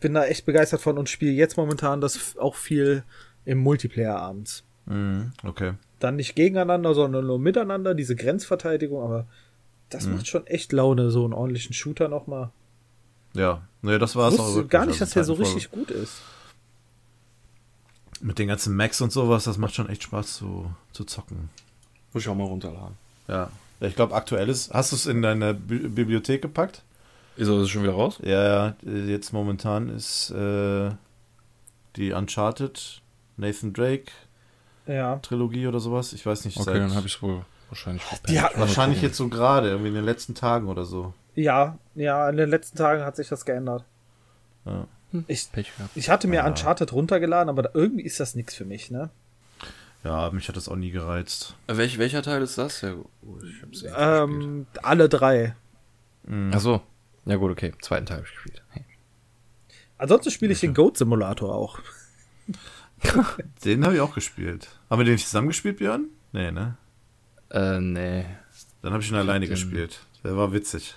[0.00, 3.04] bin da echt begeistert von und spiele jetzt momentan das auch viel
[3.44, 4.64] im Multiplayer abends.
[4.86, 5.32] Mhm.
[5.44, 5.74] Okay.
[6.00, 9.28] Dann nicht gegeneinander, sondern nur miteinander, diese Grenzverteidigung, aber
[9.90, 10.16] das mhm.
[10.16, 12.50] macht schon echt Laune, so einen ordentlichen Shooter nochmal.
[13.34, 14.70] Ja, nee, das war es auch wirklich.
[14.70, 16.20] gar nicht, also dass der so richtig gut ist.
[18.20, 21.50] Mit den ganzen Max und sowas, das macht schon echt Spaß zu, zu zocken.
[22.12, 22.96] Muss ich auch mal runterladen.
[23.28, 23.50] Ja.
[23.80, 24.74] Ich glaube, aktuell ist.
[24.74, 26.82] Hast du es in deine Bi Bibliothek gepackt?
[27.36, 28.18] Ist es schon wieder raus?
[28.22, 28.92] Ja, ja.
[29.06, 30.90] Jetzt momentan ist äh,
[31.94, 33.00] die Uncharted,
[33.36, 34.10] Nathan Drake
[34.88, 35.16] ja.
[35.16, 36.12] Trilogie oder sowas.
[36.12, 36.58] Ich weiß nicht.
[36.58, 38.02] Okay, dann habe ich es wohl Wahrscheinlich.
[38.28, 41.12] Die hat wahrscheinlich jetzt so gerade, irgendwie in den letzten Tagen oder so.
[41.34, 43.84] Ja, ja, in den letzten Tagen hat sich das geändert.
[44.64, 44.86] Ja.
[45.12, 45.24] Hm.
[45.26, 45.48] Ich,
[45.94, 46.46] ich hatte mir ja.
[46.46, 49.10] Uncharted runtergeladen, aber irgendwie ist das nichts für mich, ne?
[50.04, 51.54] Ja, mich hat das auch nie gereizt.
[51.66, 52.82] Welch, welcher Teil ist das?
[52.82, 55.54] Ja, eh ähm, alle drei.
[56.24, 56.52] Mhm.
[56.54, 56.82] Ach so.
[57.24, 57.72] Ja gut, okay.
[57.80, 58.62] Zweiten Teil habe ich gespielt.
[58.70, 58.84] Hey.
[59.98, 61.80] Ansonsten spiele ich den Goat Simulator auch.
[63.64, 64.68] den habe ich auch gespielt.
[64.88, 66.06] Haben wir den nicht zusammen gespielt, Björn?
[66.32, 66.76] Nee, ne?
[67.50, 68.24] Äh, nee.
[68.82, 69.50] Dann habe ich ihn alleine den...
[69.50, 70.00] gespielt.
[70.24, 70.96] Der war witzig.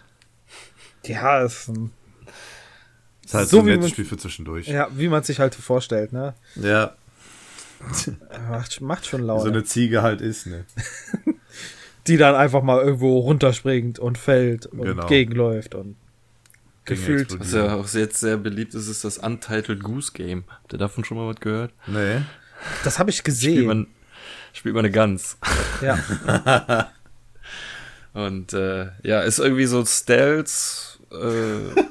[1.06, 1.92] Ja, ist ein.
[3.26, 4.68] Ist halt so, so ein nettes Spiel für zwischendurch.
[4.68, 6.34] Ja, wie man sich halt vorstellt, ne?
[6.56, 6.96] Ja.
[8.50, 9.44] macht, macht schon Laune.
[9.44, 10.66] So eine Ziege halt ist, ne?
[12.08, 15.08] Die dann einfach mal irgendwo runterspringt und fällt und genau.
[15.08, 15.96] gegenläuft und
[16.86, 17.40] gefühlt.
[17.40, 20.44] Was ja auch jetzt sehr beliebt ist, ist das Untitled Goose Game.
[20.50, 21.74] Habt ihr davon schon mal was gehört?
[21.88, 22.22] Nee.
[22.84, 23.88] Das habe ich gesehen.
[24.54, 25.38] Spielt man, eine Gans.
[25.82, 26.92] Ja.
[28.14, 31.82] Und äh, ja, ist irgendwie so Stealth, äh,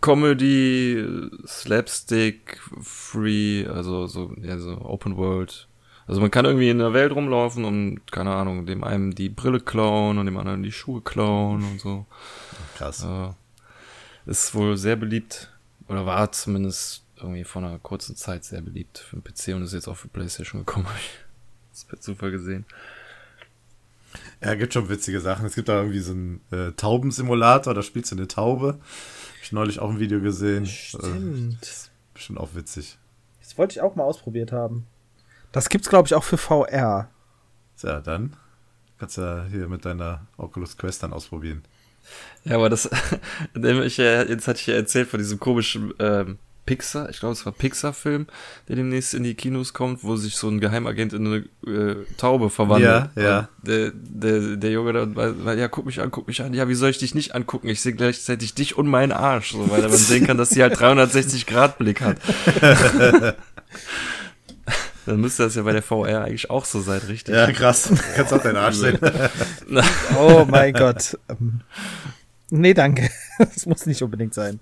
[0.00, 1.02] Comedy,
[1.46, 5.68] Slapstick, Free, also so, ja, so Open World.
[6.06, 9.60] Also man kann irgendwie in der Welt rumlaufen und, keine Ahnung, dem einen die Brille
[9.60, 12.04] klauen und dem anderen die Schuhe klauen und so.
[12.76, 13.04] Krass.
[13.04, 13.30] Äh,
[14.26, 15.50] ist wohl sehr beliebt,
[15.88, 19.72] oder war zumindest irgendwie vor einer kurzen Zeit sehr beliebt für den PC und ist
[19.72, 20.86] jetzt auch für Playstation gekommen.
[21.74, 22.64] Das per Zufall gesehen.
[24.40, 25.44] Ja, gibt schon witzige Sachen.
[25.44, 28.78] Es gibt da irgendwie so einen äh, Taubensimulator, da spielst du eine Taube.
[28.78, 30.66] Hab ich neulich auch ein Video gesehen.
[30.66, 31.62] Stimmt.
[31.62, 32.96] Äh, bestimmt auch witzig.
[33.40, 34.86] Das wollte ich auch mal ausprobiert haben.
[35.50, 37.10] Das gibt's, glaube ich, auch für VR.
[37.82, 38.36] Ja, dann
[38.98, 41.64] kannst du ja hier mit deiner Oculus Quest dann ausprobieren.
[42.44, 42.84] Ja, aber das,
[43.54, 48.26] jetzt hatte ich ja erzählt von diesem komischen ähm, Pixar, ich glaube, es war Pixar-Film,
[48.68, 52.48] der demnächst in die Kinos kommt, wo sich so ein Geheimagent in eine äh, Taube
[52.48, 53.10] verwandelt.
[53.16, 53.48] Ja, ja.
[53.62, 56.54] Der, der, der Junge da, weil, ja, guck mich an, guck mich an.
[56.54, 57.68] Ja, wie soll ich dich nicht angucken?
[57.68, 60.78] Ich sehe gleichzeitig dich und meinen Arsch, so, weil man sehen kann, dass sie halt
[60.78, 62.16] 360 Grad Blick hat.
[65.06, 67.34] Dann müsste das ja bei der VR eigentlich auch so sein, richtig?
[67.34, 67.90] Ja, krass.
[67.90, 68.98] Du kannst auch deinen Arsch sehen.
[70.18, 71.18] oh mein Gott.
[71.28, 71.60] Ähm,
[72.50, 73.10] nee, danke.
[73.38, 74.60] Das muss nicht unbedingt sein.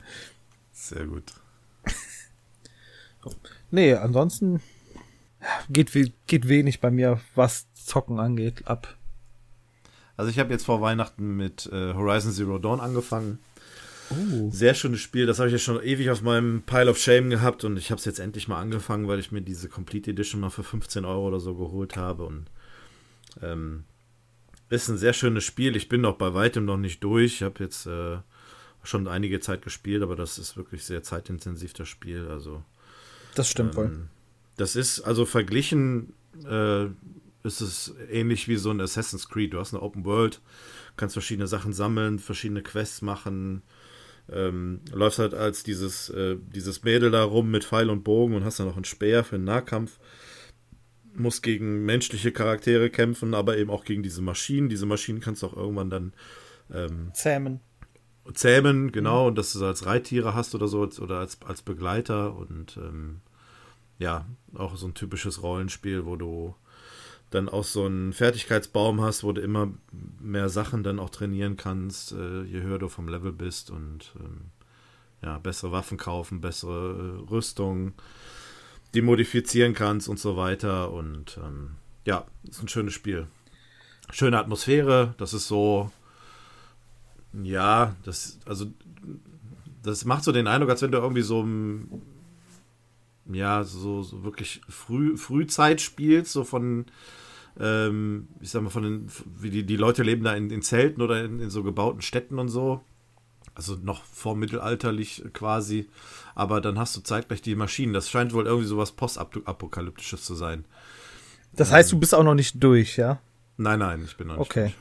[0.72, 1.24] Sehr gut.
[3.72, 4.60] Nee, ansonsten
[5.70, 5.90] geht,
[6.26, 8.96] geht wenig bei mir, was Zocken angeht, ab.
[10.14, 13.38] Also ich habe jetzt vor Weihnachten mit äh, Horizon Zero Dawn angefangen.
[14.10, 14.50] Oh.
[14.50, 15.24] Sehr schönes Spiel.
[15.24, 17.98] Das habe ich ja schon ewig auf meinem Pile of Shame gehabt und ich habe
[17.98, 21.26] es jetzt endlich mal angefangen, weil ich mir diese Complete Edition mal für 15 Euro
[21.26, 22.24] oder so geholt habe.
[22.24, 22.50] Und
[23.40, 23.84] ähm,
[24.68, 25.76] ist ein sehr schönes Spiel.
[25.76, 27.36] Ich bin noch bei weitem noch nicht durch.
[27.36, 28.18] Ich habe jetzt äh,
[28.82, 32.28] schon einige Zeit gespielt, aber das ist wirklich sehr zeitintensiv, das Spiel.
[32.28, 32.62] Also.
[33.34, 34.08] Das stimmt ähm, wohl.
[34.56, 36.14] Das ist also verglichen
[36.44, 36.86] äh,
[37.44, 39.52] ist es ähnlich wie so ein Assassin's Creed.
[39.52, 40.40] Du hast eine Open World,
[40.96, 43.62] kannst verschiedene Sachen sammeln, verschiedene Quests machen.
[44.30, 48.44] Ähm, läufst halt als dieses, äh, dieses Mädel da rum mit Pfeil und Bogen und
[48.44, 49.98] hast dann noch einen Speer für den Nahkampf.
[51.14, 54.68] Musst gegen menschliche Charaktere kämpfen, aber eben auch gegen diese Maschinen.
[54.68, 56.12] Diese Maschinen kannst du auch irgendwann dann
[56.72, 57.60] ähm, zähmen.
[58.34, 59.28] Zähmen, genau, mhm.
[59.28, 63.20] und dass du sie als Reittiere hast oder so, oder als, als Begleiter und ähm,
[63.98, 66.54] ja, auch so ein typisches Rollenspiel, wo du
[67.30, 69.72] dann auch so einen Fertigkeitsbaum hast, wo du immer
[70.20, 74.50] mehr Sachen dann auch trainieren kannst, äh, je höher du vom Level bist und ähm,
[75.22, 77.94] ja, bessere Waffen kaufen, bessere äh, Rüstung,
[78.94, 80.92] die modifizieren kannst und so weiter.
[80.92, 83.26] Und ähm, ja, ist ein schönes Spiel.
[84.10, 85.90] Schöne Atmosphäre, das ist so,
[87.42, 88.66] ja, das, also,
[89.82, 91.46] das macht so den Eindruck, als wenn du irgendwie so
[93.32, 96.86] ja, so, so wirklich früh, Frühzeit spielst, so von
[97.60, 99.06] ähm, ich sag mal, von den,
[99.38, 102.38] wie die, die Leute leben da in, in Zelten oder in, in, so gebauten Städten
[102.38, 102.82] und so.
[103.54, 105.88] Also noch vormittelalterlich quasi.
[106.34, 107.92] Aber dann hast du zeitgleich die Maschinen.
[107.92, 110.64] Das scheint wohl irgendwie sowas postapokalyptisches zu sein.
[111.52, 113.20] Das heißt, du bist auch noch nicht durch, ja?
[113.58, 114.62] Nein, nein, ich bin noch nicht okay.
[114.62, 114.74] durch.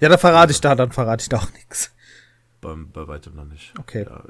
[0.00, 1.92] Ja, dann verrate ich da, dann verrate ich da auch nichts.
[2.60, 3.72] Bei, bei weitem noch nicht.
[3.78, 4.04] Okay.
[4.08, 4.24] Ja,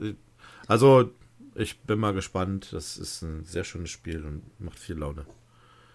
[0.67, 1.11] also,
[1.55, 2.73] ich bin mal gespannt.
[2.73, 5.27] Das ist ein sehr schönes Spiel und macht viel Laune.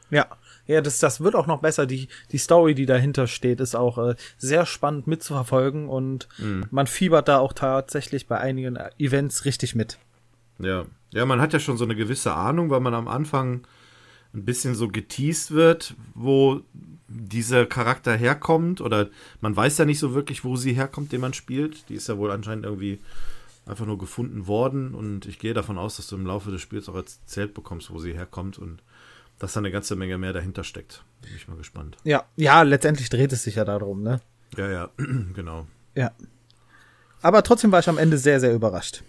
[0.10, 0.28] Ja,
[0.68, 1.86] ja, das, das wird auch noch besser.
[1.86, 6.66] Die, die Story, die dahinter steht, ist auch äh, sehr spannend mitzuverfolgen und mhm.
[6.70, 9.98] man fiebert da auch tatsächlich bei einigen Events richtig mit.
[10.60, 13.66] Ja, ja, man hat ja schon so eine gewisse Ahnung, weil man am Anfang
[14.34, 16.62] ein bisschen so geteased wird, wo
[17.14, 19.10] dieser Charakter herkommt oder
[19.42, 21.90] man weiß ja nicht so wirklich, wo sie herkommt, den man spielt.
[21.90, 23.00] Die ist ja wohl anscheinend irgendwie
[23.66, 26.90] einfach nur gefunden worden und ich gehe davon aus, dass du im Laufe des Spiels
[26.90, 28.82] auch erzählt bekommst, wo sie herkommt und
[29.40, 31.04] dass da eine ganze Menge mehr dahinter steckt.
[31.22, 31.98] Bin ich mal gespannt.
[32.04, 34.22] Ja, ja, letztendlich dreht es sich ja darum, ne?
[34.58, 34.90] Ja, ja,
[35.34, 35.68] genau.
[35.96, 36.12] Ja.
[37.22, 39.04] Aber trotzdem war ich am Ende sehr, sehr überrascht.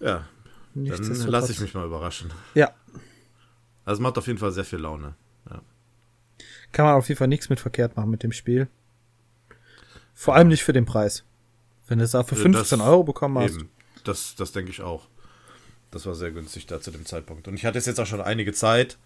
[0.00, 0.26] Ja.
[0.74, 2.30] Dann lasse ich mich mal überraschen.
[2.54, 2.70] Ja.
[3.84, 5.14] Also macht auf jeden Fall sehr viel Laune.
[6.72, 8.68] Kann man auf jeden Fall nichts mit verkehrt machen mit dem Spiel.
[10.14, 11.24] Vor allem nicht für den Preis.
[11.88, 13.54] Wenn du es da für 15 das, Euro bekommen hast.
[13.54, 13.70] Eben.
[14.04, 15.08] Das, das denke ich auch.
[15.90, 17.48] Das war sehr günstig da zu dem Zeitpunkt.
[17.48, 18.98] Und ich hatte es jetzt auch schon einige Zeit,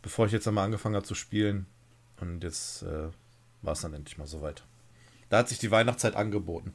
[0.00, 1.66] bevor ich jetzt einmal angefangen habe zu spielen.
[2.20, 3.08] Und jetzt äh,
[3.62, 4.64] war es dann endlich mal soweit.
[5.28, 6.74] Da hat sich die Weihnachtszeit angeboten.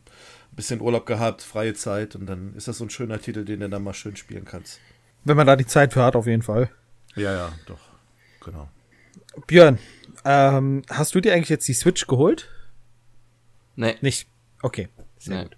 [0.51, 3.59] Ein bisschen Urlaub gehabt, freie Zeit und dann ist das so ein schöner Titel, den
[3.59, 4.79] du dann mal schön spielen kannst.
[5.25, 6.69] Wenn man da die Zeit für hat, auf jeden Fall.
[7.15, 7.79] Ja, ja, doch.
[8.43, 8.69] Genau.
[9.47, 9.79] Björn,
[10.23, 12.49] ähm, hast du dir eigentlich jetzt die Switch geholt?
[13.75, 13.95] Nee.
[14.01, 14.27] Nicht?
[14.61, 14.89] Okay.
[15.19, 15.43] Sehr nee.
[15.43, 15.55] gut.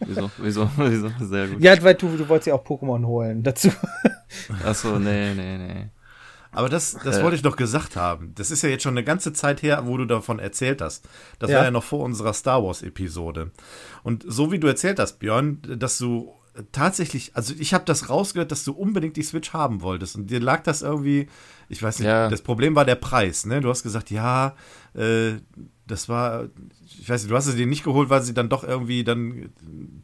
[0.00, 0.30] Wieso?
[0.38, 0.70] Wieso?
[0.76, 1.10] Wieso?
[1.20, 1.62] Sehr gut.
[1.62, 3.70] Ja, weil du, du wolltest ja auch Pokémon holen dazu.
[4.64, 5.86] Achso, nee, nee, nee.
[6.52, 7.22] Aber das, das äh.
[7.22, 8.34] wollte ich noch gesagt haben.
[8.34, 11.06] Das ist ja jetzt schon eine ganze Zeit her, wo du davon erzählt hast.
[11.38, 11.58] Das ja.
[11.58, 13.50] war ja noch vor unserer Star Wars-Episode.
[14.02, 16.32] Und so wie du erzählt hast, Björn, dass du
[16.72, 20.16] tatsächlich, also ich habe das rausgehört, dass du unbedingt die Switch haben wolltest.
[20.16, 21.28] Und dir lag das irgendwie,
[21.68, 22.28] ich weiß nicht, ja.
[22.28, 23.60] das Problem war der Preis, ne?
[23.60, 24.54] Du hast gesagt, ja,
[24.94, 25.34] äh,
[25.86, 26.44] das war,
[27.00, 29.50] ich weiß nicht, du hast sie dir nicht geholt, weil sie dann doch irgendwie dann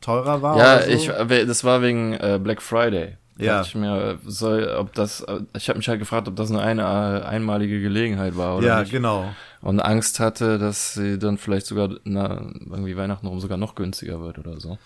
[0.01, 0.59] teurer war?
[0.59, 0.91] Ja, so?
[0.91, 1.07] ich,
[1.47, 3.17] das war wegen äh, Black Friday.
[3.39, 3.63] Ja.
[3.63, 5.25] Ich mir, soll, ob das,
[5.57, 8.81] ich habe mich halt gefragt, ob das nur eine äh, einmalige Gelegenheit war oder Ja,
[8.81, 8.93] nicht.
[8.93, 9.35] genau.
[9.63, 14.21] Und Angst hatte, dass sie dann vielleicht sogar, na, irgendwie Weihnachten rum sogar noch günstiger
[14.21, 14.79] wird oder so.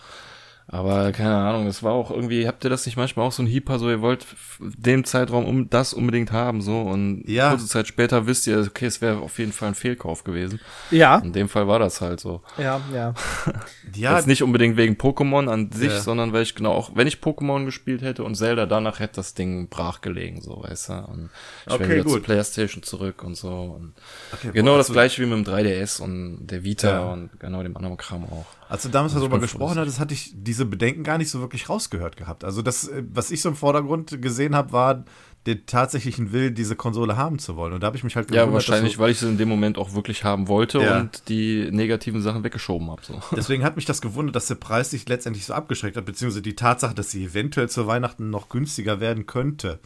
[0.69, 3.47] Aber keine Ahnung, es war auch irgendwie, habt ihr das nicht manchmal auch so ein
[3.47, 4.27] Hyper, so ihr wollt
[4.59, 7.51] dem Zeitraum um das unbedingt haben, so und ja.
[7.51, 10.59] kurze Zeit später wisst ihr, okay, es wäre auf jeden Fall ein Fehlkauf gewesen.
[10.91, 11.19] Ja.
[11.19, 12.43] In dem Fall war das halt so.
[12.59, 13.14] Ja, ja.
[13.95, 14.17] ja.
[14.17, 16.01] Jetzt nicht unbedingt wegen Pokémon an sich, ja.
[16.01, 19.35] sondern weil ich genau auch, wenn ich Pokémon gespielt hätte und Zelda danach hätte das
[19.35, 20.93] Ding brach gelegen, so, weißt du.
[20.95, 21.31] Und
[21.67, 22.12] ich okay, wäre wieder gut.
[22.12, 23.77] zur Playstation zurück und so.
[23.79, 23.95] Und
[24.33, 27.12] okay, genau boah, das gleiche wie mit dem 3DS und der Vita ja.
[27.12, 28.47] und genau dem anderen Kram auch.
[28.69, 32.17] Als du damals darüber gesprochen hattest, hatte ich diese Bedenken gar nicht so wirklich rausgehört
[32.17, 32.45] gehabt.
[32.45, 35.05] Also das, äh, was ich so im Vordergrund gesehen habe, war
[35.47, 37.73] den tatsächlichen Willen, diese Konsole haben zu wollen.
[37.73, 39.79] Und da habe ich mich halt gewundert, Ja, wahrscheinlich, weil ich sie in dem Moment
[39.79, 41.01] auch wirklich haben wollte ja.
[41.01, 43.03] und die negativen Sachen weggeschoben habe.
[43.05, 43.21] So.
[43.37, 46.57] Deswegen hat mich das gewundert, dass der Preis sich letztendlich so abgeschreckt hat, beziehungsweise die
[46.57, 49.79] Tatsache, dass sie eventuell zu Weihnachten noch günstiger werden könnte.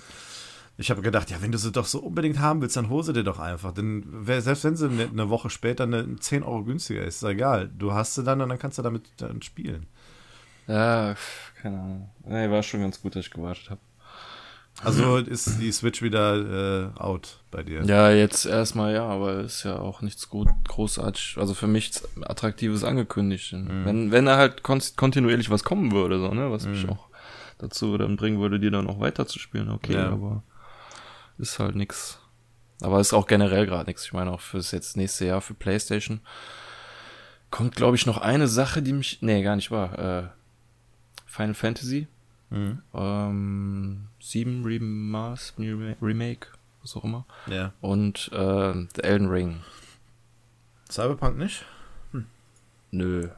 [0.81, 3.13] Ich habe gedacht, ja, wenn du sie doch so unbedingt haben willst, dann hol sie
[3.13, 3.73] dir doch einfach.
[3.73, 7.69] Denn selbst wenn sie eine, eine Woche später eine 10 Euro günstiger ist, ist egal.
[7.69, 9.87] Du hast sie dann und dann kannst du damit dann spielen.
[10.67, 11.17] Ja,
[11.61, 12.11] keine Ahnung.
[12.25, 13.81] Nee, war schon ganz gut, dass ich gewartet habe.
[14.83, 17.83] Also ist die Switch wieder äh, out bei dir?
[17.83, 22.85] Ja, jetzt erstmal ja, aber ist ja auch nichts gut, großartig, also für mich Attraktives
[22.85, 23.53] angekündigt.
[23.53, 23.85] Mhm.
[23.85, 26.71] Wenn, wenn da halt kon kontinuierlich was kommen würde, so, ne, was mhm.
[26.71, 27.09] mich auch
[27.59, 30.09] dazu dann bringen würde, die dann auch weiter zu spielen, okay, ja.
[30.09, 30.43] aber
[31.41, 32.19] ist halt nix.
[32.83, 34.05] Aber ist auch generell gerade nichts.
[34.05, 36.21] Ich meine auch fürs jetzt nächste Jahr für PlayStation
[37.51, 39.99] kommt, glaube ich, noch eine Sache, die mich, nee, gar nicht war.
[39.99, 40.29] Äh,
[41.27, 42.07] Final Fantasy
[42.51, 42.83] Mhm.
[42.93, 45.63] Ähm, 7 Remaster,
[46.03, 46.49] Remake,
[46.83, 47.25] was auch immer.
[47.47, 47.73] Ja.
[47.81, 49.61] Und äh, The Elden Ring.
[50.91, 51.65] Cyberpunk nicht?
[52.11, 52.27] Hm.
[52.91, 53.29] Nö.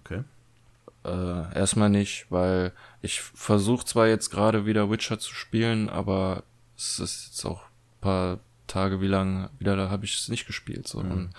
[0.00, 0.22] Okay.
[1.04, 6.42] Äh, erstmal nicht, weil ich versuche zwar jetzt gerade wieder Witcher zu spielen, aber
[6.78, 10.46] es ist jetzt auch ein paar Tage, wie lange wieder da habe ich es nicht
[10.46, 10.86] gespielt.
[10.86, 11.02] So.
[11.02, 11.30] Mhm.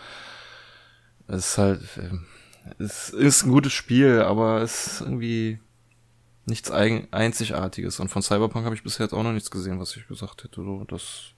[1.28, 5.60] Es ist halt, äh, es ist ein gutes Spiel, aber es ist irgendwie
[6.46, 8.00] nichts Einzigartiges.
[8.00, 10.62] Und von Cyberpunk habe ich bisher jetzt auch noch nichts gesehen, was ich gesagt hätte.
[10.62, 11.34] So, das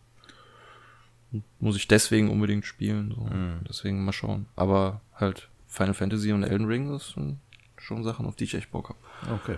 [1.60, 3.14] muss ich deswegen unbedingt spielen.
[3.16, 3.22] So.
[3.22, 3.60] Mhm.
[3.70, 4.48] Deswegen mal schauen.
[4.56, 7.40] Aber halt Final Fantasy und Elden Ring, das sind
[7.78, 9.36] schon Sachen, auf die ich echt Bock habe.
[9.36, 9.58] Okay.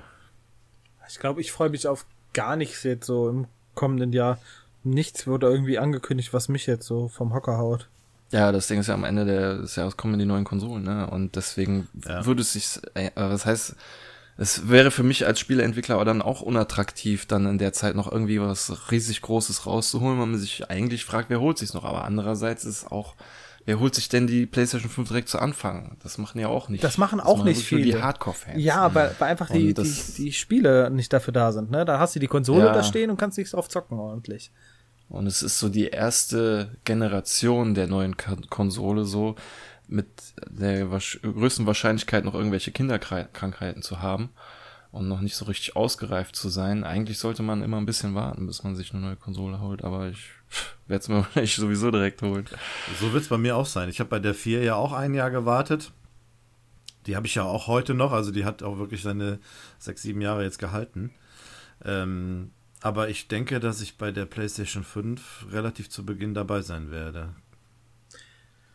[1.08, 4.38] Ich glaube, ich freue mich auf gar nichts jetzt so im kommenden Jahr.
[4.84, 7.88] Nichts wurde irgendwie angekündigt, was mich jetzt so vom Hocker haut.
[8.32, 11.08] Ja, das Ding ist ja am Ende des Jahres kommen die neuen Konsolen, ne?
[11.08, 12.26] Und deswegen ja.
[12.26, 13.76] würde es sich, äh, was heißt,
[14.38, 18.12] es wäre für mich als Spieleentwickler aber dann auch unattraktiv, dann in der Zeit noch
[18.12, 21.84] irgendwie was riesig Großes rauszuholen, weil man sich eigentlich fragt, wer holt sich's noch.
[21.84, 23.16] Aber andererseits ist auch,
[23.66, 25.98] wer holt sich denn die PlayStation 5 direkt zu Anfang?
[26.04, 26.84] Das machen ja auch nicht.
[26.84, 27.84] Das machen auch das nicht viele.
[27.84, 28.62] Die Hardcore-Fans.
[28.62, 31.72] Ja, weil, weil einfach die, die, die Spiele nicht dafür da sind.
[31.72, 31.86] Ne?
[31.86, 32.74] Da hast du die Konsole ja.
[32.74, 34.52] da stehen und kannst nichts drauf zocken ordentlich.
[35.10, 39.36] Und es ist so die erste Generation der neuen Konsole so
[39.88, 40.08] mit
[40.50, 44.30] der größten Wahrscheinlichkeit noch irgendwelche Kinderkrankheiten zu haben
[44.92, 46.84] und noch nicht so richtig ausgereift zu sein.
[46.84, 50.10] Eigentlich sollte man immer ein bisschen warten, bis man sich eine neue Konsole holt, aber
[50.10, 50.30] ich
[50.88, 52.46] werde es mir wahrscheinlich sowieso direkt holen.
[53.00, 53.90] So wird es bei mir auch sein.
[53.90, 55.92] Ich habe bei der 4 ja auch ein Jahr gewartet.
[57.06, 59.40] Die habe ich ja auch heute noch, also die hat auch wirklich seine
[59.78, 61.12] sechs, sieben Jahre jetzt gehalten.
[61.84, 62.52] Ähm,
[62.82, 67.34] aber ich denke, dass ich bei der PlayStation 5 relativ zu Beginn dabei sein werde.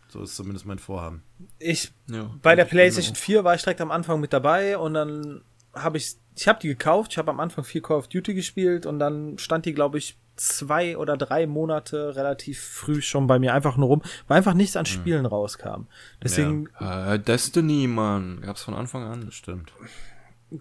[0.08, 1.22] So ist zumindest mein Vorhaben.
[1.58, 5.42] Ich ja, bei der PlayStation 4 war ich direkt am Anfang mit dabei und dann
[5.74, 8.86] habe ich ich habe die gekauft, ich habe am Anfang viel Call of Duty gespielt
[8.86, 13.54] und dann stand die glaube ich zwei oder drei Monate relativ früh schon bei mir
[13.54, 14.92] einfach nur rum, weil einfach nichts an hm.
[14.92, 15.26] Spielen hm.
[15.26, 15.86] rauskam.
[16.22, 17.14] Deswegen ja.
[17.14, 19.72] äh, Destiny, Mann, gab's von Anfang an, das stimmt.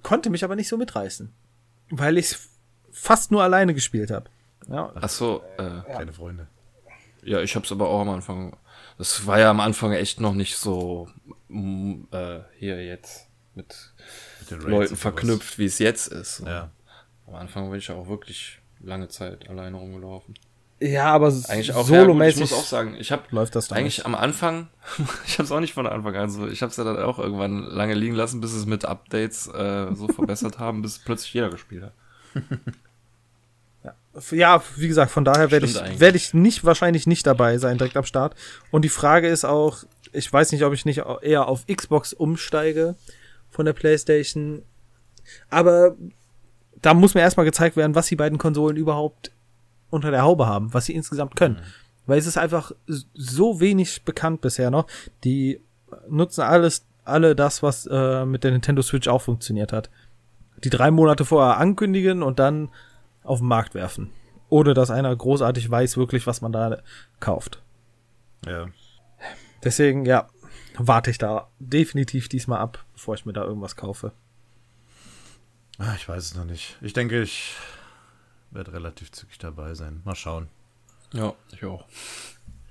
[0.04, 1.32] Konnte mich aber nicht so mitreißen,
[1.90, 2.36] weil ich
[2.92, 4.30] fast nur alleine gespielt habe.
[4.68, 4.92] Ja.
[4.96, 6.48] Ach so, äh, keine Freunde.
[7.24, 8.58] Ja, ich hab's aber auch am Anfang
[8.98, 11.08] das war ja am Anfang echt noch nicht so
[11.50, 13.94] mm, äh, hier jetzt mit,
[14.50, 16.44] mit Leuten verknüpft, wie es jetzt ist.
[16.46, 16.72] Ja.
[17.28, 20.36] Am Anfang bin ich ja auch wirklich lange Zeit alleine rumgelaufen.
[20.80, 22.40] Ja, aber eigentlich auch solomäßig.
[22.40, 24.06] Ja, ich muss auch sagen, ich habe läuft das eigentlich nicht.
[24.06, 24.68] am Anfang,
[25.26, 27.18] ich habe es auch nicht von Anfang an so, ich habe es ja dann auch
[27.18, 31.50] irgendwann lange liegen lassen, bis es mit Updates äh, so verbessert haben, bis plötzlich jeder
[31.50, 31.94] gespielt hat.
[34.32, 37.98] ja, wie gesagt, von daher werde ich, werde ich nicht, wahrscheinlich nicht dabei sein, direkt
[37.98, 38.36] am Start.
[38.70, 42.96] Und die Frage ist auch, ich weiß nicht, ob ich nicht eher auf Xbox umsteige
[43.50, 44.62] von der PlayStation.
[45.50, 45.96] Aber
[46.82, 49.32] da muss mir erstmal gezeigt werden, was die beiden Konsolen überhaupt
[49.90, 51.56] unter der Haube haben, was sie insgesamt können.
[51.56, 52.08] Mhm.
[52.08, 52.72] Weil es ist einfach
[53.14, 54.88] so wenig bekannt bisher noch.
[55.24, 55.62] Die
[56.10, 59.90] nutzen alles, alle das, was äh, mit der Nintendo Switch auch funktioniert hat.
[60.64, 62.70] Die drei Monate vorher ankündigen und dann
[63.24, 64.12] auf den Markt werfen.
[64.50, 66.78] Ohne dass einer großartig weiß wirklich, was man da
[67.20, 67.62] kauft.
[68.46, 68.68] Ja.
[69.64, 70.30] Deswegen, ja,
[70.78, 74.14] warte ich da definitiv diesmal ab, bevor ich mir da irgendwas kaufe.
[75.78, 76.78] Ah, ich weiß es noch nicht.
[76.82, 77.54] Ich denke, ich
[78.52, 80.02] werde relativ zügig dabei sein.
[80.06, 80.48] Mal schauen.
[81.14, 81.88] Ja, ich auch.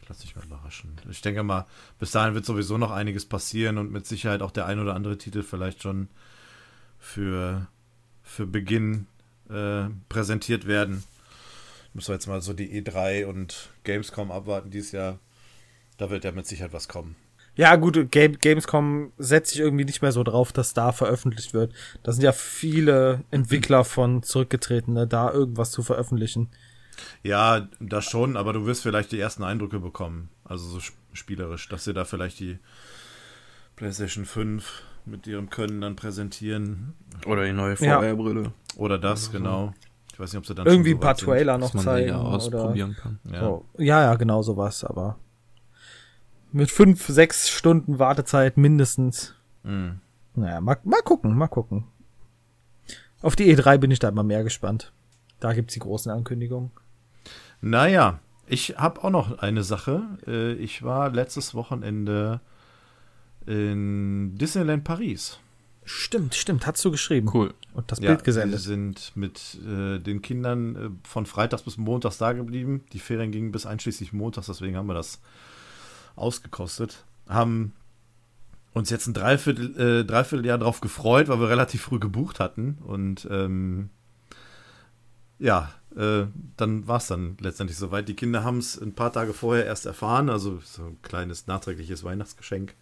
[0.03, 1.01] Ich lasse mich mal überraschen.
[1.11, 1.67] Ich denke mal,
[1.99, 5.19] bis dahin wird sowieso noch einiges passieren und mit Sicherheit auch der ein oder andere
[5.19, 6.09] Titel vielleicht schon
[6.99, 7.67] für,
[8.23, 9.07] für Beginn
[9.49, 11.05] äh, präsentiert werden.
[11.95, 15.19] Müssen wir jetzt mal so die E3 und Gamescom abwarten dieses Jahr.
[15.97, 17.17] Da wird ja mit Sicherheit was kommen.
[17.57, 21.73] Ja, gut, Game, Gamescom setzt sich irgendwie nicht mehr so drauf, dass da veröffentlicht wird.
[22.03, 26.51] Da sind ja viele Entwickler von zurückgetretene, da irgendwas zu veröffentlichen.
[27.23, 30.29] Ja, das schon, aber du wirst vielleicht die ersten Eindrücke bekommen.
[30.45, 30.81] Also so
[31.13, 32.59] spielerisch, dass sie da vielleicht die
[33.75, 36.95] PlayStation 5 mit ihrem Können dann präsentieren.
[37.27, 38.43] Oder die neue VR-Brille.
[38.43, 38.53] Ja.
[38.77, 39.75] Oder das, oder genau.
[40.13, 43.19] Ich weiß nicht, ob sie dann irgendwie ein paar Trailer noch zeigen ausprobieren oder kann.
[43.31, 43.41] Ja.
[43.41, 43.65] So.
[43.79, 45.19] ja, ja, genau sowas, aber
[46.57, 49.35] mit fünf, sechs Stunden Wartezeit mindestens.
[49.63, 50.01] Mhm.
[50.35, 51.85] Naja, mal, mal gucken, mal gucken.
[53.21, 54.93] Auf die E3 bin ich da immer mehr gespannt.
[55.41, 56.71] Da gibt's die großen Ankündigungen.
[57.61, 60.03] Naja, ich habe auch noch eine Sache.
[60.27, 62.41] Äh, ich war letztes Wochenende
[63.47, 65.39] in Disneyland Paris.
[65.85, 67.31] Stimmt, stimmt, hast du geschrieben.
[67.33, 67.55] Cool.
[67.75, 68.55] Und das Bild gesendet.
[68.55, 72.85] Wir sind mit äh, den Kindern äh, von Freitags bis Montags da geblieben.
[72.93, 75.21] Die Ferien gingen bis einschließlich Montags, deswegen haben wir das
[76.17, 77.05] ausgekostet.
[77.29, 77.73] Haben
[78.73, 82.79] uns jetzt ein Dreiviertel, äh, Dreivierteljahr darauf gefreut, weil wir relativ früh gebucht hatten.
[82.85, 83.91] Und ähm,
[85.39, 86.27] ja, äh,
[86.57, 88.09] dann war es dann letztendlich soweit.
[88.09, 92.05] Die Kinder haben es ein paar Tage vorher erst erfahren, also so ein kleines nachträgliches
[92.05, 92.75] Weihnachtsgeschenk.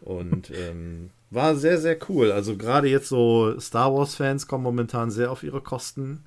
[0.00, 2.32] Und ähm, war sehr, sehr cool.
[2.32, 6.24] Also gerade jetzt so Star Wars-Fans kommen momentan sehr auf ihre Kosten.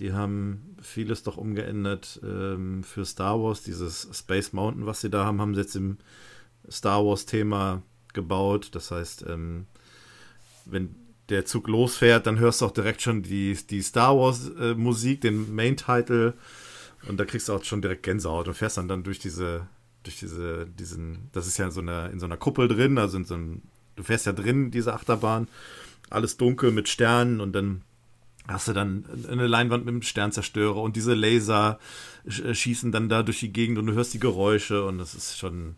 [0.00, 3.62] Die haben vieles doch umgeändert ähm, für Star Wars.
[3.62, 5.98] Dieses Space Mountain, was sie da haben, haben sie jetzt im
[6.70, 7.82] Star Wars-Thema
[8.12, 8.70] gebaut.
[8.72, 9.66] Das heißt, ähm,
[10.64, 10.94] wenn
[11.28, 15.54] der Zug losfährt, dann hörst du auch direkt schon die, die Star Wars-Musik, äh, den
[15.54, 16.34] Main-Title.
[17.08, 19.66] Und da kriegst du auch schon direkt Gänsehaut und fährst dann, dann durch diese,
[20.02, 23.16] durch diese, diesen, das ist ja in so einer, in so einer Kuppel drin, also
[23.16, 23.62] in so einem
[23.96, 25.48] du fährst ja drin, diese Achterbahn,
[26.08, 27.82] alles dunkel mit Sternen und dann
[28.48, 31.78] hast du dann eine Leinwand mit einem Sternzerstörer und diese Laser
[32.24, 35.38] äh, schießen dann da durch die Gegend und du hörst die Geräusche und das ist
[35.38, 35.76] schon,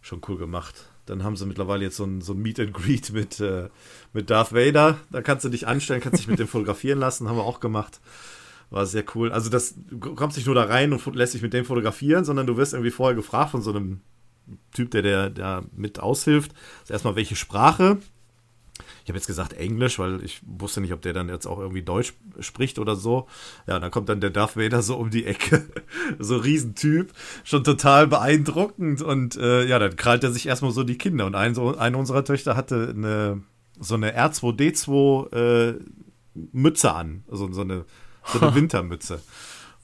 [0.00, 0.74] schon cool gemacht.
[1.06, 3.68] Dann haben sie mittlerweile jetzt so ein, so ein Meet and Greet mit, äh,
[4.12, 4.98] mit Darth Vader.
[5.10, 8.00] Da kannst du dich anstellen, kannst dich mit dem fotografieren lassen, haben wir auch gemacht.
[8.70, 9.32] War sehr cool.
[9.32, 12.46] Also das, du kommst nicht nur da rein und lässt dich mit dem fotografieren, sondern
[12.46, 14.00] du wirst irgendwie vorher gefragt von so einem
[14.74, 16.52] Typ, der, der, der mit aushilft.
[16.80, 17.98] Also erstmal welche Sprache.
[19.08, 21.80] Ich habe jetzt gesagt Englisch, weil ich wusste nicht, ob der dann jetzt auch irgendwie
[21.80, 23.26] Deutsch spricht oder so.
[23.66, 25.66] Ja, dann kommt dann der Darth Vader so um die Ecke.
[26.18, 27.14] so Riesentyp.
[27.42, 29.00] Schon total beeindruckend.
[29.00, 31.24] Und äh, ja, dann krallt er sich erstmal so die Kinder.
[31.24, 33.40] Und ein, so, eine unserer Töchter hatte eine,
[33.80, 35.78] so eine R2D2 äh,
[36.52, 37.24] Mütze an.
[37.30, 37.86] Also so eine,
[38.26, 39.22] so eine Wintermütze.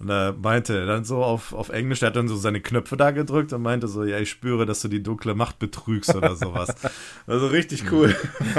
[0.05, 3.11] Und er meinte dann so auf, auf Englisch, er hat dann so seine Knöpfe da
[3.11, 6.75] gedrückt und meinte so, ja, ich spüre, dass du die dunkle Macht betrügst oder sowas.
[7.27, 8.15] also richtig cool.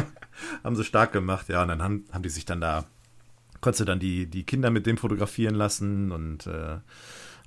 [0.64, 1.62] haben sie stark gemacht, ja.
[1.62, 2.86] Und dann haben, haben die sich dann da,
[3.62, 6.78] konntest du dann die, die Kinder mit dem fotografieren lassen und äh,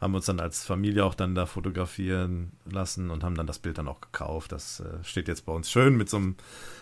[0.00, 3.78] haben uns dann als Familie auch dann da fotografieren lassen und haben dann das Bild
[3.78, 4.52] dann auch gekauft.
[4.52, 6.36] Das äh, steht jetzt bei uns schön mit so einem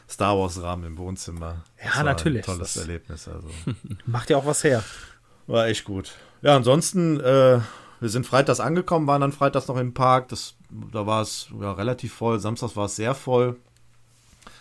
[0.06, 1.64] Star Wars Rahmen im Wohnzimmer.
[1.82, 2.44] Ja, natürlich.
[2.44, 3.26] tolles das Erlebnis.
[3.26, 3.48] Also.
[4.04, 4.84] Macht ja auch was her.
[5.46, 6.12] War echt gut.
[6.42, 7.60] Ja, ansonsten, äh,
[8.00, 10.28] wir sind freitags angekommen, waren dann freitags noch im Park.
[10.28, 12.38] Das, da war es ja, relativ voll.
[12.38, 13.56] Samstags war es sehr voll.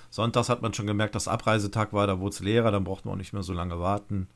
[0.10, 3.12] Sonntags hat man schon gemerkt, dass Abreisetag war, da wurde es leerer, dann brauchten wir
[3.12, 4.30] auch nicht mehr so lange warten.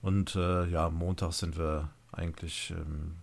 [0.00, 3.16] Und äh, ja, Montag sind wir eigentlich ähm,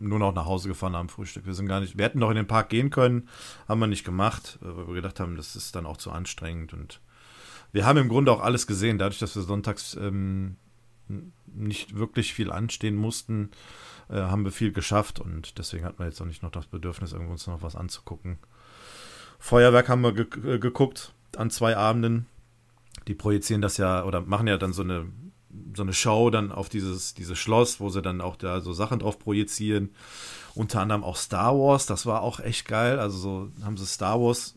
[0.00, 1.44] nur noch nach Hause gefahren am Frühstück.
[1.44, 3.28] Wir sind gar nicht, wir hätten noch in den Park gehen können,
[3.68, 6.72] haben wir nicht gemacht, weil wir gedacht haben, das ist dann auch zu anstrengend.
[6.72, 7.00] Und
[7.72, 10.56] wir haben im Grunde auch alles gesehen, dadurch, dass wir sonntags ähm,
[11.54, 13.50] nicht wirklich viel anstehen mussten,
[14.08, 17.12] äh, haben wir viel geschafft und deswegen hat man jetzt auch nicht noch das Bedürfnis,
[17.12, 18.38] irgendwo uns noch was anzugucken.
[19.38, 22.26] Feuerwerk haben wir ge äh, geguckt an zwei Abenden.
[23.08, 25.06] Die projizieren das ja oder machen ja dann so eine
[25.76, 28.98] so eine Show dann auf dieses, dieses Schloss, wo sie dann auch da so Sachen
[28.98, 29.90] drauf projizieren.
[30.54, 32.98] Unter anderem auch Star Wars, das war auch echt geil.
[32.98, 34.56] Also so haben sie Star Wars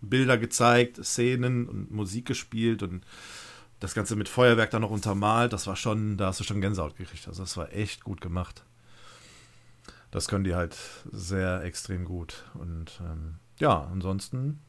[0.00, 3.04] Bilder gezeigt, Szenen und Musik gespielt und
[3.84, 6.96] das Ganze mit Feuerwerk dann noch untermalt, das war schon, da hast du schon Gänsehaut
[6.96, 7.28] gekriegt.
[7.28, 8.64] Also das war echt gut gemacht.
[10.10, 10.76] Das können die halt
[11.12, 12.44] sehr extrem gut.
[12.54, 14.60] Und ähm, ja, ansonsten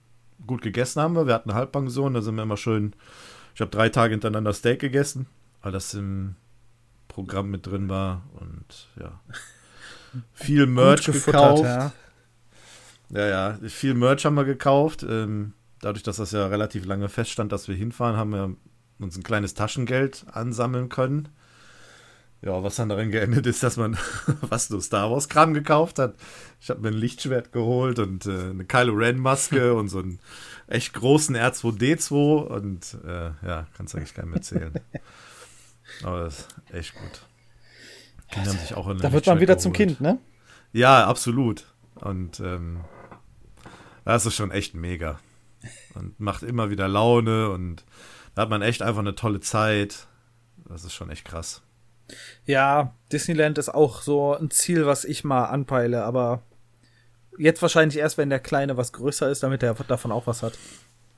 [0.46, 1.28] gut gegessen haben wir.
[1.28, 2.94] Wir hatten eine Halbpension, da sind wir immer schön.
[3.54, 5.28] Ich habe drei Tage hintereinander Steak gegessen,
[5.62, 6.36] weil das im
[7.08, 8.24] Programm mit drin war.
[8.34, 9.22] Und ja,
[10.34, 11.64] viel Merch gekauft.
[11.64, 11.94] Ja.
[13.12, 13.28] ja.
[13.28, 15.04] ja, viel Merch haben wir gekauft.
[15.04, 18.56] Ähm, dadurch, dass das ja relativ lange feststand, dass wir hinfahren, haben wir
[19.00, 21.30] uns ein kleines Taschengeld ansammeln können.
[22.42, 23.98] Ja, was dann darin geendet ist, dass man
[24.42, 26.16] was nur Star Wars Kram gekauft hat.
[26.62, 30.20] Ich habe mir ein Lichtschwert geholt und äh, eine Kylo Ren Maske und so einen
[30.68, 34.74] echt großen R2D2 und äh, ja, kannst eigentlich keinem erzählen.
[36.04, 37.22] Aber das ist echt gut.
[38.32, 39.62] Kinder haben sich auch in Da wird man wieder geholt.
[39.62, 40.20] zum Kind, ne?
[40.74, 41.66] Ja, absolut.
[41.96, 42.82] Und ähm,
[44.04, 45.20] das ist schon echt mega.
[45.94, 47.84] Und macht immer wieder Laune und
[48.36, 50.07] da hat man echt einfach eine tolle Zeit.
[50.68, 51.62] Das ist schon echt krass.
[52.45, 56.44] Ja, Disneyland ist auch so ein Ziel, was ich mal anpeile, aber
[57.38, 60.57] jetzt wahrscheinlich erst, wenn der Kleine was größer ist, damit er davon auch was hat.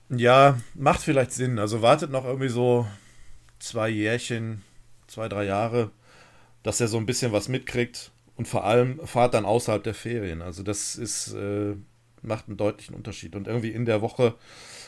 [0.09, 1.59] Ja, macht vielleicht Sinn.
[1.59, 2.87] Also wartet noch irgendwie so
[3.59, 4.63] zwei Jährchen,
[5.07, 5.91] zwei, drei Jahre,
[6.63, 10.41] dass er so ein bisschen was mitkriegt und vor allem fahrt dann außerhalb der Ferien.
[10.41, 11.75] Also das ist, äh,
[12.21, 13.35] macht einen deutlichen Unterschied.
[13.35, 14.35] Und irgendwie in der Woche,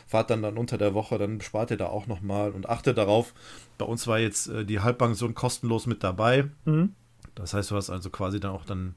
[0.09, 3.33] fahrt dann dann unter der Woche, dann spart ihr da auch nochmal und achtet darauf.
[3.77, 6.49] Bei uns war jetzt äh, die Halbpension kostenlos mit dabei.
[6.65, 6.95] Mhm.
[7.35, 8.95] Das heißt, du hast also quasi dann auch dann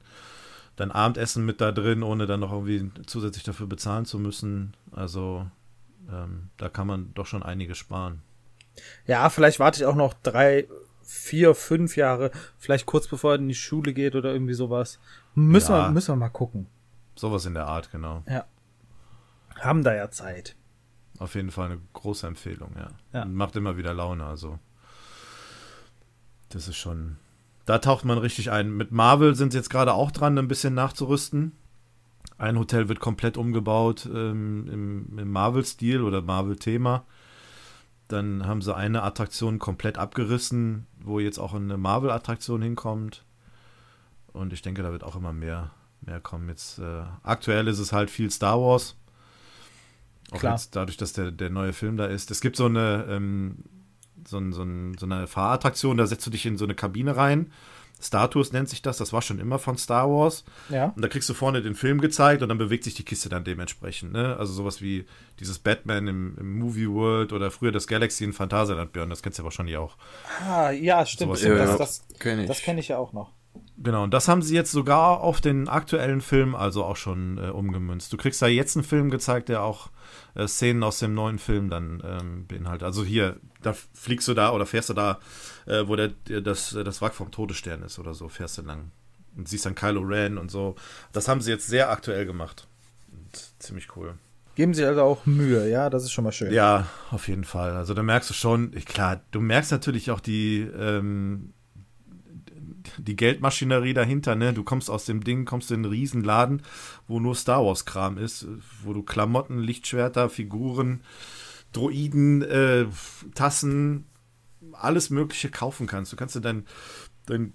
[0.75, 4.73] dein Abendessen mit da drin, ohne dann noch irgendwie zusätzlich dafür bezahlen zu müssen.
[4.91, 5.45] Also
[6.11, 8.23] ähm, da kann man doch schon einiges sparen.
[9.05, 10.67] Ja, vielleicht warte ich auch noch drei,
[11.03, 14.99] vier, fünf Jahre, vielleicht kurz bevor er in die Schule geht oder irgendwie sowas.
[15.35, 16.65] Müssen, ja, wir, müssen wir mal gucken.
[17.15, 18.23] Sowas in der Art, genau.
[18.27, 18.45] Ja.
[19.59, 20.55] Haben da ja Zeit.
[21.19, 22.89] Auf jeden Fall eine große Empfehlung, ja.
[23.13, 23.25] ja.
[23.25, 24.59] Macht immer wieder Laune, also.
[26.49, 27.17] Das ist schon.
[27.65, 28.75] Da taucht man richtig ein.
[28.75, 31.53] Mit Marvel sind sie jetzt gerade auch dran, ein bisschen nachzurüsten.
[32.37, 37.05] Ein Hotel wird komplett umgebaut ähm, im, im Marvel-Stil oder Marvel-Thema.
[38.07, 43.23] Dann haben sie eine Attraktion komplett abgerissen, wo jetzt auch eine Marvel-Attraktion hinkommt.
[44.33, 45.71] Und ich denke, da wird auch immer mehr,
[46.05, 46.49] mehr kommen.
[46.49, 48.95] Jetzt äh, aktuell ist es halt viel Star Wars.
[50.31, 50.53] Auch Klar.
[50.53, 52.31] jetzt dadurch, dass der, der neue Film da ist.
[52.31, 53.65] Es gibt so eine, ähm,
[54.25, 57.15] so, ein, so, ein, so eine Fahrattraktion, da setzt du dich in so eine Kabine
[57.15, 57.51] rein
[58.03, 60.43] Star Tours nennt sich das, das war schon immer von Star Wars.
[60.69, 60.87] Ja.
[60.95, 63.45] Und da kriegst du vorne den Film gezeigt und dann bewegt sich die Kiste dann
[63.45, 64.11] dementsprechend.
[64.11, 64.35] Ne?
[64.37, 65.05] Also sowas wie
[65.39, 69.39] dieses Batman im, im Movie World oder früher das Galaxy in Phantasialand, Björn, das kennst
[69.39, 69.95] du ja wahrscheinlich auch.
[70.45, 71.39] Ah, ja, stimmt.
[71.39, 72.61] Ja, das, das kenne ich.
[72.61, 73.31] kenn ich ja auch noch.
[73.77, 77.49] Genau, und das haben sie jetzt sogar auf den aktuellen Film also auch schon äh,
[77.49, 78.13] umgemünzt.
[78.13, 79.89] Du kriegst da jetzt einen Film gezeigt, der auch
[80.35, 82.83] äh, Szenen aus dem neuen Film dann ähm, beinhaltet.
[82.83, 85.19] Also hier, da fliegst du da oder fährst du da,
[85.65, 86.09] äh, wo der,
[86.41, 88.91] das, das Wrack vom Todesstern ist oder so, fährst du lang.
[89.35, 90.75] Und siehst dann Kylo Ren und so.
[91.11, 92.67] Das haben sie jetzt sehr aktuell gemacht.
[93.11, 94.13] Und ziemlich cool.
[94.55, 96.53] Geben sie also auch Mühe, ja, das ist schon mal schön.
[96.53, 97.71] Ja, auf jeden Fall.
[97.71, 101.53] Also da merkst du schon, klar, du merkst natürlich auch die, ähm,
[102.97, 104.53] die Geldmaschinerie dahinter, ne?
[104.53, 106.61] Du kommst aus dem Ding, kommst in einen Riesenladen,
[107.07, 108.47] wo nur Star Wars Kram ist,
[108.83, 111.01] wo du Klamotten, Lichtschwerter, Figuren,
[111.71, 112.85] Droiden, äh,
[113.35, 114.05] Tassen,
[114.73, 116.11] alles Mögliche kaufen kannst.
[116.11, 116.65] Du kannst dir deinen
[117.25, 117.53] dein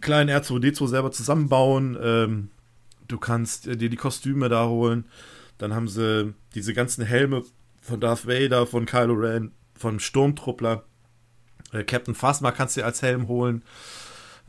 [0.00, 1.96] kleinen R2D2 selber zusammenbauen.
[2.00, 2.50] Ähm,
[3.06, 5.06] du kannst dir die Kostüme da holen.
[5.58, 7.42] Dann haben sie diese ganzen Helme
[7.80, 10.84] von Darth Vader, von Kylo Ren, von Sturmtruppler.
[11.72, 13.62] Äh, Captain Phasma kannst du dir als Helm holen.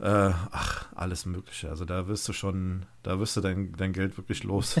[0.00, 1.68] Äh, ach, alles Mögliche.
[1.68, 4.80] Also da wirst du schon, da wirst du dein, dein Geld wirklich los.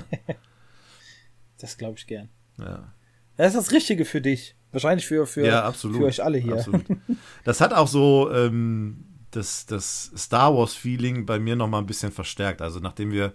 [1.58, 2.30] das glaube ich gern.
[2.58, 2.94] Ja.
[3.36, 4.56] Das ist das Richtige für dich.
[4.72, 6.54] Wahrscheinlich für, für, ja, für euch alle hier.
[6.54, 6.84] Absolut.
[7.44, 12.62] Das hat auch so ähm, das, das Star Wars-Feeling bei mir nochmal ein bisschen verstärkt.
[12.62, 13.32] Also nachdem wir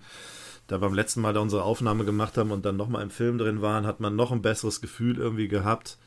[0.68, 3.62] da beim letzten Mal da unsere Aufnahme gemacht haben und dann nochmal im Film drin
[3.62, 5.98] waren, hat man noch ein besseres Gefühl irgendwie gehabt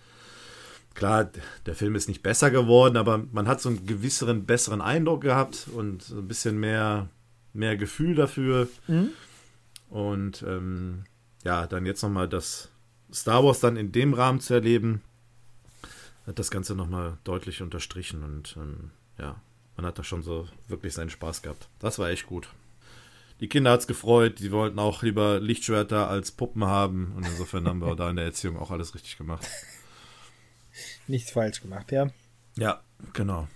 [0.99, 1.31] klar,
[1.65, 5.69] der Film ist nicht besser geworden, aber man hat so einen gewisseren, besseren Eindruck gehabt
[5.73, 7.09] und ein bisschen mehr,
[7.53, 8.69] mehr Gefühl dafür.
[8.89, 9.11] Mhm.
[9.89, 11.05] Und ähm,
[11.45, 12.69] ja, dann jetzt nochmal das
[13.13, 15.01] Star Wars dann in dem Rahmen zu erleben,
[16.27, 19.41] hat das Ganze nochmal deutlich unterstrichen und ähm, ja,
[19.77, 21.69] man hat da schon so wirklich seinen Spaß gehabt.
[21.79, 22.49] Das war echt gut.
[23.41, 27.69] Die Kinder hat es gefreut, die wollten auch lieber Lichtschwerter als Puppen haben und insofern
[27.69, 29.47] haben wir da in der Erziehung auch alles richtig gemacht
[31.09, 32.09] nichts falsch gemacht, ja.
[32.57, 32.81] Ja,
[33.13, 33.49] genau.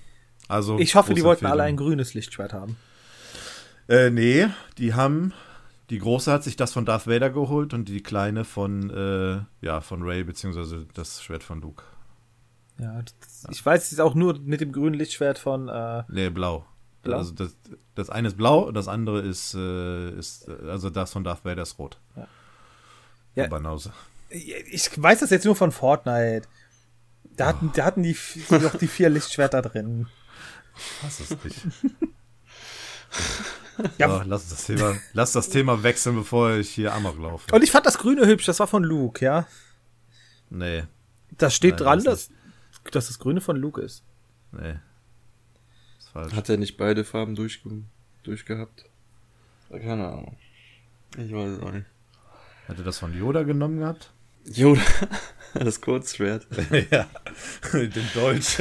[0.49, 2.77] Also ich hoffe, die wollten alle ein grünes Lichtschwert haben.
[3.89, 4.47] Äh, nee,
[4.79, 5.33] die haben.
[5.91, 9.81] Die große hat sich das von Darth Vader geholt und die kleine von, äh, ja,
[9.83, 11.85] von Ray, beziehungsweise das Schwert von Luke.
[12.79, 13.51] Ja, das, ja.
[13.51, 15.69] ich weiß es auch nur mit dem grünen Lichtschwert von.
[15.69, 16.65] Äh, nee, blau.
[17.03, 17.19] blau.
[17.19, 17.57] Also das,
[17.95, 21.79] das eine ist blau, das andere ist, äh, ist also das von Darth Vader ist
[21.79, 21.99] rot.
[22.17, 22.27] Ja.
[23.35, 23.77] ja.
[24.31, 26.49] Ich weiß das jetzt nur von Fortnite.
[27.37, 28.17] Da hatten, da hatten die
[28.51, 30.07] noch die vier Lichtschwerter drin.
[31.03, 31.67] Was ist nicht?
[33.99, 34.09] ja.
[34.09, 37.55] So, lass, das Thema, lass das Thema wechseln, bevor ich hier Amok laufe.
[37.55, 39.47] Und ich fand das Grüne hübsch, das war von Luke, ja?
[40.51, 40.85] Nee.
[41.39, 44.05] Das steht Nein, dran, das dass, dass das Grüne von Luke ist.
[44.53, 44.77] Nee.
[45.99, 46.35] Ist falsch.
[46.35, 47.83] Hat er nicht beide Farben durchge
[48.23, 48.85] durchgehabt?
[49.71, 50.37] Keine Ahnung.
[51.17, 51.87] Ich weiß es auch nicht.
[52.69, 54.13] Hat er das von Yoda genommen gehabt?
[54.47, 54.81] Yoda,
[55.55, 56.47] das Kurzschwert.
[56.91, 57.07] ja,
[57.73, 58.59] den Deutsch.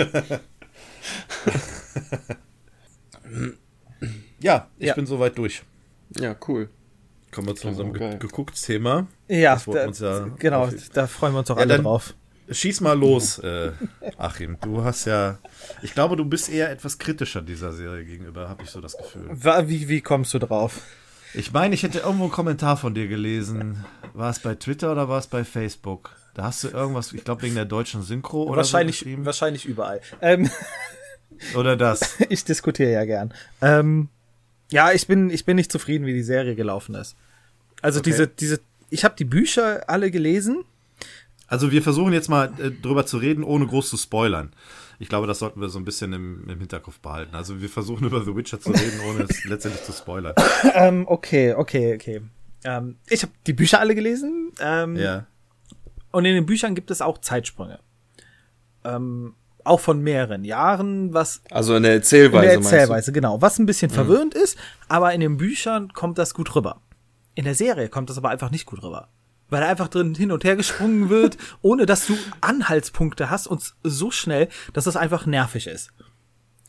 [4.39, 4.93] ja, ich ja.
[4.93, 5.63] bin soweit durch.
[6.19, 6.69] Ja, cool.
[7.31, 9.07] Kommen wir zu unserem ge Geguckt-Thema.
[9.27, 12.13] Ja, da, ja genau, da freuen wir uns auch ja, alle drauf.
[12.49, 13.71] Schieß mal los, äh,
[14.17, 14.57] Achim.
[14.59, 15.39] Du hast ja,
[15.81, 19.29] ich glaube, du bist eher etwas kritischer dieser Serie gegenüber, habe ich so das Gefühl.
[19.69, 20.81] Wie, wie kommst du drauf?
[21.33, 23.85] Ich meine, ich hätte irgendwo einen Kommentar von dir gelesen.
[24.13, 26.15] War es bei Twitter oder war es bei Facebook?
[26.33, 30.01] Da hast du irgendwas, ich glaube wegen der deutschen Synchro oder wahrscheinlich, so Wahrscheinlich überall.
[30.21, 30.49] Ähm,
[31.55, 32.17] oder das.
[32.29, 33.33] ich diskutiere ja gern.
[33.61, 34.07] Ähm,
[34.71, 37.15] ja, ich bin, ich bin nicht zufrieden, wie die Serie gelaufen ist.
[37.81, 38.09] Also okay.
[38.09, 40.63] diese, diese, ich habe die Bücher alle gelesen.
[41.47, 44.53] Also wir versuchen jetzt mal äh, drüber zu reden, ohne groß zu spoilern.
[44.99, 47.35] Ich glaube, das sollten wir so ein bisschen im, im Hinterkopf behalten.
[47.35, 50.35] Also wir versuchen über The Witcher zu reden, ohne es letztendlich zu spoilern.
[50.75, 52.21] ähm, okay, okay, okay.
[52.63, 54.51] Ähm, ich habe die Bücher alle gelesen.
[54.59, 55.25] Ähm, ja.
[56.11, 57.79] Und in den Büchern gibt es auch Zeitsprünge.
[58.83, 61.41] Ähm, auch von mehreren Jahren, was.
[61.51, 62.53] Also in der Erzählweise.
[62.53, 63.41] In der Erzählweise, genau.
[63.41, 63.95] Was ein bisschen mhm.
[63.95, 64.57] verwirrend ist,
[64.87, 66.81] aber in den Büchern kommt das gut rüber.
[67.35, 69.09] In der Serie kommt das aber einfach nicht gut rüber.
[69.49, 74.11] Weil einfach drin hin und her gesprungen wird, ohne dass du Anhaltspunkte hast und so
[74.11, 75.91] schnell, dass das einfach nervig ist.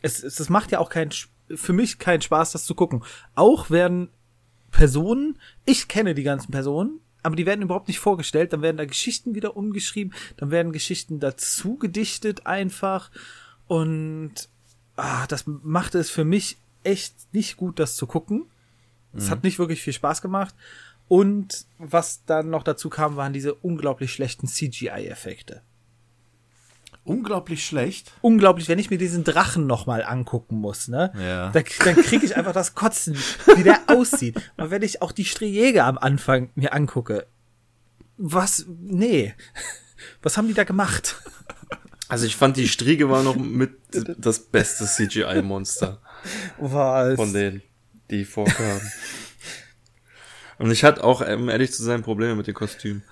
[0.02, 1.10] Es, es, es macht ja auch keinen,
[1.54, 3.04] für mich keinen Spaß, das zu gucken.
[3.34, 4.10] Auch werden
[4.72, 8.52] Personen, ich kenne die ganzen Personen, aber die werden überhaupt nicht vorgestellt.
[8.52, 13.10] Dann werden da Geschichten wieder umgeschrieben, dann werden Geschichten dazu gedichtet einfach.
[13.68, 14.48] Und
[14.96, 18.46] ah, das macht es für mich echt nicht gut, das zu gucken.
[19.14, 19.30] Es mhm.
[19.30, 20.54] hat nicht wirklich viel Spaß gemacht.
[21.06, 25.62] Und was dann noch dazu kam, waren diese unglaublich schlechten CGI-Effekte
[27.04, 28.12] unglaublich schlecht.
[28.20, 31.12] Unglaublich, wenn ich mir diesen Drachen nochmal angucken muss, ne?
[31.18, 31.50] Ja.
[31.50, 33.16] Da, dann kriege ich einfach das Kotzen,
[33.56, 34.36] wie der aussieht.
[34.56, 37.26] Und wenn ich auch die Striejäger am Anfang mir angucke,
[38.16, 39.34] was, nee.
[40.20, 41.16] Was haben die da gemacht?
[42.08, 43.72] Also ich fand die Striege war noch mit
[44.18, 46.00] das beste CGI-Monster.
[46.58, 47.16] Was?
[47.16, 47.62] Von denen,
[48.10, 48.82] die vorkamen.
[50.58, 53.02] Und ich hatte auch, um ehrlich zu sein, Probleme mit den Kostümen.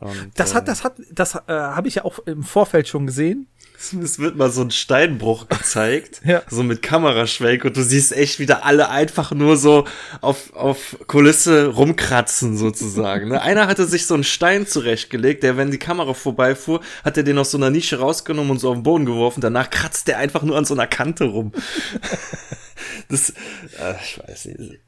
[0.00, 3.48] Und, das hat, das hat, das äh, habe ich ja auch im Vorfeld schon gesehen.
[4.02, 6.42] Es wird mal so ein Steinbruch gezeigt, ja.
[6.48, 9.86] so mit Kameraschwenk und du siehst echt wieder alle einfach nur so
[10.22, 13.28] auf, auf Kulisse rumkratzen sozusagen.
[13.28, 13.42] Ne?
[13.42, 17.38] Einer hatte sich so einen Stein zurechtgelegt, der, wenn die Kamera vorbeifuhr, hat er den
[17.38, 19.42] aus so einer Nische rausgenommen und so auf den Boden geworfen.
[19.42, 21.52] Danach kratzt der einfach nur an so einer Kante rum.
[23.08, 24.80] das, äh, ich weiß nicht.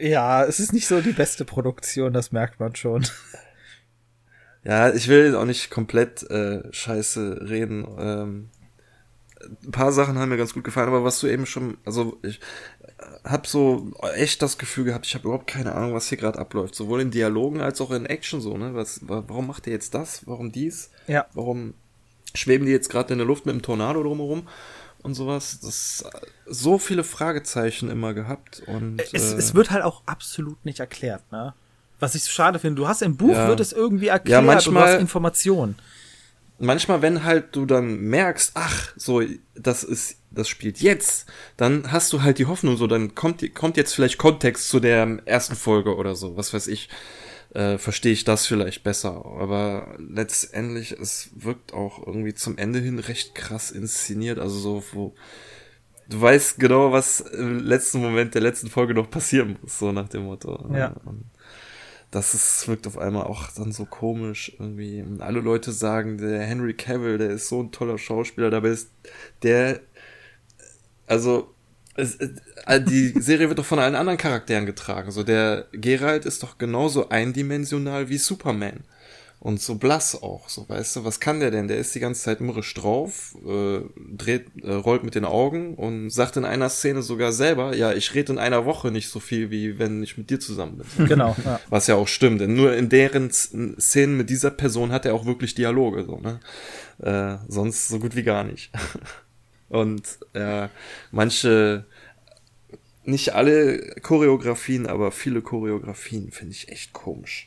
[0.00, 3.06] ja, es ist nicht so die beste Produktion, das merkt man schon.
[4.64, 7.86] Ja, ich will auch nicht komplett äh, scheiße reden.
[7.98, 8.50] Ähm,
[9.64, 12.40] ein paar Sachen haben mir ganz gut gefallen, aber was du eben schon, also ich
[13.24, 16.74] habe so echt das Gefühl gehabt, ich habe überhaupt keine Ahnung, was hier gerade abläuft,
[16.74, 18.74] sowohl in Dialogen als auch in Action so, ne?
[18.74, 20.26] Was, warum macht ihr jetzt das?
[20.26, 20.90] Warum dies?
[21.06, 21.26] Ja.
[21.34, 21.74] Warum
[22.34, 24.48] schweben die jetzt gerade in der Luft mit einem Tornado drumherum?
[25.04, 25.60] und sowas.
[25.60, 26.04] Das
[26.46, 31.30] so viele Fragezeichen immer gehabt und es, äh, es wird halt auch absolut nicht erklärt,
[31.30, 31.54] ne?
[32.00, 32.76] Was ich so schade finde.
[32.76, 33.48] Du hast im Buch, ja.
[33.48, 35.76] wird es irgendwie erklärt ja, manchmal, du hast Informationen.
[36.58, 39.22] Manchmal, wenn halt du dann merkst, ach, so,
[39.54, 41.26] das ist, das spielt jetzt,
[41.56, 45.18] dann hast du halt die Hoffnung, so, dann kommt, kommt jetzt vielleicht Kontext zu der
[45.24, 46.88] ersten Folge oder so, was weiß ich.
[47.54, 49.24] Äh, verstehe ich das vielleicht besser.
[49.24, 54.40] Aber letztendlich, es wirkt auch irgendwie zum Ende hin recht krass inszeniert.
[54.40, 55.14] Also so, wo
[56.08, 60.08] du weißt genau, was im letzten Moment der letzten Folge noch passieren muss, so nach
[60.08, 60.68] dem Motto.
[60.74, 60.94] Ja.
[61.04, 61.24] Und
[62.14, 65.02] das ist, wirkt auf einmal auch dann so komisch irgendwie.
[65.02, 68.90] Und alle Leute sagen, der Henry Cavill, der ist so ein toller Schauspieler, dabei ist
[69.42, 69.80] der,
[71.06, 71.52] also,
[71.96, 75.10] es, äh, die Serie wird doch von allen anderen Charakteren getragen.
[75.10, 78.84] So, der Geralt ist doch genauso eindimensional wie Superman
[79.44, 81.68] und so blass auch, so weißt du, was kann der denn?
[81.68, 83.80] Der ist die ganze Zeit mürrisch drauf, äh,
[84.16, 88.14] dreht, äh, rollt mit den Augen und sagt in einer Szene sogar selber, ja, ich
[88.14, 91.06] rede in einer Woche nicht so viel, wie wenn ich mit dir zusammen bin.
[91.14, 91.36] Genau.
[91.44, 91.60] Ja.
[91.68, 95.26] Was ja auch stimmt, denn nur in deren Szenen mit dieser Person hat er auch
[95.26, 96.40] wirklich Dialoge, so, ne?
[97.02, 98.72] Äh, sonst so gut wie gar nicht.
[99.68, 100.68] und äh,
[101.10, 101.84] manche
[103.04, 107.46] nicht alle Choreografien, aber viele Choreografien finde ich echt komisch.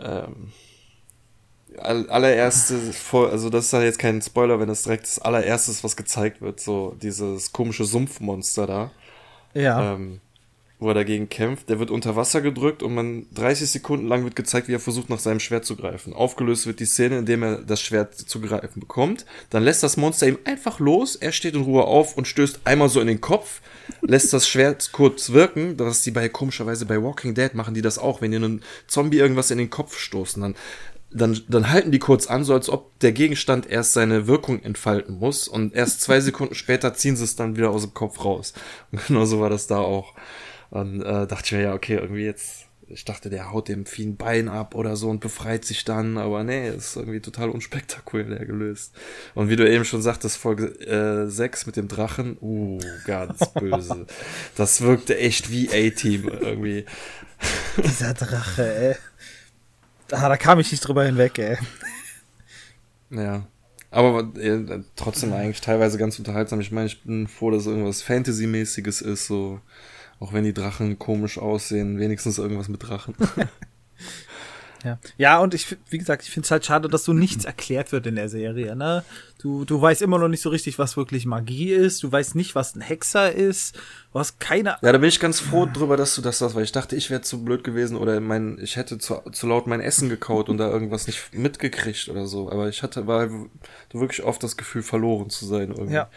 [0.00, 0.52] Ähm,
[1.78, 2.78] allererste,
[3.12, 6.40] also das ist ja jetzt kein Spoiler, wenn das direkt das allererste ist, was gezeigt
[6.40, 8.90] wird, so dieses komische Sumpfmonster da.
[9.54, 9.94] Ja.
[9.94, 10.20] Ähm,
[10.78, 11.68] wo er dagegen kämpft.
[11.68, 15.10] Der wird unter Wasser gedrückt und man 30 Sekunden lang wird gezeigt, wie er versucht,
[15.10, 16.12] nach seinem Schwert zu greifen.
[16.12, 19.26] Aufgelöst wird die Szene, in dem er das Schwert zu greifen bekommt.
[19.50, 21.16] Dann lässt das Monster ihm einfach los.
[21.16, 23.60] Er steht in Ruhe auf und stößt einmal so in den Kopf,
[24.02, 25.76] lässt das Schwert kurz wirken.
[25.76, 29.18] Das die bei komischerweise bei Walking Dead machen die das auch, wenn die einen Zombie
[29.18, 30.54] irgendwas in den Kopf stoßen, dann
[31.10, 35.18] dann, dann halten die kurz an, so als ob der Gegenstand erst seine Wirkung entfalten
[35.18, 38.52] muss und erst zwei Sekunden später ziehen sie es dann wieder aus dem Kopf raus.
[38.92, 40.14] Und genau so war das da auch.
[40.70, 44.06] Und äh, dachte ich mir, ja, okay, irgendwie jetzt, ich dachte, der haut dem Vieh
[44.06, 48.44] ein Bein ab oder so und befreit sich dann, aber nee, ist irgendwie total unspektakulär
[48.44, 48.94] gelöst.
[49.34, 54.06] Und wie du eben schon sagtest, Folge äh, 6 mit dem Drachen, uh, ganz böse.
[54.56, 56.84] das wirkte echt wie A-Team irgendwie.
[57.76, 58.96] Dieser Drache, ey.
[60.10, 61.58] Ah, da kam ich nicht drüber hinweg, ey.
[63.10, 63.46] Ja.
[63.90, 66.60] Aber äh, trotzdem eigentlich teilweise ganz unterhaltsam.
[66.60, 69.60] Ich meine, ich bin froh, dass irgendwas Fantasy-mäßiges ist, so
[70.20, 73.14] Auch wenn die Drachen komisch aussehen, wenigstens irgendwas mit Drachen.
[74.84, 74.98] Ja.
[75.16, 78.06] ja, und ich, wie gesagt, ich finde es halt schade, dass so nichts erklärt wird
[78.06, 79.04] in der Serie, ne?
[79.40, 82.54] Du, du weißt immer noch nicht so richtig, was wirklich Magie ist, du weißt nicht,
[82.54, 83.76] was ein Hexer ist,
[84.12, 84.76] du hast keine.
[84.82, 87.10] Ja, da bin ich ganz froh drüber, dass du das sagst, weil ich dachte, ich
[87.10, 90.58] wäre zu blöd gewesen oder mein, ich hätte zu, zu laut mein Essen gekaut und
[90.58, 92.50] da irgendwas nicht mitgekriegt oder so.
[92.50, 93.28] Aber ich hatte, war
[93.92, 95.94] wirklich oft das Gefühl, verloren zu sein irgendwie.
[95.94, 96.08] Ja.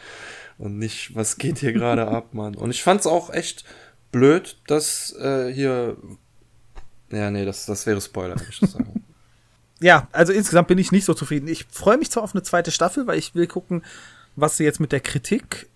[0.57, 2.55] Und nicht, was geht hier gerade ab, Mann.
[2.55, 3.65] Und ich fand's auch echt
[4.11, 5.97] blöd, dass äh, hier
[7.11, 9.03] ja, nee, das, das wäre Spoiler, würde ich sagen.
[9.79, 11.47] ja, also insgesamt bin ich nicht so zufrieden.
[11.47, 13.83] Ich freue mich zwar auf eine zweite Staffel, weil ich will gucken,
[14.35, 15.69] was sie jetzt mit der Kritik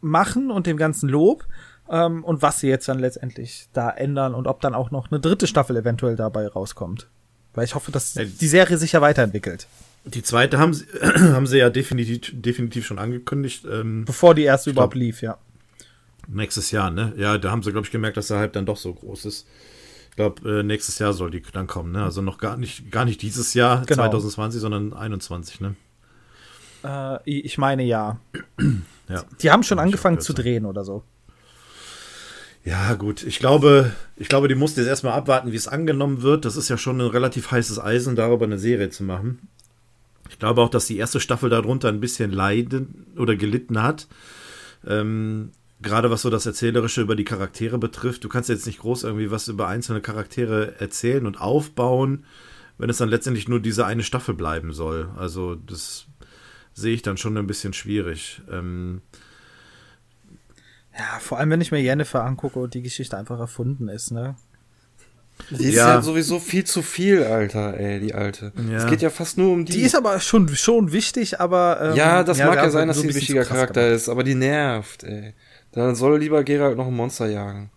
[0.00, 1.44] machen und dem ganzen Lob
[1.90, 5.20] ähm, und was sie jetzt dann letztendlich da ändern und ob dann auch noch eine
[5.20, 7.08] dritte Staffel eventuell dabei rauskommt.
[7.54, 9.66] Weil ich hoffe, dass die Serie sich ja weiterentwickelt.
[10.04, 13.66] Die zweite haben sie, haben sie ja definitiv, definitiv schon angekündigt.
[13.68, 15.38] Ähm, Bevor die erste überhaupt lief, ja.
[16.28, 17.14] Nächstes Jahr, ne?
[17.16, 19.46] Ja, da haben sie, glaube ich, gemerkt, dass der Hype dann doch so groß ist
[20.18, 21.92] glaube, äh, nächstes Jahr soll die dann kommen.
[21.92, 22.02] Ne?
[22.02, 24.02] Also noch gar nicht, gar nicht dieses Jahr, genau.
[24.02, 25.60] 2020, sondern 21.
[25.60, 25.76] Ne?
[26.84, 28.18] Äh, ich meine ja.
[29.08, 29.24] ja.
[29.40, 31.04] Die haben schon angefangen zu drehen oder so.
[32.64, 33.22] Ja, gut.
[33.22, 36.44] Ich glaube, ich glaube, die mussten jetzt erstmal abwarten, wie es angenommen wird.
[36.44, 39.48] Das ist ja schon ein relativ heißes Eisen, darüber eine Serie zu machen.
[40.28, 44.08] Ich glaube auch, dass die erste Staffel darunter ein bisschen leiden oder gelitten hat.
[44.84, 45.52] Ähm,
[45.82, 49.30] gerade was so das Erzählerische über die Charaktere betrifft, du kannst jetzt nicht groß irgendwie
[49.30, 52.24] was über einzelne Charaktere erzählen und aufbauen,
[52.78, 55.10] wenn es dann letztendlich nur diese eine Staffel bleiben soll.
[55.16, 56.06] Also das
[56.74, 58.40] sehe ich dann schon ein bisschen schwierig.
[58.50, 59.02] Ähm
[60.96, 64.36] ja, vor allem wenn ich mir Jennifer angucke und die Geschichte einfach erfunden ist, ne?
[65.50, 65.94] Die ist ja.
[65.94, 68.52] ja sowieso viel zu viel, Alter, ey, die alte.
[68.68, 68.78] Ja.
[68.78, 69.72] Es geht ja fast nur um die.
[69.72, 71.80] Die ist aber schon, schon wichtig, aber.
[71.80, 73.96] Ähm, ja, das ja, mag ja sein, dass so sie ein wichtiger Charakter gemacht.
[73.96, 75.34] ist, aber die nervt, ey.
[75.78, 77.70] Dann soll lieber Geralt noch ein Monster jagen.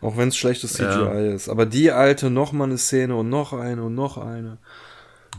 [0.00, 1.12] Auch wenn es schlechtes CGI ja.
[1.34, 1.48] ist.
[1.48, 4.58] Aber die alte, noch mal eine Szene und noch eine und noch eine.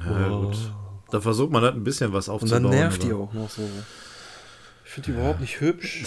[0.06, 0.48] Ja, oh.
[0.48, 0.58] gut.
[1.10, 2.66] Da versucht man halt ein bisschen was aufzubauen.
[2.66, 3.64] Und dann nervt die auch noch so.
[4.86, 5.20] Ich finde die ja.
[5.20, 6.04] überhaupt nicht hübsch.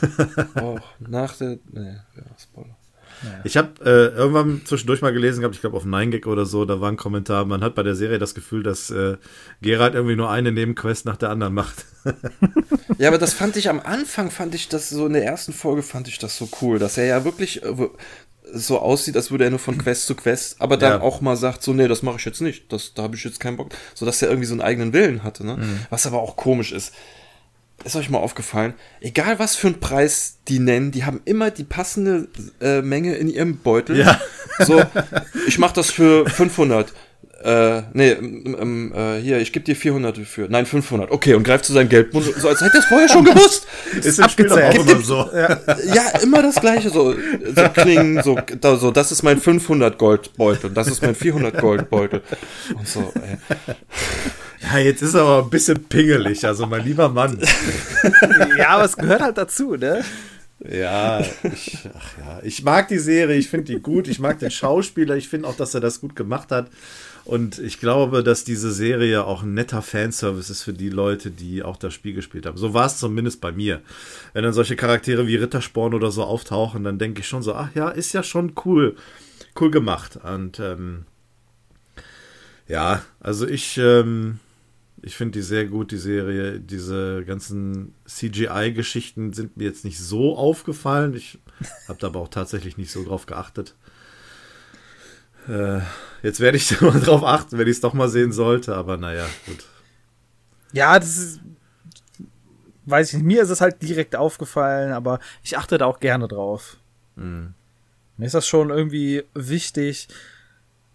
[0.56, 1.58] auch nach der.
[1.70, 2.76] Nee, ja, Spoiler.
[3.22, 3.40] Naja.
[3.44, 6.80] Ich habe äh, irgendwann zwischendurch mal gelesen gehabt, ich glaube auf 9gag oder so, da
[6.80, 9.16] war ein Kommentar, man hat bei der Serie das Gefühl, dass äh,
[9.62, 11.84] Gerald irgendwie nur eine Nebenquest nach der anderen macht.
[12.98, 15.82] ja, aber das fand ich am Anfang, fand ich das so in der ersten Folge,
[15.82, 17.88] fand ich das so cool, dass er ja wirklich äh,
[18.52, 21.00] so aussieht, als würde er nur von Quest zu Quest, aber dann ja.
[21.00, 23.40] auch mal sagt, so, nee, das mache ich jetzt nicht, das, da habe ich jetzt
[23.40, 25.56] keinen Bock, so dass er irgendwie so einen eigenen Willen hatte, ne?
[25.56, 25.80] Mhm.
[25.90, 26.92] Was aber auch komisch ist
[27.84, 31.64] ist euch mal aufgefallen, egal was für einen Preis die nennen, die haben immer die
[31.64, 32.28] passende
[32.60, 33.98] äh, Menge in ihrem Beutel.
[33.98, 34.20] Ja.
[34.58, 34.82] So,
[35.46, 36.92] ich mach das für 500.
[37.44, 40.48] Äh, nee, ähm, äh, hier, ich gebe dir 400 dafür.
[40.48, 41.10] Nein, 500.
[41.10, 43.66] Okay, und greift zu seinem Geldbund, so als hätte er es vorher schon gewusst.
[44.02, 44.74] ist abgezählt.
[44.74, 45.30] Immer so.
[45.32, 45.60] Ja.
[45.94, 50.70] ja, immer das Gleiche, so, so klingen, so, da, so, das ist mein 500 Goldbeutel,
[50.70, 52.22] das ist mein 400 Goldbeutel.
[52.74, 53.74] Und so, ey.
[54.66, 57.38] Ja, jetzt ist er aber ein bisschen pingelig, also mein lieber Mann.
[58.58, 60.04] ja, aber es gehört halt dazu, ne?
[60.58, 64.50] Ja, ich, ach ja, ich mag die Serie, ich finde die gut, ich mag den
[64.50, 66.70] Schauspieler, ich finde auch, dass er das gut gemacht hat.
[67.24, 71.62] Und ich glaube, dass diese Serie auch ein netter Fanservice ist für die Leute, die
[71.62, 72.56] auch das Spiel gespielt haben.
[72.56, 73.82] So war es zumindest bei mir.
[74.32, 77.74] Wenn dann solche Charaktere wie Rittersporn oder so auftauchen, dann denke ich schon so, ach
[77.74, 78.96] ja, ist ja schon cool,
[79.60, 80.18] cool gemacht.
[80.22, 81.04] Und ähm,
[82.68, 84.38] ja, also ich ähm,
[85.06, 86.58] ich finde die sehr gut, die Serie.
[86.58, 91.14] Diese ganzen CGI-Geschichten sind mir jetzt nicht so aufgefallen.
[91.14, 91.38] Ich
[91.88, 93.76] habe da aber auch tatsächlich nicht so drauf geachtet.
[95.48, 95.78] Äh,
[96.24, 99.26] jetzt werde ich mal drauf achten, wenn ich es doch mal sehen sollte, aber naja,
[99.46, 99.66] gut.
[100.72, 101.40] Ja, das ist.
[102.84, 106.26] Weiß ich nicht, mir ist es halt direkt aufgefallen, aber ich achte da auch gerne
[106.26, 106.78] drauf.
[107.14, 107.54] Mhm.
[108.16, 110.08] Mir ist das schon irgendwie wichtig,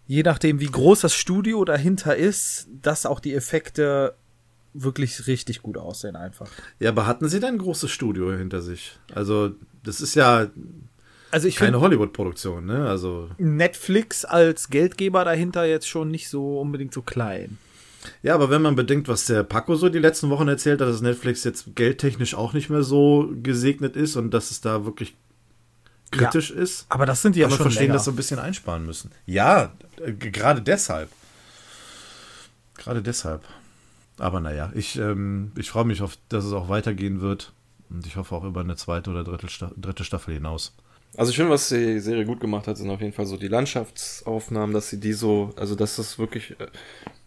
[0.06, 4.14] je nachdem, wie groß das Studio dahinter ist, dass auch die Effekte
[4.74, 6.48] wirklich richtig gut aussehen einfach.
[6.78, 8.98] Ja, aber hatten sie denn ein großes Studio hinter sich?
[9.14, 9.52] Also,
[9.82, 10.48] das ist ja
[11.32, 12.86] also ich keine Hollywood-Produktion, ne?
[12.86, 17.56] Also Netflix als Geldgeber dahinter jetzt schon nicht so unbedingt so klein.
[18.22, 21.00] Ja, aber wenn man bedenkt, was der Paco so die letzten Wochen erzählt hat, dass
[21.00, 25.14] Netflix jetzt geldtechnisch auch nicht mehr so gesegnet ist und dass es da wirklich
[26.12, 26.86] kritisch ja, ist.
[26.88, 27.94] Aber das sind die ja schon verstehen, länger.
[27.94, 29.10] dass sie ein bisschen einsparen müssen.
[29.26, 31.10] Ja, äh, gerade deshalb.
[32.76, 33.42] Gerade deshalb.
[34.18, 37.52] Aber naja, ich, ähm, ich freue mich auf, dass es auch weitergehen wird.
[37.90, 40.74] Und ich hoffe auch über eine zweite oder dritte, Sta dritte Staffel hinaus.
[41.16, 43.48] Also ich finde, was die Serie gut gemacht hat, sind auf jeden Fall so die
[43.48, 46.68] Landschaftsaufnahmen, dass sie die so, also dass das wirklich äh,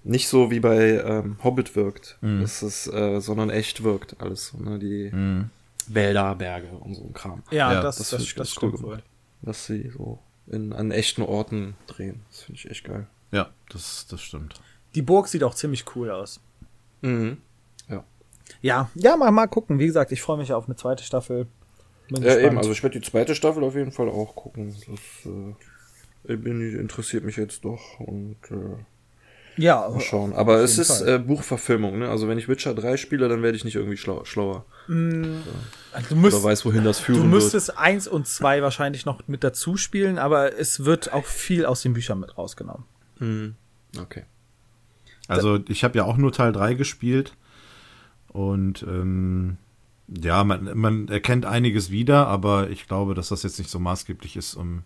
[0.04, 2.42] nicht so wie bei ähm, Hobbit wirkt, mhm.
[2.42, 4.48] dass es, äh, sondern echt wirkt alles.
[4.48, 4.80] So, ne?
[4.80, 5.50] Die, mhm.
[5.94, 7.44] Wälder, Berge und so ein Kram.
[7.52, 9.02] Ja, ja das, das, das, das, das stimmt cool.
[9.42, 12.22] Dass sie so in, an echten Orten drehen.
[12.30, 13.08] Das finde ich echt geil.
[13.32, 14.62] Ja, das, das stimmt.
[14.96, 16.40] Die Burg sieht auch ziemlich cool aus.
[17.02, 17.38] Mhm.
[17.90, 18.04] Ja.
[18.62, 19.80] Ja, ja, mal, mal gucken.
[19.80, 21.48] Wie gesagt, ich freue mich auf eine zweite Staffel.
[22.08, 22.46] Bin ja, gespannt.
[22.46, 24.76] eben, also ich werde die zweite Staffel auf jeden Fall auch gucken.
[24.88, 25.34] Das
[26.28, 28.84] äh, interessiert mich jetzt doch und äh,
[29.58, 30.34] ja, mal schauen.
[30.34, 32.10] Aber es ist äh, Buchverfilmung, ne?
[32.10, 34.66] Also wenn ich Witcher 3 spiele, dann werde ich nicht irgendwie schlau schlauer.
[34.88, 35.42] Mm,
[35.92, 37.78] also du müsst, Oder weiß, wohin das führen Du müsstest wird.
[37.80, 41.94] 1 und 2 wahrscheinlich noch mit dazu spielen, aber es wird auch viel aus den
[41.94, 42.84] Büchern mit rausgenommen.
[43.20, 43.56] Mhm.
[43.98, 44.24] Okay.
[45.28, 47.36] Also ich habe ja auch nur Teil 3 gespielt
[48.28, 49.58] und ähm,
[50.08, 54.36] ja, man, man erkennt einiges wieder, aber ich glaube, dass das jetzt nicht so maßgeblich
[54.36, 54.84] ist, um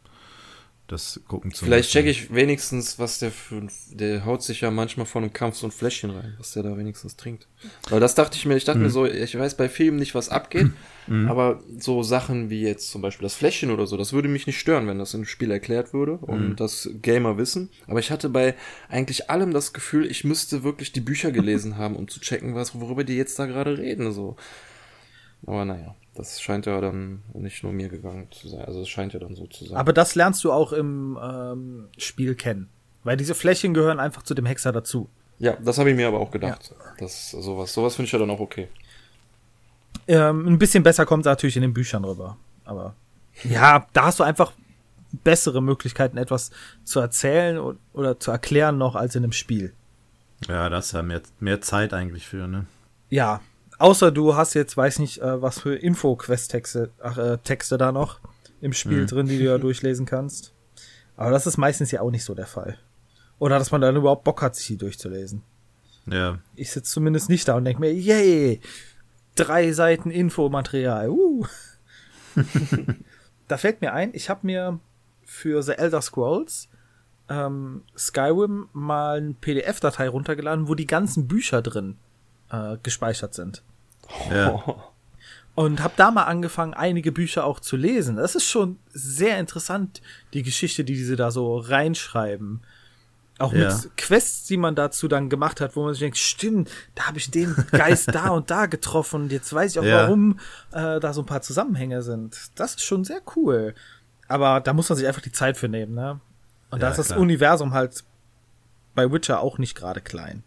[0.92, 5.06] das gucken zu Vielleicht checke ich wenigstens, was der für der haut sich ja manchmal
[5.06, 7.48] vor einem Kampf so ein Fläschchen rein, was der da wenigstens trinkt.
[7.90, 8.86] Weil das dachte ich mir, ich dachte mhm.
[8.86, 10.72] mir so, ich weiß bei Filmen nicht, was abgeht,
[11.08, 11.30] mhm.
[11.30, 14.60] aber so Sachen wie jetzt zum Beispiel das Fläschchen oder so, das würde mich nicht
[14.60, 16.56] stören, wenn das im Spiel erklärt würde und mhm.
[16.56, 17.70] das Gamer wissen.
[17.86, 18.56] Aber ich hatte bei
[18.90, 22.80] eigentlich allem das Gefühl, ich müsste wirklich die Bücher gelesen haben, um zu checken, was,
[22.80, 24.36] worüber die jetzt da gerade reden, so.
[25.46, 28.66] Aber naja, das scheint ja dann nicht nur mir gegangen zu sein.
[28.66, 29.78] Also es scheint ja dann so zu sein.
[29.78, 32.68] Aber das lernst du auch im ähm, Spiel kennen.
[33.06, 35.10] Weil diese Flächen gehören einfach zu dem Hexer dazu.
[35.38, 36.74] Ja, das habe ich mir aber auch gedacht.
[36.78, 36.86] Ja.
[37.00, 38.68] Das, sowas sowas finde ich ja dann auch okay.
[40.10, 42.36] Ähm, ein bisschen besser kommt es natürlich in den Büchern rüber.
[42.66, 42.96] Aber
[43.46, 44.52] ja, da hast du einfach
[45.24, 46.52] bessere Möglichkeiten, etwas
[46.84, 49.74] zu erzählen oder zu erklären noch als in einem Spiel.
[50.50, 52.66] Ja, das ist ja mehr, mehr Zeit eigentlich für, ne?
[53.10, 53.40] Ja,
[53.80, 58.20] Außer du hast jetzt, weiß nicht, äh, was für Info-Quest-Texte äh, Texte da noch
[58.62, 59.08] im Spiel mhm.
[59.08, 60.54] drin, die du ja durchlesen kannst.
[61.16, 62.78] Aber das ist meistens ja auch nicht so der Fall.
[63.40, 65.42] Oder dass man dann überhaupt Bock hat, sich die durchzulesen.
[66.06, 66.40] Ja.
[66.56, 68.62] Ich sitze zumindest nicht da und denke mir, yay,
[69.36, 71.10] drei Seiten Infomaterial.
[71.10, 71.46] Uh.
[73.48, 74.80] da fällt mir ein, ich habe mir
[75.24, 76.68] für The Elder Scrolls
[77.30, 81.98] ähm, Skyrim mal ein PDF-Datei runtergeladen, wo die ganzen Bücher drin
[82.52, 83.64] äh, gespeichert sind.
[84.32, 84.64] Ja.
[85.56, 88.16] Und habe da mal angefangen, einige Bücher auch zu lesen.
[88.16, 90.02] Das ist schon sehr interessant,
[90.34, 92.62] die Geschichte, die diese da so reinschreiben.
[93.40, 93.74] Auch ja.
[93.74, 97.18] mit Quests, die man dazu dann gemacht hat, wo man sich denkt, stimmt, da habe
[97.18, 100.04] ich den Geist da und da getroffen und jetzt weiß ich auch, ja.
[100.04, 100.40] warum
[100.72, 102.38] äh, da so ein paar Zusammenhänge sind.
[102.56, 103.74] Das ist schon sehr cool.
[104.28, 106.20] Aber da muss man sich einfach die Zeit für nehmen, ne?
[106.70, 107.20] Und ja, da ist das klar.
[107.20, 108.04] Universum halt
[108.94, 110.44] bei Witcher auch nicht gerade klein.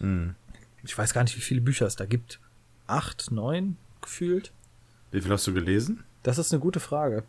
[0.00, 0.34] Mhm.
[0.82, 2.40] Ich weiß gar nicht, wie viele Bücher es da gibt.
[2.90, 4.52] Acht, neun gefühlt.
[5.10, 6.04] Wie viel hast du gelesen?
[6.22, 7.24] Das ist eine gute Frage.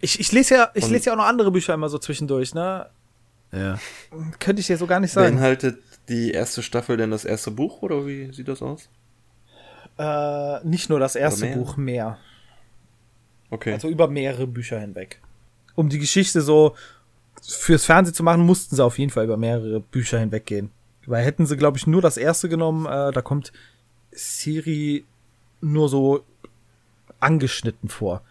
[0.00, 2.88] Ich, ich lese ja, ich lese ja auch noch andere Bücher immer so zwischendurch, ne?
[3.52, 3.78] Ja.
[4.38, 5.36] Könnte ich dir so gar nicht sagen.
[5.36, 5.78] Beinhaltet
[6.08, 8.88] die erste Staffel denn das erste Buch oder wie sieht das aus?
[9.98, 11.56] Äh, nicht nur das erste mehr?
[11.56, 12.18] Buch, mehr.
[13.50, 13.72] Okay.
[13.72, 15.20] Also über mehrere Bücher hinweg.
[15.74, 16.74] Um die Geschichte so
[17.42, 20.70] fürs Fernsehen zu machen, mussten sie auf jeden Fall über mehrere Bücher hinweggehen.
[21.06, 23.52] Weil hätten sie, glaube ich, nur das erste genommen, äh, da kommt
[24.16, 25.04] Siri
[25.60, 26.24] nur so
[27.20, 28.22] angeschnitten vor.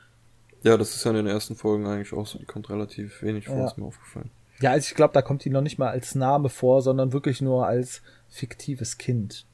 [0.64, 3.46] Ja, das ist ja in den ersten Folgen eigentlich auch so, die kommt relativ wenig
[3.46, 3.66] vor, ja.
[3.66, 4.32] ist mir aufgefallen.
[4.60, 7.42] Ja, also ich glaube, da kommt die noch nicht mal als Name vor, sondern wirklich
[7.42, 9.46] nur als fiktives Kind.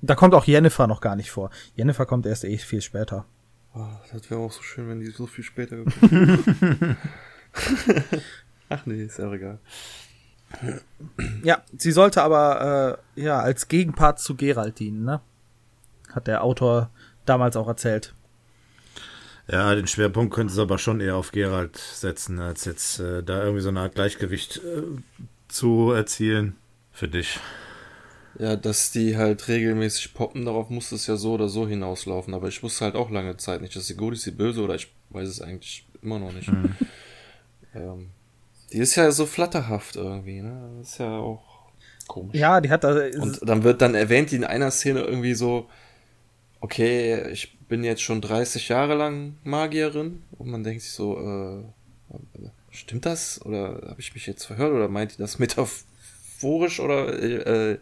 [0.00, 1.50] Da kommt auch Jennifer noch gar nicht vor.
[1.74, 3.24] Jennifer kommt erst eh viel später.
[3.74, 6.96] Oh, das wäre auch so schön, wenn die so viel später gekommen
[8.68, 9.58] Ach nee, ist ja egal.
[11.42, 15.20] Ja, sie sollte aber äh, ja als Gegenpart zu Geralt dienen, ne?
[16.12, 16.90] Hat der Autor
[17.24, 18.14] damals auch erzählt.
[19.48, 23.42] Ja, den Schwerpunkt könnte es aber schon eher auf Geralt setzen, als jetzt äh, da
[23.42, 24.82] irgendwie so eine Art Gleichgewicht äh,
[25.48, 26.56] zu erzielen
[26.92, 27.38] für dich.
[28.38, 32.34] Ja, dass die halt regelmäßig poppen, darauf muss es ja so oder so hinauslaufen.
[32.34, 34.74] Aber ich wusste halt auch lange Zeit nicht, dass sie gut ist, sie böse oder
[34.74, 36.48] ich weiß es eigentlich immer noch nicht.
[36.48, 36.74] Mhm.
[37.74, 38.10] Ähm,
[38.72, 40.70] die ist ja so flatterhaft irgendwie, ne?
[40.78, 41.70] Das ist ja auch
[42.08, 42.34] komisch.
[42.36, 42.94] Ja, die hat da.
[43.20, 45.68] Und dann wird dann erwähnt, die in einer Szene irgendwie so,
[46.60, 52.16] okay, ich bin jetzt schon 30 Jahre lang Magierin und man denkt sich so, äh,
[52.70, 53.44] stimmt das?
[53.44, 57.78] Oder habe ich mich jetzt verhört oder meint die das metaphorisch oder äh,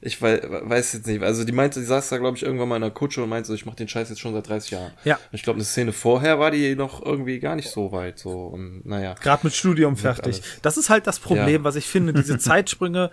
[0.00, 1.22] ich weiß, weiß jetzt nicht.
[1.22, 3.46] Also die meinte, die saß da, glaube ich, irgendwann mal in der Kutsche und meinte
[3.48, 4.92] so, ich mache den Scheiß jetzt schon seit 30 Jahren.
[5.04, 5.18] Ja.
[5.32, 8.18] ich glaube, eine Szene vorher war die noch irgendwie gar nicht so weit.
[8.18, 9.14] So und naja.
[9.14, 10.42] Gerade mit Studium fertig.
[10.60, 11.64] Das ist halt das Problem, ja.
[11.64, 13.10] was ich finde, diese Zeitsprünge,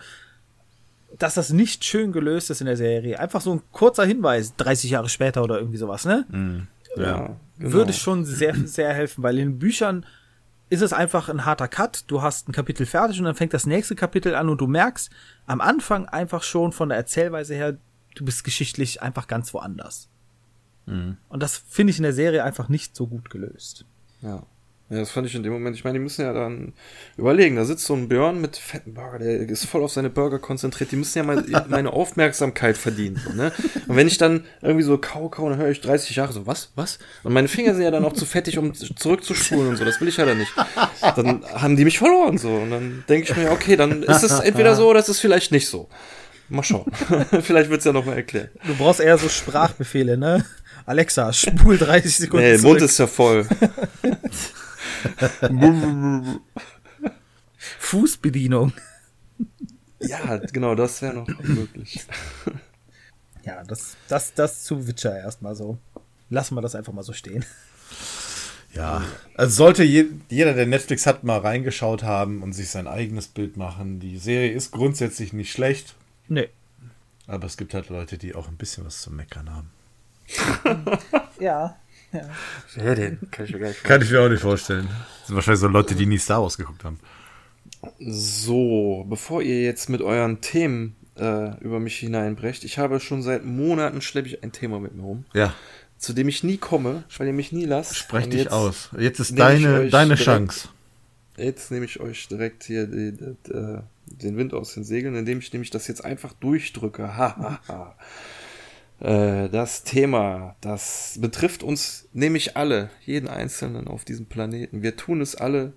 [1.18, 3.20] dass das nicht schön gelöst ist in der Serie.
[3.20, 6.26] Einfach so ein kurzer Hinweis, 30 Jahre später oder irgendwie sowas, ne?
[6.30, 6.68] Mhm.
[6.96, 7.36] Ja.
[7.58, 7.74] genau.
[7.74, 10.06] Würde schon sehr, sehr helfen, weil in Büchern
[10.70, 12.06] ist es einfach ein harter Cut.
[12.08, 15.10] Du hast ein Kapitel fertig und dann fängt das nächste Kapitel an und du merkst
[15.46, 17.78] am Anfang einfach schon von der Erzählweise her,
[18.16, 20.10] du bist geschichtlich einfach ganz woanders.
[20.86, 21.18] Mhm.
[21.30, 23.86] Und das finde ich in der Serie einfach nicht so gut gelöst.
[24.22, 24.44] Ja.
[24.92, 25.78] Ja, das fand ich in dem Moment.
[25.78, 26.74] Ich meine, die müssen ja dann
[27.16, 27.56] überlegen.
[27.56, 30.92] Da sitzt so ein Björn mit fetten Burger, der ist voll auf seine Burger konzentriert.
[30.92, 33.18] Die müssen ja mal meine Aufmerksamkeit verdienen.
[33.26, 33.54] So, ne?
[33.88, 36.74] Und wenn ich dann irgendwie so kau, kau, dann höre ich 30 Jahre so, was,
[36.76, 37.00] was?
[37.24, 39.86] Und meine Finger sind ja dann auch zu fettig, um zurückzuspulen und so.
[39.86, 40.52] Das will ich ja dann nicht.
[41.00, 42.50] Dann haben die mich verloren so.
[42.50, 45.54] Und dann denke ich mir, okay, dann ist es entweder so oder ist es vielleicht
[45.54, 45.88] nicht so.
[46.50, 46.92] Mal schauen.
[47.44, 48.50] vielleicht wird's ja nochmal erklärt.
[48.68, 50.44] Du brauchst eher so Sprachbefehle, ne?
[50.86, 52.46] Alexa, spul 30 Sekunden.
[52.46, 53.48] Nee, der Mund ist ja voll.
[57.80, 58.73] Fußbedienung.
[59.99, 62.06] Ja, genau, das wäre noch möglich.
[63.44, 65.78] Ja, das, das, das zu Witcher erstmal so.
[66.30, 67.45] Lassen wir das einfach mal so stehen.
[68.73, 69.03] Ja,
[69.36, 73.57] also sollte je, jeder, der Netflix hat, mal reingeschaut haben und sich sein eigenes Bild
[73.57, 73.99] machen.
[73.99, 75.95] Die Serie ist grundsätzlich nicht schlecht.
[76.30, 76.49] Nee.
[77.28, 79.72] Aber es gibt halt Leute, die auch ein bisschen was zu meckern haben.
[81.40, 81.76] ja,
[82.14, 82.30] ja.
[82.76, 83.20] Wer denn?
[83.32, 84.88] Kann ich mir gar nicht Kann ich mir auch nicht vorstellen.
[85.20, 87.00] Das sind wahrscheinlich so Leute, die nie Star Wars geguckt haben.
[88.00, 93.46] So, bevor ihr jetzt mit euren Themen äh, über mich hineinbrecht, ich habe schon seit
[93.46, 95.26] Monaten schleppe ich ein Thema mit mir rum.
[95.34, 95.54] Ja.
[95.98, 97.96] Zu dem ich nie komme, weil ihr mich nie lasst.
[97.96, 98.90] Sprech dich jetzt aus.
[98.98, 100.70] Jetzt ist deine, deine direkt, Chance.
[101.38, 105.16] Jetzt nehme ich euch direkt hier die, die, die, äh, den Wind aus den Segeln,
[105.16, 107.16] indem ich nämlich das jetzt einfach durchdrücke.
[107.18, 107.96] Ha, ha, ha.
[109.02, 114.84] Äh, das Thema, das betrifft uns nämlich alle, jeden Einzelnen auf diesem Planeten.
[114.84, 115.73] Wir tun es alle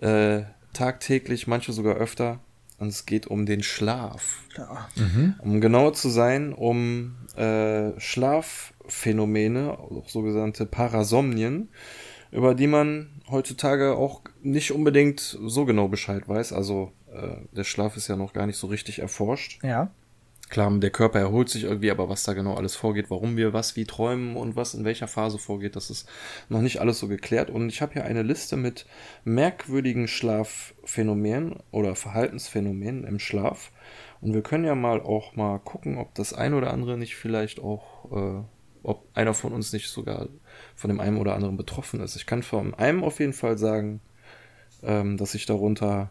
[0.00, 0.42] äh,
[0.72, 2.40] tagtäglich, manche sogar öfter.
[2.78, 4.40] Und es geht um den Schlaf.
[4.56, 4.88] Ja.
[4.96, 5.34] Mhm.
[5.38, 11.68] Um genauer zu sein, um äh, Schlafphänomene, auch sogenannte Parasomnien,
[12.32, 16.52] über die man heutzutage auch nicht unbedingt so genau Bescheid weiß.
[16.52, 19.62] Also äh, der Schlaf ist ja noch gar nicht so richtig erforscht.
[19.62, 19.90] Ja.
[20.50, 23.76] Klar, der Körper erholt sich irgendwie, aber was da genau alles vorgeht, warum wir was
[23.76, 26.08] wie träumen und was in welcher Phase vorgeht, das ist
[26.48, 27.50] noch nicht alles so geklärt.
[27.50, 28.86] Und ich habe hier eine Liste mit
[29.24, 33.72] merkwürdigen Schlafphänomenen oder Verhaltensphänomenen im Schlaf.
[34.20, 37.58] Und wir können ja mal auch mal gucken, ob das ein oder andere nicht vielleicht
[37.58, 38.44] auch, äh,
[38.82, 40.28] ob einer von uns nicht sogar
[40.76, 42.16] von dem einen oder anderen betroffen ist.
[42.16, 44.00] Ich kann von einem auf jeden Fall sagen,
[44.82, 46.10] ähm, dass ich darunter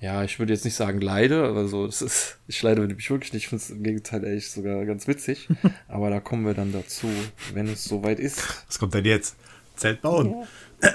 [0.00, 3.32] ja, ich würde jetzt nicht sagen leide, aber so, das ist, ich leide nämlich wirklich
[3.32, 3.44] nicht.
[3.44, 5.48] Ich finde es im Gegenteil echt sogar ganz witzig.
[5.88, 7.08] aber da kommen wir dann dazu,
[7.52, 8.42] wenn es soweit ist.
[8.68, 9.34] Was kommt denn jetzt?
[9.74, 10.30] Zelt bauen?
[10.30, 10.46] Ja.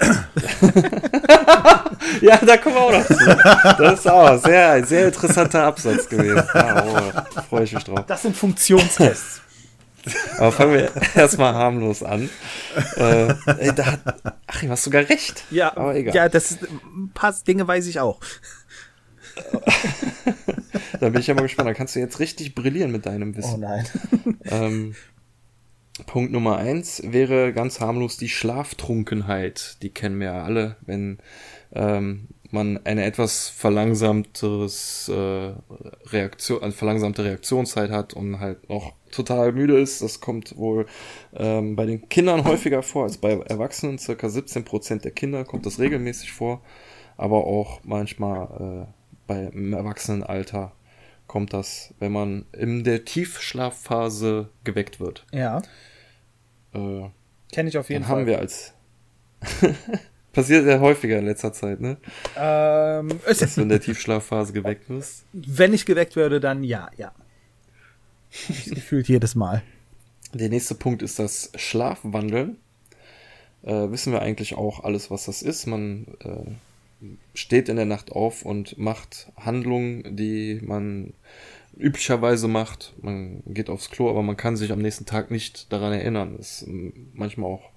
[2.22, 3.14] ja, da kommen wir auch noch zu.
[3.78, 6.42] Das ist auch sehr, ein sehr interessanter Absatz gewesen.
[6.54, 8.04] Ah, oh, freue ich mich drauf.
[8.06, 9.42] Das sind Funktionstests.
[10.38, 12.28] Aber fangen wir erstmal harmlos an.
[12.96, 14.00] Äh, ey, da hat
[14.46, 15.44] Achim, hast sogar recht.
[15.50, 16.14] Ja, aber egal.
[16.14, 18.20] Ja, das ist, ein paar Dinge weiß ich auch.
[21.00, 21.68] da bin ich ja mal gespannt.
[21.68, 23.56] Da kannst du jetzt richtig brillieren mit deinem Wissen.
[23.64, 23.86] Oh nein.
[24.44, 24.94] ähm,
[26.06, 29.78] Punkt Nummer eins wäre ganz harmlos die Schlaftrunkenheit.
[29.82, 31.18] Die kennen wir ja alle, wenn
[31.72, 35.52] ähm, man eine etwas verlangsamteres äh,
[36.08, 40.02] Reaktion, eine verlangsamte Reaktionszeit hat und halt noch total müde ist.
[40.02, 40.86] Das kommt wohl
[41.34, 43.98] ähm, bei den Kindern häufiger vor als bei Erwachsenen.
[43.98, 46.62] Circa 17 Prozent der Kinder kommt das regelmäßig vor,
[47.16, 48.88] aber auch manchmal
[49.26, 50.72] bei im Erwachsenenalter
[51.26, 55.24] kommt das, wenn man in der Tiefschlafphase geweckt wird.
[55.32, 55.62] Ja.
[56.74, 57.08] Äh,
[57.52, 58.20] Kenne ich auf jeden dann Fall.
[58.20, 58.72] haben wir als
[60.32, 61.96] Passiert ja häufiger in letzter Zeit, ne?
[62.36, 65.24] Ähm, Dass du in der Tiefschlafphase geweckt wirst.
[65.32, 67.12] Wenn ich geweckt werde, dann ja, ja.
[68.66, 69.62] Gefühlt jedes Mal.
[70.32, 72.56] Der nächste Punkt ist das Schlafwandeln.
[73.62, 75.66] Äh, wissen wir eigentlich auch alles, was das ist.
[75.66, 76.50] Man äh,
[77.34, 81.14] steht in der Nacht auf und macht Handlungen, die man
[81.76, 82.94] üblicherweise macht.
[83.00, 86.36] Man geht aufs Klo, aber man kann sich am nächsten Tag nicht daran erinnern.
[86.36, 86.68] Das ist
[87.12, 87.70] manchmal auch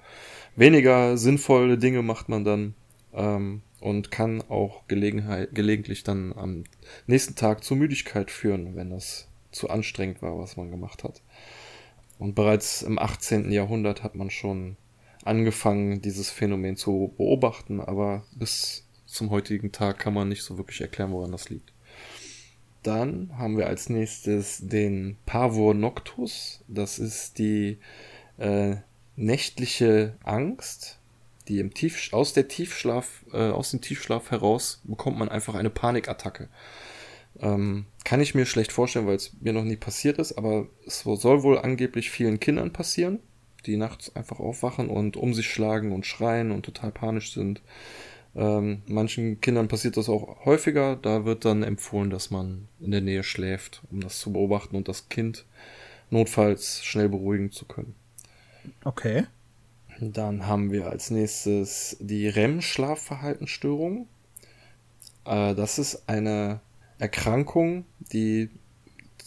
[0.56, 2.76] weniger sinnvolle Dinge macht man dann
[3.14, 6.64] ähm, und kann auch Gelegenheit, gelegentlich dann am
[7.06, 11.22] nächsten Tag zur Müdigkeit führen, wenn das zu anstrengend war, was man gemacht hat.
[12.20, 13.52] Und bereits im 18.
[13.52, 14.78] Jahrhundert hat man schon
[15.24, 20.82] angefangen, dieses Phänomen zu beobachten, aber bis zum heutigen Tag kann man nicht so wirklich
[20.82, 21.74] erklären, woran das liegt.
[22.84, 26.64] Dann haben wir als nächstes den Pavor Noctus.
[26.68, 27.80] Das ist die
[28.38, 28.76] äh,
[29.16, 31.00] nächtliche Angst,
[31.48, 35.70] die im Tief, aus der Tiefschlaf, äh, aus dem Tiefschlaf heraus bekommt man einfach eine
[35.70, 36.50] Panikattacke.
[37.40, 41.02] Ähm, kann ich mir schlecht vorstellen, weil es mir noch nie passiert ist, aber es
[41.02, 43.20] soll wohl angeblich vielen Kindern passieren,
[43.66, 47.62] die nachts einfach aufwachen und um sich schlagen und schreien und total panisch sind.
[48.38, 50.96] Ähm, manchen Kindern passiert das auch häufiger.
[50.96, 54.88] Da wird dann empfohlen, dass man in der Nähe schläft, um das zu beobachten und
[54.88, 55.46] das Kind
[56.12, 57.96] notfalls schnell beruhigen zu können.
[58.84, 59.26] Okay.
[60.00, 64.08] Dann haben wir als nächstes die REM-Schlafverhaltensstörung.
[65.26, 66.60] Äh, das ist eine
[67.00, 68.50] Erkrankung, die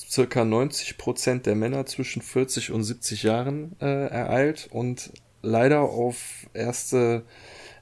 [0.09, 5.13] circa 90 Prozent der Männer zwischen 40 und 70 Jahren äh, ereilt und
[5.43, 7.25] leider auf erste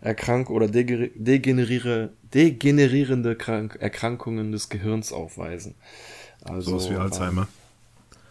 [0.01, 5.75] Erkrank oder degeneriere, degenerierende Krank Erkrankungen des Gehirns aufweisen.
[6.45, 7.49] Also, so wie Alzheimer.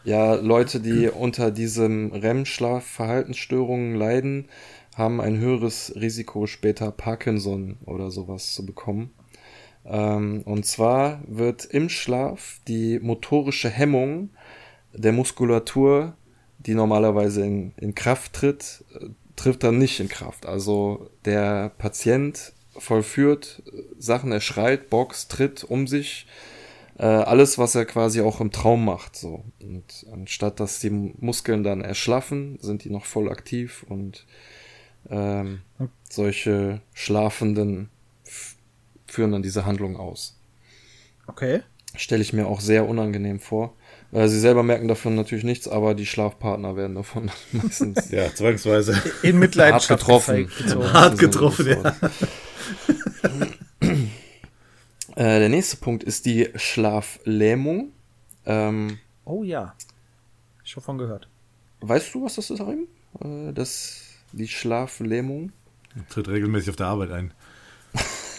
[0.03, 4.47] Ja, Leute, die unter diesem REM-Schlaf-Verhaltensstörungen leiden,
[4.95, 9.11] haben ein höheres Risiko, später Parkinson oder sowas zu bekommen.
[9.85, 14.29] Ähm, und zwar wird im Schlaf die motorische Hemmung
[14.93, 16.15] der Muskulatur,
[16.59, 19.07] die normalerweise in, in Kraft tritt, äh,
[19.37, 20.45] trifft dann nicht in Kraft.
[20.45, 23.63] Also der Patient vollführt
[23.97, 26.27] Sachen, er schreit, boxt, tritt um sich,
[26.97, 29.15] äh, alles, was er quasi auch im Traum macht.
[29.15, 29.45] So.
[29.61, 34.25] Und anstatt dass die Muskeln dann erschlaffen, sind die noch voll aktiv und
[35.09, 35.61] ähm,
[36.09, 37.89] solche Schlafenden
[39.05, 40.39] führen dann diese Handlung aus.
[41.27, 41.61] Okay.
[41.95, 43.75] Stelle ich mir auch sehr unangenehm vor.
[44.11, 49.01] Äh, sie selber merken davon natürlich nichts, aber die Schlafpartner werden davon meistens ja, zwangsweise
[49.21, 50.49] in Mitleidenschaft hart getroffen.
[50.65, 50.93] So.
[50.93, 51.95] Hart getroffen, ja.
[55.15, 57.91] äh, der nächste Punkt ist die Schlaflähmung.
[58.45, 59.75] Ähm, oh ja.
[60.63, 61.27] Schon von gehört.
[61.81, 62.87] Weißt du, was das ist, Arim?
[63.21, 64.01] Äh, das,
[64.31, 65.51] die Schlaflähmung?
[66.09, 67.33] Tritt regelmäßig auf der Arbeit ein.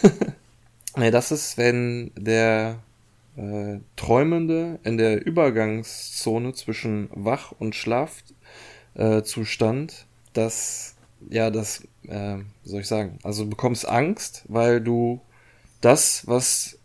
[0.95, 2.79] nee, das ist, wenn der
[3.39, 9.95] äh, Träumende in der Übergangszone zwischen Wach- und Schlafzustand, äh,
[10.33, 10.95] dass,
[11.29, 15.21] ja, das, äh, wie soll ich sagen, also du bekommst Angst, weil du
[15.79, 16.79] das, was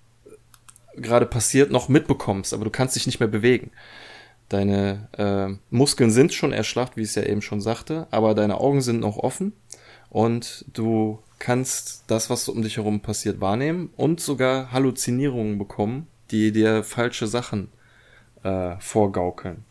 [0.97, 3.73] gerade passiert, noch mitbekommst, aber du kannst dich nicht mehr bewegen.
[4.49, 8.61] Deine äh, Muskeln sind schon erschlafft, wie ich es ja eben schon sagte, aber deine
[8.61, 9.55] Augen sind noch offen
[10.09, 16.51] und du kannst das, was um dich herum passiert, wahrnehmen und sogar Halluzinierungen bekommen, die
[16.51, 17.69] dir falsche Sachen
[18.43, 19.65] äh, vorgaukeln.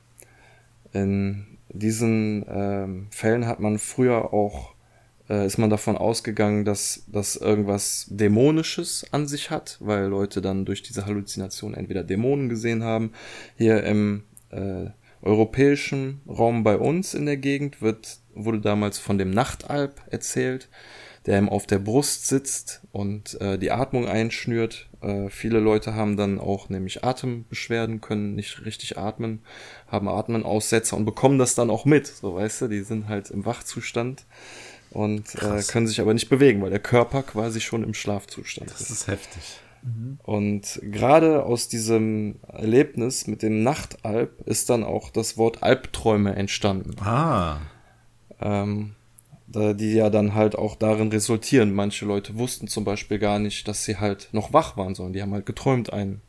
[0.93, 4.73] In diesen ähm, Fällen hat man früher auch,
[5.29, 10.63] äh, ist man davon ausgegangen, dass das irgendwas Dämonisches an sich hat, weil Leute dann
[10.63, 13.11] durch diese Halluzination entweder Dämonen gesehen haben.
[13.57, 14.85] Hier im äh,
[15.21, 20.69] europäischen Raum bei uns in der Gegend wird, wurde damals von dem Nachtalb erzählt
[21.25, 24.89] der ihm auf der Brust sitzt und äh, die Atmung einschnürt.
[25.01, 29.41] Äh, viele Leute haben dann auch nämlich Atembeschwerden, können nicht richtig atmen,
[29.87, 32.07] haben Atmenaussetzer und bekommen das dann auch mit.
[32.07, 34.25] So weißt du, die sind halt im Wachzustand
[34.91, 38.81] und äh, können sich aber nicht bewegen, weil der Körper quasi schon im Schlafzustand ist.
[38.81, 39.59] Das ist heftig.
[39.81, 40.19] Mhm.
[40.23, 46.95] Und gerade aus diesem Erlebnis mit dem Nachtalb ist dann auch das Wort Albträume entstanden.
[47.01, 47.61] Ah.
[48.39, 48.95] Ähm,
[49.53, 51.73] die ja dann halt auch darin resultieren.
[51.73, 55.21] Manche Leute wussten zum Beispiel gar nicht, dass sie halt noch wach waren, sondern die
[55.21, 56.21] haben halt geträumt ein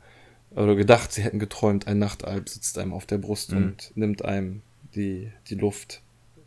[0.55, 3.57] oder gedacht, sie hätten geträumt, ein Nachtalb sitzt einem auf der Brust mhm.
[3.57, 4.63] und nimmt einem
[4.95, 6.03] die, die Luft.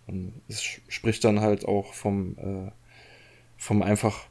[0.06, 2.72] Und es spricht dann halt auch vom, äh,
[3.58, 4.28] vom einfach,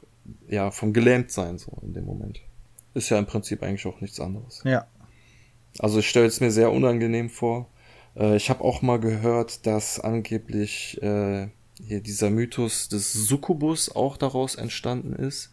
[0.47, 2.41] ja, vom Gelähmtsein so in dem Moment.
[2.95, 4.61] Ist ja im Prinzip eigentlich auch nichts anderes.
[4.65, 4.87] Ja.
[5.77, 7.69] Also ich stelle es mir sehr unangenehm vor.
[8.15, 11.49] Äh, ich habe auch mal gehört, dass angeblich äh,
[11.83, 15.51] hier dieser Mythos des Succubus auch daraus entstanden ist.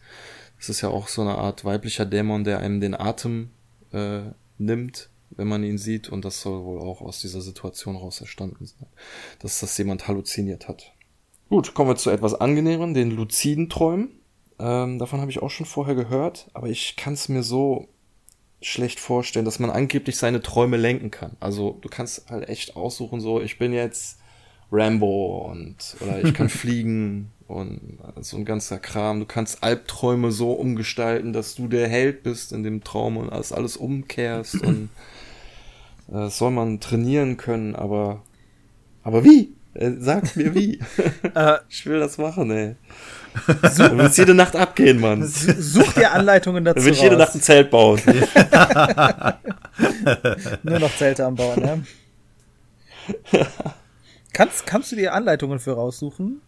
[0.57, 3.51] Das ist ja auch so eine Art weiblicher Dämon, der einem den Atem
[3.91, 4.21] äh,
[4.57, 6.09] nimmt, wenn man ihn sieht.
[6.09, 8.87] Und das soll wohl auch aus dieser Situation raus entstanden sein,
[9.39, 10.93] dass das jemand halluziniert hat.
[11.49, 14.19] Gut, kommen wir zu etwas angenehmeren, den luziden Träumen.
[14.57, 17.89] Ähm, davon habe ich auch schon vorher gehört, aber ich kann es mir so
[18.61, 21.37] schlecht vorstellen, dass man angeblich seine Träume lenken kann.
[21.39, 24.19] Also du kannst halt echt aussuchen, so ich bin jetzt
[24.71, 29.19] Rambo und oder ich kann fliegen und so ein ganzer Kram.
[29.19, 33.51] Du kannst Albträume so umgestalten, dass du der Held bist in dem Traum und alles,
[33.51, 34.89] alles umkehrst und
[36.09, 38.21] äh, das soll man trainieren können, aber
[39.03, 39.53] aber wie?
[39.75, 40.79] Äh, sag mir wie.
[41.35, 42.75] Äh, ich will das machen, ey.
[43.47, 45.27] Du willst jede Nacht abgehen, Mann.
[45.27, 46.79] Such dir Anleitungen dazu.
[46.79, 47.99] Du willst jede Nacht ein Zelt bauen.
[50.63, 51.83] Nur noch Zelte am Bauen, ne?
[54.35, 56.41] Kannst, kannst du dir Anleitungen für raussuchen,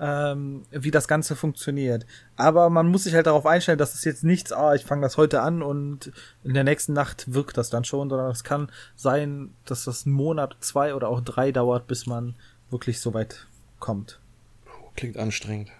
[0.00, 2.04] ähm, wie das Ganze funktioniert.
[2.34, 5.16] Aber man muss sich halt darauf einstellen, dass es jetzt nichts, ah, ich fange das
[5.16, 6.10] heute an und
[6.42, 10.16] in der nächsten Nacht wirkt das dann schon, sondern es kann sein, dass das einen
[10.16, 12.34] Monat, zwei oder auch drei dauert, bis man
[12.70, 13.46] wirklich so weit
[13.78, 14.18] kommt.
[14.96, 15.70] Klingt anstrengend.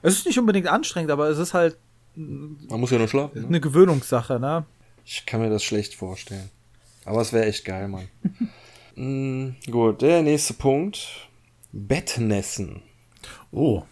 [0.00, 1.76] Es ist nicht unbedingt anstrengend, aber es ist halt.
[2.14, 3.42] Man muss ja nur schlafen.
[3.42, 3.46] Ne?
[3.46, 4.64] Eine Gewöhnungssache, ne?
[5.04, 6.48] Ich kann mir das schlecht vorstellen.
[7.04, 8.08] Aber es wäre echt geil, Mann.
[8.98, 11.28] Mm, gut, der nächste Punkt
[11.70, 12.82] Bettnässen.
[13.52, 13.82] Oh.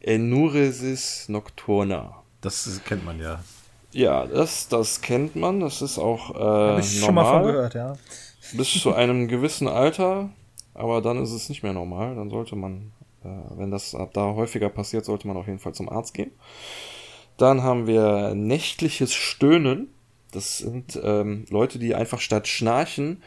[0.00, 2.22] Enuresis nocturna.
[2.42, 3.42] Das kennt man ja.
[3.92, 5.60] Ja, das, das kennt man.
[5.60, 7.06] Das ist auch äh, Hab ich normal.
[7.06, 7.96] schon mal von gehört, ja.
[8.52, 10.28] Bis zu einem gewissen Alter,
[10.74, 12.14] aber dann ist es nicht mehr normal.
[12.14, 12.92] Dann sollte man,
[13.24, 16.32] äh, wenn das ab da häufiger passiert, sollte man auf jeden Fall zum Arzt gehen.
[17.38, 19.88] Dann haben wir nächtliches Stöhnen.
[20.32, 23.22] Das sind ähm, Leute, die einfach statt Schnarchen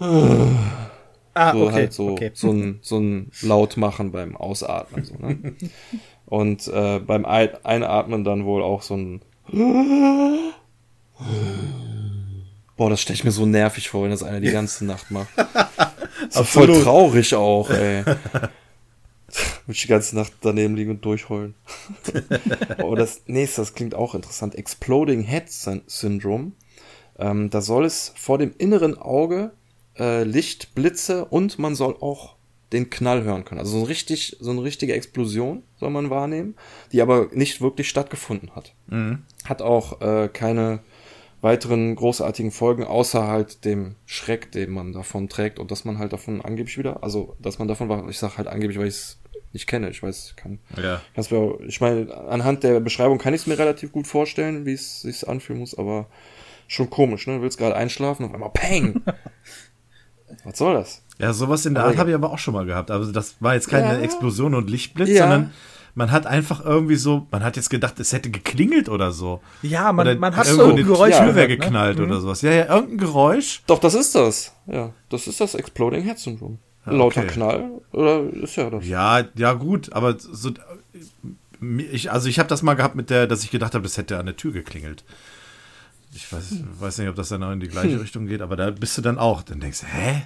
[0.00, 2.30] ah, so okay, halt so, okay.
[2.34, 5.04] so, ein, so ein Laut machen beim Ausatmen.
[5.04, 5.54] So, ne?
[6.26, 9.20] Und äh, beim Einatmen dann wohl auch so ein
[12.76, 15.28] Boah, das stelle ich mir so nervig vor, wenn das einer die ganze Nacht macht.
[16.28, 18.04] So voll traurig auch, ey.
[18.04, 18.22] Würde
[19.68, 21.54] ich die ganze Nacht daneben liegen und durchheulen.
[22.82, 24.54] oh, das nächste, das klingt auch interessant.
[24.54, 26.52] Exploding Head Syndrome.
[27.18, 29.52] Ähm, da soll es vor dem inneren Auge
[30.00, 32.34] äh, Lichtblitze und man soll auch
[32.72, 33.60] den Knall hören können.
[33.60, 36.54] Also so, ein richtig, so eine richtige Explosion soll man wahrnehmen,
[36.92, 38.74] die aber nicht wirklich stattgefunden hat.
[38.86, 39.24] Mhm.
[39.44, 40.80] Hat auch äh, keine
[41.40, 46.12] weiteren großartigen Folgen, außer halt dem Schreck, den man davon trägt und dass man halt
[46.12, 49.18] davon angeblich wieder, also dass man davon war, ich sag halt angeblich, weil ich es
[49.52, 51.00] nicht kenne, ich weiß, kann, ja.
[51.16, 55.00] mir, ich meine, anhand der Beschreibung kann ich es mir relativ gut vorstellen, wie es
[55.00, 56.06] sich anfühlen muss, aber
[56.68, 57.36] schon komisch, ne?
[57.36, 59.02] Du willst gerade einschlafen, auf einmal Peng!
[60.44, 61.02] Was soll das?
[61.18, 62.90] Ja, sowas in der Art habe ich aber auch schon mal gehabt.
[62.90, 64.00] Also das war jetzt keine ja.
[64.00, 65.22] Explosion und Lichtblitz, ja.
[65.22, 65.52] sondern
[65.94, 69.40] man hat einfach irgendwie so, man hat jetzt gedacht, es hätte geklingelt oder so.
[69.62, 71.48] Ja, man, oder man hat so ein Geräusch ja, ne?
[71.48, 72.04] geknallt ne?
[72.04, 72.20] oder mhm.
[72.20, 72.42] sowas.
[72.42, 73.62] Ja, ja, irgendein Geräusch.
[73.66, 74.54] Doch, das ist das.
[74.66, 76.58] Ja, das ist das Exploding Head Syndrome.
[76.86, 76.96] Okay.
[76.96, 78.86] Lauter Knall oder ist ja das.
[78.86, 80.50] Ja, ja gut, aber so
[81.92, 84.18] ich, also ich habe das mal gehabt mit der, dass ich gedacht habe, das hätte
[84.18, 85.04] an der Tür geklingelt.
[86.12, 88.00] Ich weiß, weiß nicht, ob das dann auch in die gleiche hm.
[88.00, 89.42] Richtung geht, aber da bist du dann auch.
[89.42, 90.22] Dann denkst du, hä?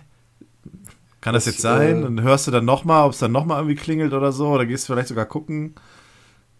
[1.20, 2.02] Kann das, das jetzt sein?
[2.02, 4.48] Äh, und hörst du dann nochmal, ob es dann nochmal irgendwie klingelt oder so?
[4.48, 5.74] Oder gehst du vielleicht sogar gucken?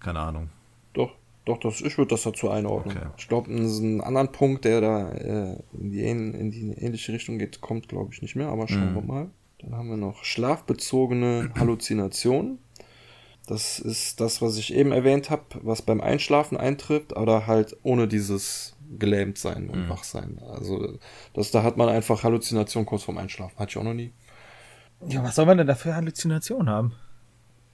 [0.01, 0.49] Keine Ahnung.
[0.93, 1.13] Doch,
[1.45, 2.97] doch, das, ich würde das dazu einordnen.
[2.97, 3.07] Okay.
[3.19, 7.61] Ich glaube, einen anderen Punkt, der da äh, in, die, in die ähnliche Richtung geht,
[7.61, 8.95] kommt, glaube ich, nicht mehr, aber schauen mhm.
[8.95, 9.31] wir mal.
[9.61, 12.59] Dann haben wir noch schlafbezogene Halluzinationen.
[13.47, 18.09] Das ist das, was ich eben erwähnt habe, was beim Einschlafen eintrifft, oder halt ohne
[18.09, 19.89] dieses gelähmt sein und mhm.
[19.89, 20.40] wach sein.
[20.48, 20.98] Also
[21.32, 23.59] das, da hat man einfach Halluzination kurz vorm Einschlafen.
[23.59, 24.12] Hatte ich auch noch nie.
[25.06, 26.93] Ja, was soll man denn da für Halluzinationen haben?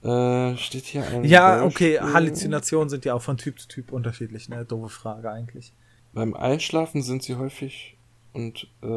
[0.03, 1.23] Äh, steht hier ein.
[1.23, 4.65] Ja, okay, Halluzinationen sind ja auch von Typ zu Typ unterschiedlich, ne?
[4.65, 5.73] Doofe Frage eigentlich.
[6.13, 7.97] Beim Einschlafen sind sie häufig
[8.33, 8.87] und äh,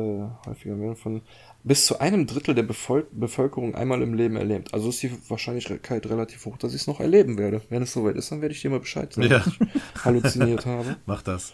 [0.46, 1.22] häufiger werden von
[1.62, 4.72] bis zu einem Drittel der Bevol Bevölkerung einmal im Leben erlebt.
[4.72, 7.60] Also ist die Wahrscheinlichkeit relativ hoch, dass ich es noch erleben werde.
[7.68, 9.44] Wenn es soweit ist, dann werde ich dir mal Bescheid sagen, ja.
[9.44, 10.96] ich halluziniert habe.
[11.06, 11.52] Mach das.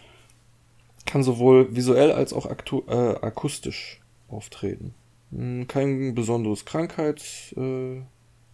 [1.07, 4.95] Kann sowohl visuell als auch äh, akustisch auftreten.
[5.33, 8.07] Hm, kein besonderes Krankheitsbild,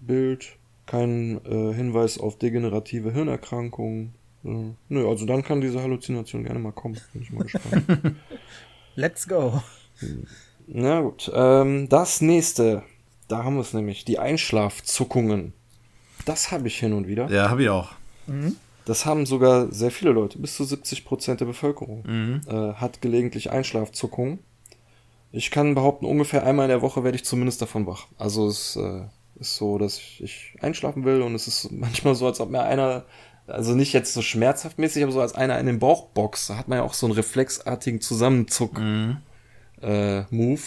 [0.09, 0.47] äh,
[0.87, 4.15] kein äh, Hinweis auf degenerative Hirnerkrankungen.
[4.45, 6.99] Äh, nö, also dann kann diese Halluzination gerne mal kommen.
[7.13, 8.17] Bin ich mal gespannt.
[8.95, 9.63] Let's go.
[10.67, 12.83] Na gut, ähm, das nächste,
[13.29, 15.53] da haben wir es nämlich, die Einschlafzuckungen.
[16.25, 17.31] Das habe ich hin und wieder.
[17.31, 17.93] Ja, habe ich auch.
[18.27, 18.57] Mhm.
[18.87, 22.41] Das haben sogar sehr viele Leute, bis zu 70 Prozent der Bevölkerung mhm.
[22.47, 24.39] äh, hat gelegentlich Einschlafzuckungen.
[25.33, 28.07] Ich kann behaupten, ungefähr einmal in der Woche werde ich zumindest davon wach.
[28.17, 29.03] Also es äh,
[29.41, 33.05] ist so, dass ich einschlafen will und es ist manchmal so, als ob mir einer,
[33.49, 36.49] also nicht jetzt so schmerzhaft mäßig, aber so als einer in den Bauch boxt.
[36.49, 39.17] Da hat man ja auch so einen reflexartigen Zusammenzuck-Move.
[39.81, 40.57] Mhm.
[40.61, 40.65] Äh,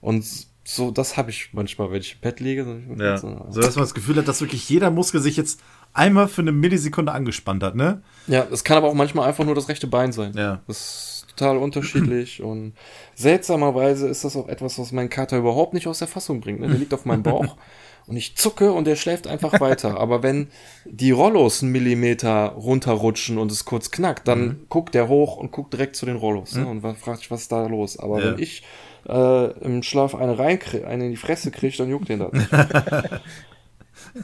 [0.00, 0.24] und
[0.64, 2.82] so, das habe ich manchmal, wenn ich im Bett liege.
[2.98, 3.16] Ja.
[3.16, 5.60] So, dass man das Gefühl hat, dass wirklich jeder Muskel sich jetzt
[5.92, 8.02] einmal für eine Millisekunde angespannt hat, ne?
[8.26, 10.32] Ja, es kann aber auch manchmal einfach nur das rechte Bein sein.
[10.36, 10.60] Ja.
[10.66, 12.72] Das total unterschiedlich und
[13.14, 16.60] seltsamerweise ist das auch etwas, was mein Kater überhaupt nicht aus der Fassung bringt.
[16.60, 16.68] Ne?
[16.68, 17.56] Der liegt auf meinem Bauch
[18.06, 19.98] und ich zucke und der schläft einfach weiter.
[19.98, 20.48] Aber wenn
[20.84, 24.66] die Rollos einen Millimeter runterrutschen und es kurz knackt, dann mhm.
[24.68, 26.62] guckt der hoch und guckt direkt zu den Rollos ne?
[26.62, 26.84] Mhm.
[26.84, 27.98] und fragt sich, was ist da los.
[27.98, 28.32] Aber ja.
[28.32, 28.64] wenn ich
[29.08, 32.32] äh, im Schlaf eine rein eine in die Fresse kriege, dann juckt den das.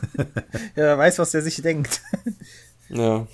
[0.77, 2.03] ja, wer weiß, was der sich denkt.
[2.89, 3.27] ja.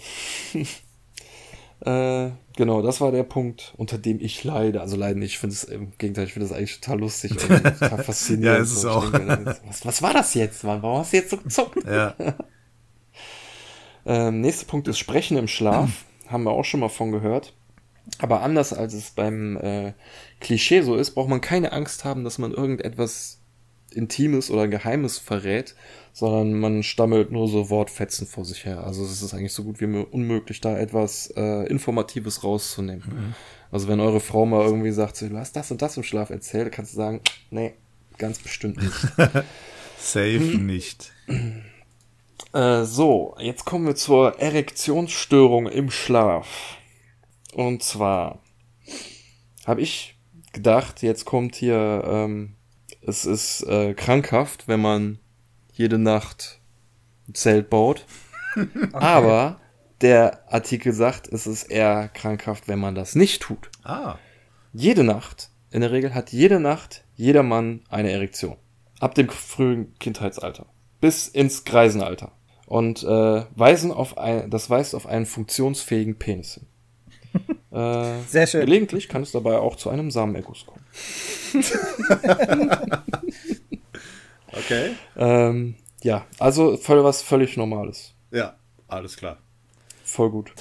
[1.80, 4.80] Äh, genau, das war der Punkt, unter dem ich leide.
[4.80, 8.04] Also leiden, ich finde es im Gegenteil, ich finde es eigentlich total lustig und total
[8.04, 8.58] faszinierend.
[8.58, 9.10] ja, ist es auch.
[9.10, 10.82] Denke, was, was, war das jetzt, Mann?
[10.82, 11.84] Warum hast du jetzt so gezuckt?
[11.86, 12.14] Ja.
[14.04, 15.90] ähm, nächster Punkt ist Sprechen im Schlaf.
[16.26, 17.54] Haben wir auch schon mal von gehört.
[18.18, 19.94] Aber anders als es beim äh,
[20.40, 23.39] Klischee so ist, braucht man keine Angst haben, dass man irgendetwas
[23.94, 25.74] Intimes oder Geheimes verrät,
[26.12, 28.84] sondern man stammelt nur so Wortfetzen vor sich her.
[28.84, 33.04] Also es ist eigentlich so gut wie unmöglich, da etwas äh, Informatives rauszunehmen.
[33.06, 33.34] Mhm.
[33.70, 36.72] Also wenn eure Frau mal irgendwie sagt, du hast das und das im Schlaf erzählt,
[36.72, 37.74] kannst du sagen, nee,
[38.18, 38.94] ganz bestimmt nicht.
[39.98, 40.66] Safe hm.
[40.66, 41.12] nicht.
[42.52, 46.78] Äh, so, jetzt kommen wir zur Erektionsstörung im Schlaf.
[47.52, 48.40] Und zwar
[49.66, 50.16] habe ich
[50.52, 52.56] gedacht, jetzt kommt hier, ähm,
[53.02, 55.18] es ist äh, krankhaft, wenn man
[55.72, 56.60] jede Nacht
[57.28, 58.06] ein Zelt baut.
[58.56, 58.88] okay.
[58.92, 59.60] Aber
[60.00, 63.70] der Artikel sagt, es ist eher krankhaft, wenn man das nicht tut.
[63.82, 64.18] Ah.
[64.72, 68.56] Jede Nacht, in der Regel hat jede Nacht jeder Mann eine Erektion.
[68.98, 70.66] Ab dem frühen Kindheitsalter.
[71.00, 72.32] Bis ins Greisenalter.
[72.66, 76.66] Und äh, weisen auf ein, das weist auf einen funktionsfähigen Penis hin.
[77.72, 78.62] Äh, Sehr schön.
[78.62, 80.84] Gelegentlich kann es dabei auch zu einem Samenerguss kommen.
[84.48, 84.90] okay.
[85.16, 88.14] Ähm, ja, also voll was völlig Normales.
[88.30, 88.56] Ja,
[88.88, 89.38] alles klar.
[90.04, 90.52] Voll gut.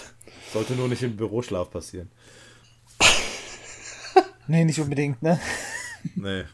[0.53, 2.09] Sollte nur nicht im Büroschlaf passieren.
[4.47, 5.39] nee, nicht unbedingt, ne?
[6.15, 6.45] Nee.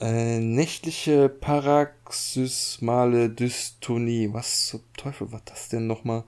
[0.00, 4.32] Äh, nächtliche Paroxysmale Dystonie.
[4.32, 6.24] Was zum Teufel war das denn nochmal?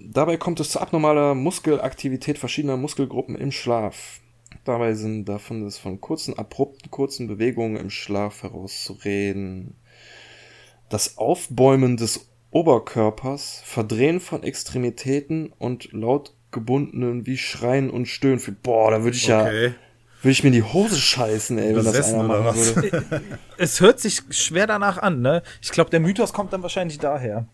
[0.00, 4.20] Dabei kommt es zu abnormaler Muskelaktivität verschiedener Muskelgruppen im Schlaf.
[4.64, 9.74] Dabei sind davon das von kurzen, abrupten, kurzen Bewegungen im Schlaf herauszureden.
[10.88, 18.40] Das Aufbäumen des Oberkörpers, Verdrehen von Extremitäten und laut gebundenen wie Schreien und Stöhnen.
[18.62, 19.66] Boah, da würde ich okay.
[19.66, 19.74] ja
[20.22, 23.22] würde ich mir in die Hose scheißen, ey, wenn das einer machen würde.
[23.58, 25.42] Es hört sich schwer danach an, ne?
[25.62, 27.46] Ich glaube, der Mythos kommt dann wahrscheinlich daher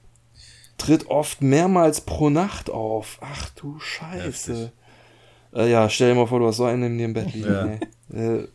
[0.78, 3.19] tritt oft mehrmals pro Nacht auf.
[3.20, 4.73] Ach du Scheiße.
[5.55, 7.81] Äh, ja, stell dir mal vor, du hast so einen in dem Bett liegen.
[8.12, 8.19] Ja.
[8.19, 8.49] Äh,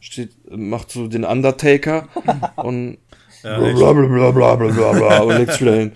[0.00, 2.08] steht, macht so den Undertaker
[2.56, 2.98] und
[3.42, 5.92] ja, bla, bla, bla, bla, und legst wieder hin.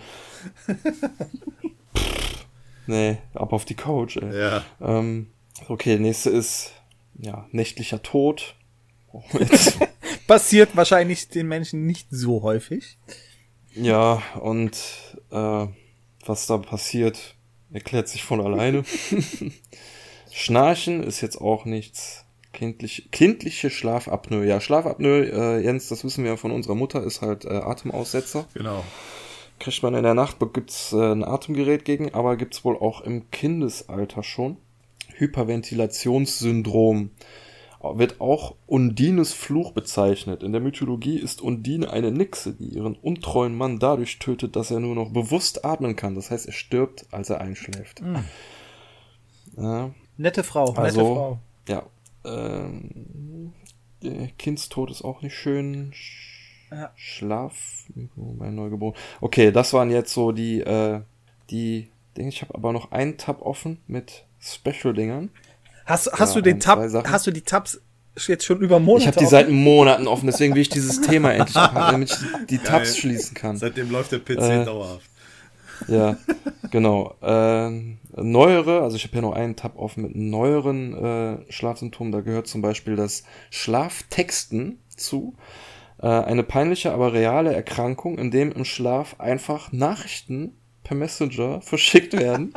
[2.86, 4.38] nee, ab auf die Couch, ey.
[4.38, 4.64] Ja.
[4.80, 5.28] Ähm,
[5.68, 6.72] okay, nächste ist,
[7.18, 8.54] ja, nächtlicher Tod.
[9.12, 9.22] Oh,
[10.26, 12.98] Passiert wahrscheinlich den Menschen nicht so häufig.
[13.74, 14.76] Ja, und
[15.30, 15.66] äh,
[16.24, 17.34] was da passiert,
[17.72, 18.84] erklärt sich von alleine.
[20.32, 22.24] Schnarchen ist jetzt auch nichts.
[22.52, 24.44] Kindlich, kindliche Schlafapnoe.
[24.44, 28.46] Ja, Schlafapnoe, äh, Jens, das wissen wir von unserer Mutter, ist halt äh, Atemaussetzer.
[28.54, 28.84] Genau.
[29.60, 33.30] Kriegt man in der Nacht, gibt's äh, ein Atemgerät gegen, aber gibt's wohl auch im
[33.30, 34.56] Kindesalter schon.
[35.14, 37.10] Hyperventilationssyndrom
[37.80, 40.42] wird auch Undines Fluch bezeichnet.
[40.42, 44.80] In der Mythologie ist Undine eine Nixe, die ihren untreuen Mann dadurch tötet, dass er
[44.80, 46.14] nur noch bewusst atmen kann.
[46.14, 48.02] Das heißt, er stirbt, als er einschläft.
[48.02, 48.24] Mhm.
[49.56, 49.90] Ja.
[50.16, 51.38] Nette Frau, also, nette Frau.
[51.68, 51.82] Ja.
[52.24, 53.52] Ähm,
[54.38, 55.92] Kindstod ist auch nicht schön.
[56.70, 56.92] Ja.
[56.96, 57.86] Schlaf,
[58.16, 58.94] mein Neugeboren.
[59.20, 61.00] Okay, das waren jetzt so die, äh,
[61.50, 62.28] die Dinge.
[62.28, 65.30] Ich habe aber noch einen Tab offen mit Special-Dingern.
[65.88, 67.80] Hast, hast ja, du den Tab, hast du die Tabs
[68.26, 69.04] jetzt schon über Monate?
[69.04, 72.46] Ich habe die seit Monaten offen, deswegen will ich dieses Thema endlich abhaben, damit ich
[72.46, 73.56] die Tabs ja, schließen kann.
[73.56, 75.08] Seitdem läuft der PC äh, dauerhaft.
[75.86, 76.18] Ja,
[76.70, 77.14] genau.
[77.22, 77.70] Äh,
[78.20, 82.12] neuere, also ich habe hier noch einen Tab offen mit neueren äh, Schlafsymptomen.
[82.12, 85.36] Da gehört zum Beispiel das Schlaftexten zu.
[86.02, 90.52] Äh, eine peinliche, aber reale Erkrankung, in dem im Schlaf einfach Nachrichten
[90.84, 92.52] per Messenger verschickt werden.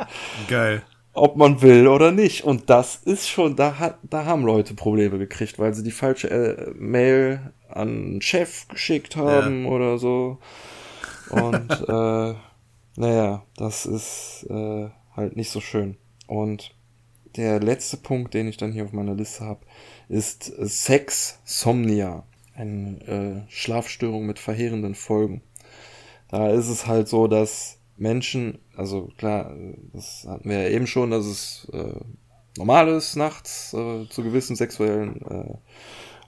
[0.48, 0.82] Geil
[1.12, 2.44] ob man will oder nicht.
[2.44, 6.30] Und das ist schon, da hat, da haben Leute Probleme gekriegt, weil sie die falsche
[6.30, 9.70] äh, Mail an den Chef geschickt haben ja.
[9.70, 10.38] oder so.
[11.30, 12.34] Und äh,
[12.96, 15.96] naja, das ist äh, halt nicht so schön.
[16.26, 16.74] Und
[17.36, 19.60] der letzte Punkt, den ich dann hier auf meiner Liste habe,
[20.08, 22.24] ist Sexsomnia.
[22.54, 25.42] Eine äh, Schlafstörung mit verheerenden Folgen.
[26.28, 29.54] Da ist es halt so, dass Menschen, also klar,
[29.92, 32.00] das hatten wir ja eben schon, dass es äh,
[32.58, 35.54] normal ist, nachts äh, zu gewissen sexuellen äh,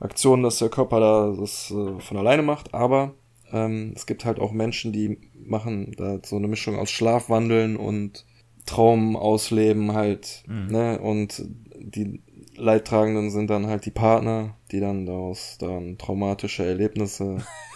[0.00, 3.14] Aktionen, dass der Körper da das äh, von alleine macht, aber
[3.52, 8.24] ähm, es gibt halt auch Menschen, die machen da so eine Mischung aus Schlafwandeln und
[8.66, 10.68] Traum ausleben halt, mhm.
[10.68, 11.44] ne, und
[11.78, 12.22] die
[12.56, 17.38] Leidtragenden sind dann halt die Partner, die dann daraus dann traumatische Erlebnisse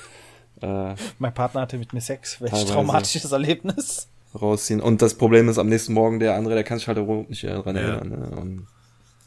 [0.61, 2.41] Äh, mein Partner hatte mit mir Sex.
[2.41, 4.09] Welch traumatisches Erlebnis.
[4.35, 4.81] Rausziehen.
[4.81, 7.45] Und das Problem ist am nächsten Morgen, der andere, der kann sich halt überhaupt nicht
[7.45, 7.83] daran ja.
[7.83, 8.09] erinnern.
[8.09, 8.37] Ne?
[8.37, 8.67] Und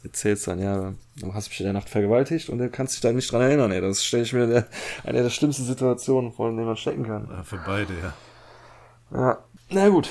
[0.04, 3.12] erzählst dann, ja, du hast mich in der Nacht vergewaltigt und der kann sich da
[3.12, 3.72] nicht dran erinnern.
[3.72, 3.80] Ey.
[3.80, 4.66] Das stelle ich mir der,
[5.04, 7.28] eine der schlimmsten Situationen vor, in denen man stecken kann.
[7.30, 8.14] Ja, für beide, ja.
[9.12, 9.38] Ja,
[9.70, 10.08] na gut.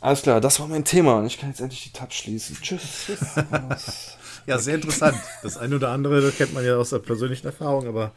[0.00, 2.56] Alles klar, das war mein Thema und ich kann jetzt endlich die Tab schließen.
[2.60, 3.06] Tschüss.
[3.06, 3.36] Tschüss.
[4.46, 5.16] ja, sehr interessant.
[5.44, 8.10] Das eine oder andere, das kennt man ja aus der persönlichen Erfahrung, aber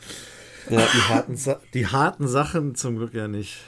[0.70, 1.40] ja, die harten,
[1.74, 3.60] die harten Sachen zum Glück ja nicht.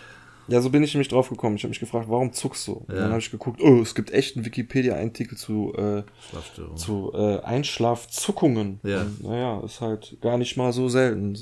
[0.47, 1.57] Ja, so bin ich nämlich drauf gekommen.
[1.57, 2.71] Ich habe mich gefragt, warum zuckst du?
[2.71, 2.77] Ja.
[2.77, 6.03] Und dann habe ich geguckt, oh, es gibt echt einen Wikipedia-Artikel zu, äh,
[6.75, 8.79] zu äh, Einschlafzuckungen.
[8.83, 9.01] Ja.
[9.01, 11.37] Und, naja, ist halt gar nicht mal so selten.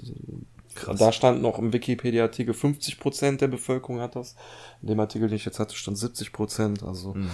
[0.74, 1.00] Krass.
[1.00, 4.36] Da stand noch im Wikipedia-Artikel 50% der Bevölkerung hat das.
[4.82, 6.84] In dem Artikel, den ich jetzt hatte, stand 70%.
[6.84, 7.30] Also mhm.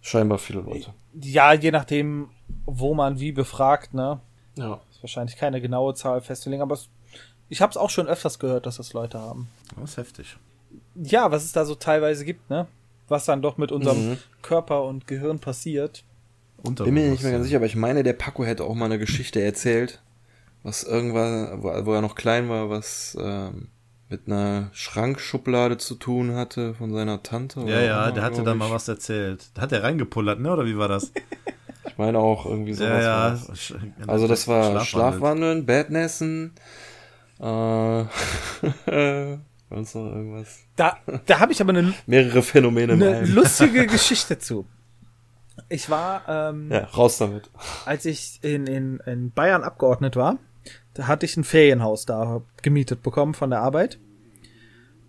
[0.00, 0.92] scheinbar viele Leute.
[1.14, 2.28] Ja, je nachdem,
[2.66, 4.20] wo man wie befragt, ne?
[4.56, 4.80] Ja.
[4.90, 6.88] Ist wahrscheinlich keine genaue Zahl festzulegen, aber es,
[7.48, 9.48] ich habe es auch schon öfters gehört, dass das Leute haben.
[9.80, 10.36] Das ist heftig.
[10.94, 12.66] Ja, was es da so teilweise gibt, ne?
[13.08, 14.18] Was dann doch mit unserem mhm.
[14.42, 16.04] Körper und Gehirn passiert.
[16.62, 18.98] Bin mir nicht mehr ganz sicher, aber ich meine, der Paco hätte auch mal eine
[18.98, 20.02] Geschichte erzählt,
[20.62, 23.68] was irgendwann, wo, wo er noch klein war, was ähm,
[24.08, 27.60] mit einer Schrankschublade zu tun hatte von seiner Tante.
[27.60, 29.50] Ja, ja, Oma, der hatte da mal was erzählt.
[29.54, 30.52] Da hat er reingepullert, ne?
[30.52, 31.12] Oder wie war das?
[31.86, 33.04] ich meine auch irgendwie sowas.
[33.04, 34.06] Ja, ja.
[34.06, 36.52] Also das war Schlafwandeln, Badnessen,
[37.40, 38.04] äh,
[39.70, 40.60] sonst noch irgendwas.
[40.76, 42.92] Da, da habe ich aber eine mehrere Phänomene.
[42.92, 44.66] Eine lustige Geschichte zu.
[45.68, 47.50] Ich war, ähm, ja, raus damit.
[47.84, 50.38] Als ich in, in, in Bayern Abgeordnet war,
[50.94, 53.98] da hatte ich ein Ferienhaus da gemietet bekommen von der Arbeit.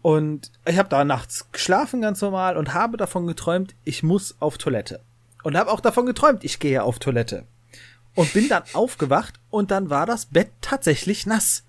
[0.02, 4.58] Und ich habe da nachts geschlafen ganz normal und habe davon geträumt, ich muss auf
[4.58, 5.02] Toilette.
[5.44, 7.46] Und habe auch davon geträumt, ich gehe auf Toilette.
[8.16, 11.64] Und bin dann aufgewacht und dann war das Bett tatsächlich nass.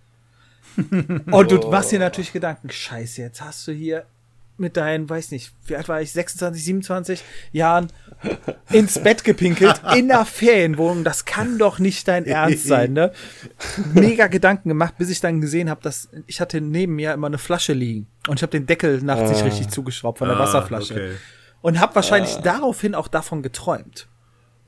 [1.30, 4.06] und du machst dir natürlich Gedanken, scheiße, jetzt hast du hier
[4.60, 7.88] mit deinen, weiß nicht, wie alt war ich, 26, 27 Jahren
[8.70, 11.02] ins Bett gepinkelt in der Ferienwohnung.
[11.02, 13.12] Das kann doch nicht dein Ernst sein, ne?
[13.94, 17.38] Mega Gedanken gemacht, bis ich dann gesehen habe, dass ich hatte neben mir immer eine
[17.38, 19.46] Flasche liegen und ich habe den Deckel nachts nicht ah.
[19.46, 20.94] richtig zugeschraubt von der ah, Wasserflasche.
[20.94, 21.12] Okay.
[21.62, 22.42] Und habe wahrscheinlich ah.
[22.42, 24.08] daraufhin auch davon geträumt.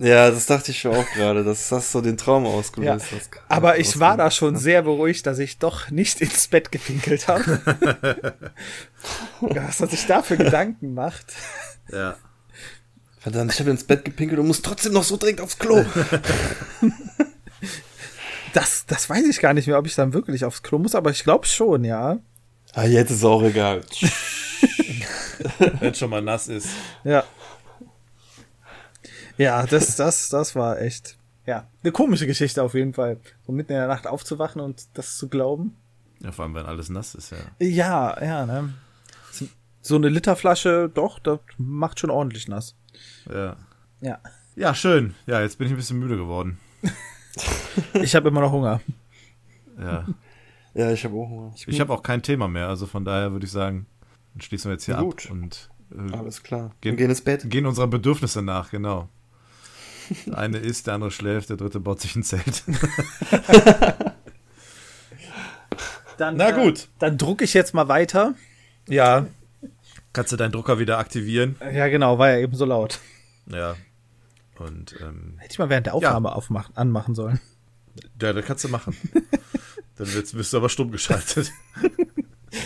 [0.03, 3.19] Ja, das dachte ich schon auch gerade, dass das so den Traum ausgelöst ja.
[3.49, 7.61] Aber ich war da schon sehr beruhigt, dass ich doch nicht ins Bett gepinkelt habe.
[9.41, 11.27] Was man sich da für Gedanken macht.
[11.93, 12.17] Ja.
[13.21, 15.85] Verdammt, ich habe ins Bett gepinkelt und muss trotzdem noch so dringend aufs Klo.
[18.55, 21.13] das, das weiß ich gar nicht mehr, ob ich dann wirklich aufs Klo muss, aber
[21.13, 22.19] ich glaube schon, ja.
[22.75, 23.83] Ah, jetzt ist auch egal.
[25.79, 26.71] Wenn schon mal nass ist.
[27.05, 27.23] Ja.
[29.39, 33.19] Ja, das, das, das war echt, ja, eine komische Geschichte auf jeden Fall.
[33.47, 35.77] So mitten in der Nacht aufzuwachen und das zu glauben.
[36.21, 37.39] Ja, vor allem, wenn alles nass ist, ja.
[37.59, 38.75] Ja, ja, ne.
[39.85, 42.77] So eine Literflasche, doch, das macht schon ordentlich nass.
[43.29, 43.57] Ja.
[44.01, 44.19] Ja.
[44.55, 45.15] Ja, schön.
[45.27, 46.59] Ja, jetzt bin ich ein bisschen müde geworden.
[47.95, 48.81] ich habe immer noch Hunger.
[49.79, 50.07] Ja.
[50.75, 51.53] Ja, ich habe auch Hunger.
[51.57, 53.87] Ich, ich habe auch kein Thema mehr, also von daher würde ich sagen,
[54.35, 55.27] dann schließen wir jetzt hier Gut.
[55.27, 56.71] ab und äh, alles klar.
[56.81, 57.49] Gehen, gehen ins Bett.
[57.49, 59.09] Gehen unserer Bedürfnisse nach, genau.
[60.27, 62.63] Der eine isst, der andere schläft, der dritte baut sich ein Zelt.
[66.19, 66.81] dann, Na gut.
[66.81, 68.35] Äh, dann drucke ich jetzt mal weiter.
[68.89, 69.27] Ja.
[70.13, 71.57] Kannst du deinen Drucker wieder aktivieren?
[71.73, 73.01] Ja, genau, war ja eben so laut.
[73.47, 73.77] Ja.
[74.59, 76.35] Und, ähm, Hätte ich mal während der Aufnahme ja.
[76.35, 77.41] aufmachen, anmachen sollen.
[78.21, 78.97] Ja, das kannst du machen.
[79.97, 81.53] Dann wirst du aber stumm geschaltet.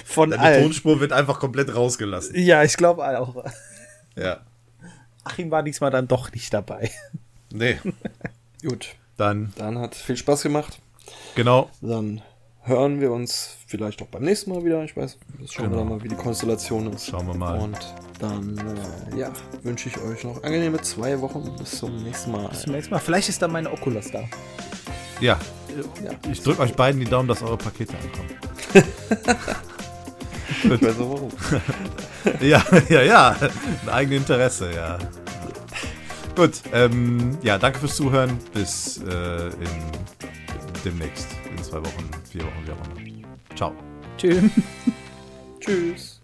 [0.04, 0.62] Von Deine allen.
[0.62, 2.34] Tonspur wird einfach komplett rausgelassen.
[2.36, 3.44] Ja, ich glaube auch.
[4.16, 4.40] Ja.
[5.24, 6.90] Achim war diesmal dann doch nicht dabei.
[7.52, 7.78] Nee.
[8.62, 8.94] Gut.
[9.16, 9.52] Dann.
[9.56, 10.78] Dann hat viel Spaß gemacht.
[11.34, 11.70] Genau.
[11.80, 12.22] Dann
[12.62, 14.82] hören wir uns vielleicht auch beim nächsten Mal wieder.
[14.84, 15.18] Ich weiß,
[15.50, 15.78] schauen genau.
[15.78, 17.06] wir mal, wie die Konstellation ist.
[17.06, 17.58] Schauen wir mal.
[17.58, 17.78] Und
[18.18, 18.58] dann,
[19.12, 19.32] äh, ja,
[19.62, 21.54] wünsche ich euch noch angenehme zwei Wochen.
[21.58, 22.48] Bis zum nächsten Mal.
[22.48, 23.00] Bis zum nächsten Mal.
[23.00, 24.24] Vielleicht ist dann meine Oculus da.
[25.20, 25.38] Ja.
[26.04, 26.10] ja.
[26.30, 28.30] Ich drücke euch beiden die Daumen, dass eure Pakete ankommen.
[30.64, 31.30] ich weiß auch warum.
[32.40, 33.36] ja, ja, ja.
[33.84, 34.98] Ein eigenes Interesse, ja.
[36.36, 38.38] Gut, ähm, ja, danke fürs Zuhören.
[38.52, 39.70] Bis äh, in,
[40.84, 43.36] demnächst, in zwei Wochen, vier Wochen, wie auch immer.
[43.56, 43.74] Ciao.
[44.18, 44.50] Tschüss.
[45.60, 46.20] Tschüss.